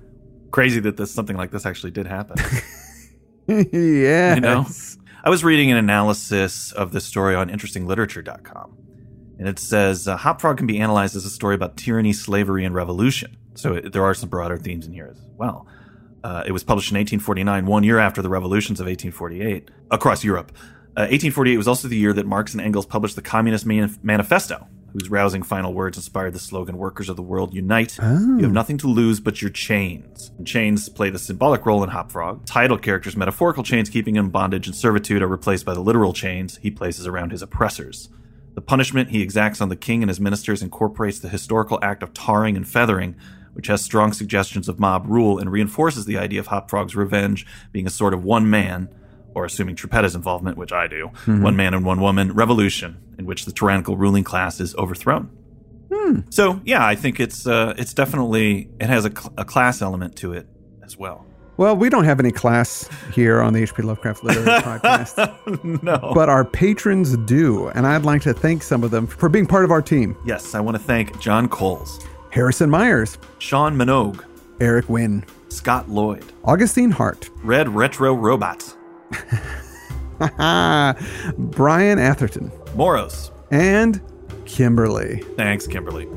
crazy 0.51 0.79
that 0.81 0.97
this 0.97 1.11
something 1.11 1.37
like 1.37 1.51
this 1.51 1.65
actually 1.65 1.91
did 1.91 2.07
happen. 2.07 2.37
yeah. 3.47 4.35
You 4.35 4.41
know? 4.41 4.65
I 5.25 5.29
was 5.29 5.43
reading 5.43 5.71
an 5.71 5.77
analysis 5.77 6.71
of 6.71 6.91
this 6.91 7.03
story 7.03 7.33
on 7.33 7.49
interestingliterature.com. 7.49 8.77
And 9.39 9.47
it 9.47 9.57
says 9.57 10.07
uh, 10.07 10.17
Hopfrog 10.17 10.57
can 10.57 10.67
be 10.67 10.77
analyzed 10.77 11.15
as 11.15 11.25
a 11.25 11.31
story 11.31 11.55
about 11.55 11.77
tyranny, 11.77 12.13
slavery, 12.13 12.63
and 12.63 12.75
revolution. 12.75 13.35
So 13.55 13.73
it, 13.73 13.91
there 13.91 14.03
are 14.03 14.13
some 14.13 14.29
broader 14.29 14.55
themes 14.55 14.85
in 14.85 14.93
here 14.93 15.07
as 15.09 15.19
well. 15.35 15.65
Uh, 16.23 16.43
it 16.45 16.51
was 16.51 16.63
published 16.63 16.91
in 16.91 16.97
1849, 16.97 17.65
one 17.65 17.83
year 17.83 17.97
after 17.97 18.21
the 18.21 18.29
revolutions 18.29 18.79
of 18.79 18.85
1848, 18.85 19.71
across 19.89 20.23
Europe. 20.23 20.51
Uh, 20.95 21.09
1848 21.09 21.57
was 21.57 21.67
also 21.67 21.87
the 21.87 21.97
year 21.97 22.13
that 22.13 22.27
Marx 22.27 22.53
and 22.53 22.61
Engels 22.61 22.85
published 22.85 23.15
the 23.15 23.23
Communist 23.23 23.65
Manif- 23.65 24.03
Manifesto, 24.03 24.67
whose 24.95 25.09
rousing 25.09 25.43
final 25.43 25.73
words 25.73 25.97
inspired 25.97 26.31
the 26.31 26.39
slogan 26.39 26.77
"Workers 26.77 27.09
of 27.09 27.17
the 27.17 27.21
world, 27.21 27.53
unite! 27.53 27.97
You 27.97 28.03
have 28.03 28.45
oh. 28.45 28.47
nothing 28.47 28.77
to 28.77 28.87
lose 28.87 29.19
but 29.19 29.41
your 29.41 29.51
chains." 29.51 30.31
And 30.37 30.47
chains 30.47 30.87
play 30.87 31.09
the 31.09 31.19
symbolic 31.19 31.65
role 31.65 31.83
in 31.83 31.89
Hopfrog. 31.89 32.45
Title 32.45 32.77
characters' 32.77 33.17
metaphorical 33.17 33.63
chains 33.63 33.89
keeping 33.89 34.15
him 34.15 34.25
in 34.25 34.31
bondage 34.31 34.67
and 34.67 34.75
servitude 34.75 35.21
are 35.21 35.27
replaced 35.27 35.65
by 35.65 35.73
the 35.73 35.81
literal 35.81 36.13
chains 36.13 36.57
he 36.61 36.71
places 36.71 37.05
around 37.05 37.33
his 37.33 37.41
oppressors. 37.41 38.07
The 38.53 38.61
punishment 38.61 39.09
he 39.09 39.21
exacts 39.21 39.59
on 39.59 39.67
the 39.67 39.75
king 39.75 40.01
and 40.01 40.09
his 40.09 40.21
ministers 40.21 40.61
incorporates 40.61 41.19
the 41.19 41.27
historical 41.27 41.77
act 41.81 42.01
of 42.01 42.13
tarring 42.13 42.55
and 42.55 42.65
feathering, 42.65 43.15
which 43.51 43.67
has 43.67 43.81
strong 43.81 44.13
suggestions 44.13 44.69
of 44.69 44.79
mob 44.79 45.05
rule 45.07 45.37
and 45.37 45.51
reinforces 45.51 46.05
the 46.05 46.17
idea 46.17 46.39
of 46.39 46.47
Hopfrog's 46.47 46.95
revenge 46.95 47.45
being 47.73 47.85
a 47.85 47.89
sort 47.89 48.13
of 48.13 48.23
one 48.23 48.49
man, 48.49 48.87
or 49.35 49.45
assuming 49.45 49.75
Trippetta's 49.75 50.15
involvement, 50.15 50.57
which 50.57 50.71
I 50.71 50.87
do, 50.87 51.11
one 51.27 51.55
man 51.55 51.73
and 51.73 51.85
one 51.85 52.01
woman 52.01 52.31
revolution 52.33 52.97
in 53.19 53.25
which 53.25 53.45
the 53.45 53.51
tyrannical 53.51 53.95
ruling 53.97 54.23
class 54.23 54.59
is 54.59 54.73
overthrown. 54.75 55.29
So 56.29 56.61
yeah, 56.65 56.85
I 56.85 56.95
think 56.95 57.19
it's 57.19 57.47
uh, 57.47 57.73
it's 57.77 57.93
definitely 57.93 58.69
it 58.79 58.87
has 58.87 59.05
a, 59.05 59.09
cl- 59.09 59.33
a 59.37 59.45
class 59.45 59.81
element 59.81 60.15
to 60.17 60.33
it 60.33 60.47
as 60.83 60.97
well. 60.97 61.25
Well, 61.57 61.75
we 61.75 61.89
don't 61.89 62.03
have 62.03 62.19
any 62.19 62.31
class 62.31 62.87
here 63.13 63.41
on 63.41 63.53
the 63.53 63.63
HP 63.63 63.83
Lovecraft 63.83 64.23
Literary 64.23 64.61
Podcast, 64.61 65.83
no. 65.83 66.11
but 66.13 66.27
our 66.29 66.43
patrons 66.43 67.15
do. 67.25 67.69
And 67.69 67.87
I'd 67.87 68.03
like 68.03 68.21
to 68.23 68.33
thank 68.33 68.61
some 68.61 68.83
of 68.83 68.91
them 68.91 69.07
for 69.07 69.29
being 69.29 69.45
part 69.47 69.63
of 69.63 69.71
our 69.71 69.81
team 69.81 70.15
yes, 70.25 70.53
I 70.53 70.59
want 70.59 70.75
to 70.77 70.83
thank 70.83 71.19
John 71.19 71.47
Coles, 71.47 72.05
Harrison 72.29 72.69
Myers, 72.69 73.17
Sean 73.39 73.75
Minogue, 73.75 74.23
Eric 74.59 74.89
Wynn, 74.89 75.23
Scott 75.49 75.89
Lloyd, 75.89 76.25
Augustine 76.43 76.91
Hart, 76.91 77.29
Red 77.41 77.69
Retro 77.69 78.13
Robots, 78.13 78.75
Brian 81.37 81.99
Atherton, 81.99 82.51
Moros. 82.75 83.31
and 83.51 84.01
Kimberly. 84.45 85.17
Thanks, 85.35 85.67
Kimberly. 85.67 86.07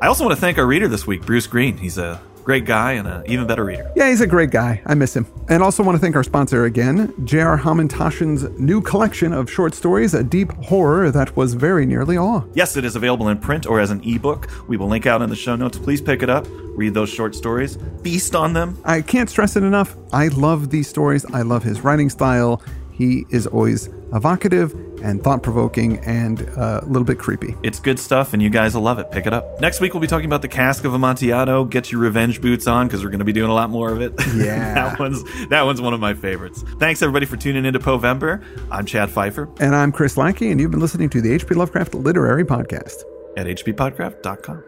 I 0.00 0.06
also 0.06 0.24
want 0.24 0.36
to 0.36 0.40
thank 0.40 0.58
our 0.58 0.66
reader 0.66 0.88
this 0.88 1.06
week, 1.06 1.22
Bruce 1.22 1.46
Green. 1.46 1.76
He's 1.76 1.98
a 1.98 2.20
great 2.48 2.64
guy 2.64 2.92
and 2.92 3.06
an 3.06 3.22
even 3.26 3.46
better 3.46 3.62
reader. 3.62 3.92
Yeah, 3.94 4.08
he's 4.08 4.22
a 4.22 4.26
great 4.26 4.50
guy. 4.50 4.80
I 4.86 4.94
miss 4.94 5.14
him. 5.14 5.26
And 5.50 5.62
also 5.62 5.82
want 5.82 5.96
to 5.96 6.00
thank 6.00 6.16
our 6.16 6.24
sponsor 6.24 6.64
again, 6.64 7.12
J.R. 7.26 7.58
Hamantaschen's 7.58 8.48
new 8.58 8.80
collection 8.80 9.34
of 9.34 9.50
short 9.50 9.74
stories, 9.74 10.14
a 10.14 10.24
deep 10.24 10.50
horror 10.64 11.10
that 11.10 11.36
was 11.36 11.52
very 11.52 11.84
nearly 11.84 12.16
awe. 12.16 12.42
Yes, 12.54 12.74
it 12.78 12.86
is 12.86 12.96
available 12.96 13.28
in 13.28 13.36
print 13.36 13.66
or 13.66 13.80
as 13.80 13.90
an 13.90 14.00
ebook. 14.02 14.48
We 14.66 14.78
will 14.78 14.88
link 14.88 15.04
out 15.04 15.20
in 15.20 15.28
the 15.28 15.36
show 15.36 15.56
notes. 15.56 15.76
Please 15.76 16.00
pick 16.00 16.22
it 16.22 16.30
up, 16.30 16.46
read 16.74 16.94
those 16.94 17.10
short 17.10 17.34
stories, 17.34 17.76
feast 18.02 18.34
on 18.34 18.54
them. 18.54 18.80
I 18.82 19.02
can't 19.02 19.28
stress 19.28 19.54
it 19.56 19.62
enough. 19.62 19.94
I 20.10 20.28
love 20.28 20.70
these 20.70 20.88
stories. 20.88 21.26
I 21.26 21.42
love 21.42 21.62
his 21.62 21.82
writing 21.82 22.08
style. 22.08 22.62
He 22.98 23.26
is 23.30 23.46
always 23.46 23.88
evocative 24.12 24.74
and 25.04 25.22
thought 25.22 25.44
provoking 25.44 25.98
and 25.98 26.42
uh, 26.56 26.80
a 26.82 26.86
little 26.86 27.04
bit 27.04 27.20
creepy. 27.20 27.54
It's 27.62 27.78
good 27.78 28.00
stuff, 28.00 28.32
and 28.32 28.42
you 28.42 28.50
guys 28.50 28.74
will 28.74 28.82
love 28.82 28.98
it. 28.98 29.12
Pick 29.12 29.26
it 29.26 29.32
up. 29.32 29.60
Next 29.60 29.80
week, 29.80 29.94
we'll 29.94 30.00
be 30.00 30.08
talking 30.08 30.26
about 30.26 30.42
the 30.42 30.48
Cask 30.48 30.84
of 30.84 30.92
Amontillado. 30.94 31.64
Get 31.64 31.92
your 31.92 32.00
revenge 32.00 32.40
boots 32.40 32.66
on 32.66 32.88
because 32.88 33.04
we're 33.04 33.10
going 33.10 33.20
to 33.20 33.24
be 33.24 33.32
doing 33.32 33.50
a 33.50 33.54
lot 33.54 33.70
more 33.70 33.92
of 33.92 34.00
it. 34.00 34.12
Yeah. 34.34 34.74
that 34.74 34.98
one's 34.98 35.22
that 35.48 35.62
one's 35.62 35.80
one 35.80 35.94
of 35.94 36.00
my 36.00 36.14
favorites. 36.14 36.64
Thanks 36.80 37.00
everybody 37.00 37.26
for 37.26 37.36
tuning 37.36 37.64
into 37.64 37.78
Poevember. 37.78 38.42
I'm 38.70 38.84
Chad 38.84 39.10
Fifer 39.10 39.48
And 39.60 39.76
I'm 39.76 39.92
Chris 39.92 40.16
Lackey, 40.16 40.50
and 40.50 40.60
you've 40.60 40.72
been 40.72 40.80
listening 40.80 41.08
to 41.10 41.20
the 41.20 41.32
H.P. 41.32 41.54
Lovecraft 41.54 41.94
Literary 41.94 42.44
Podcast. 42.44 43.04
at 43.36 43.46
hppodcraft.com. 43.46 44.64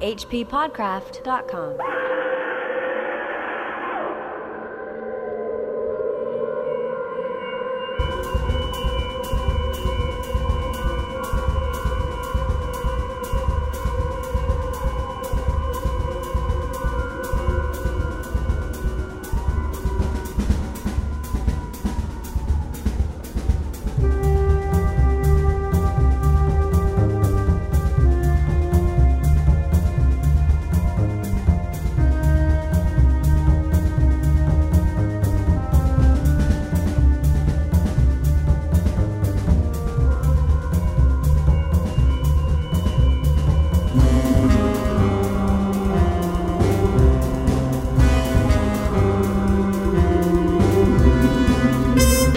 hppodcraft.com. 0.00 2.27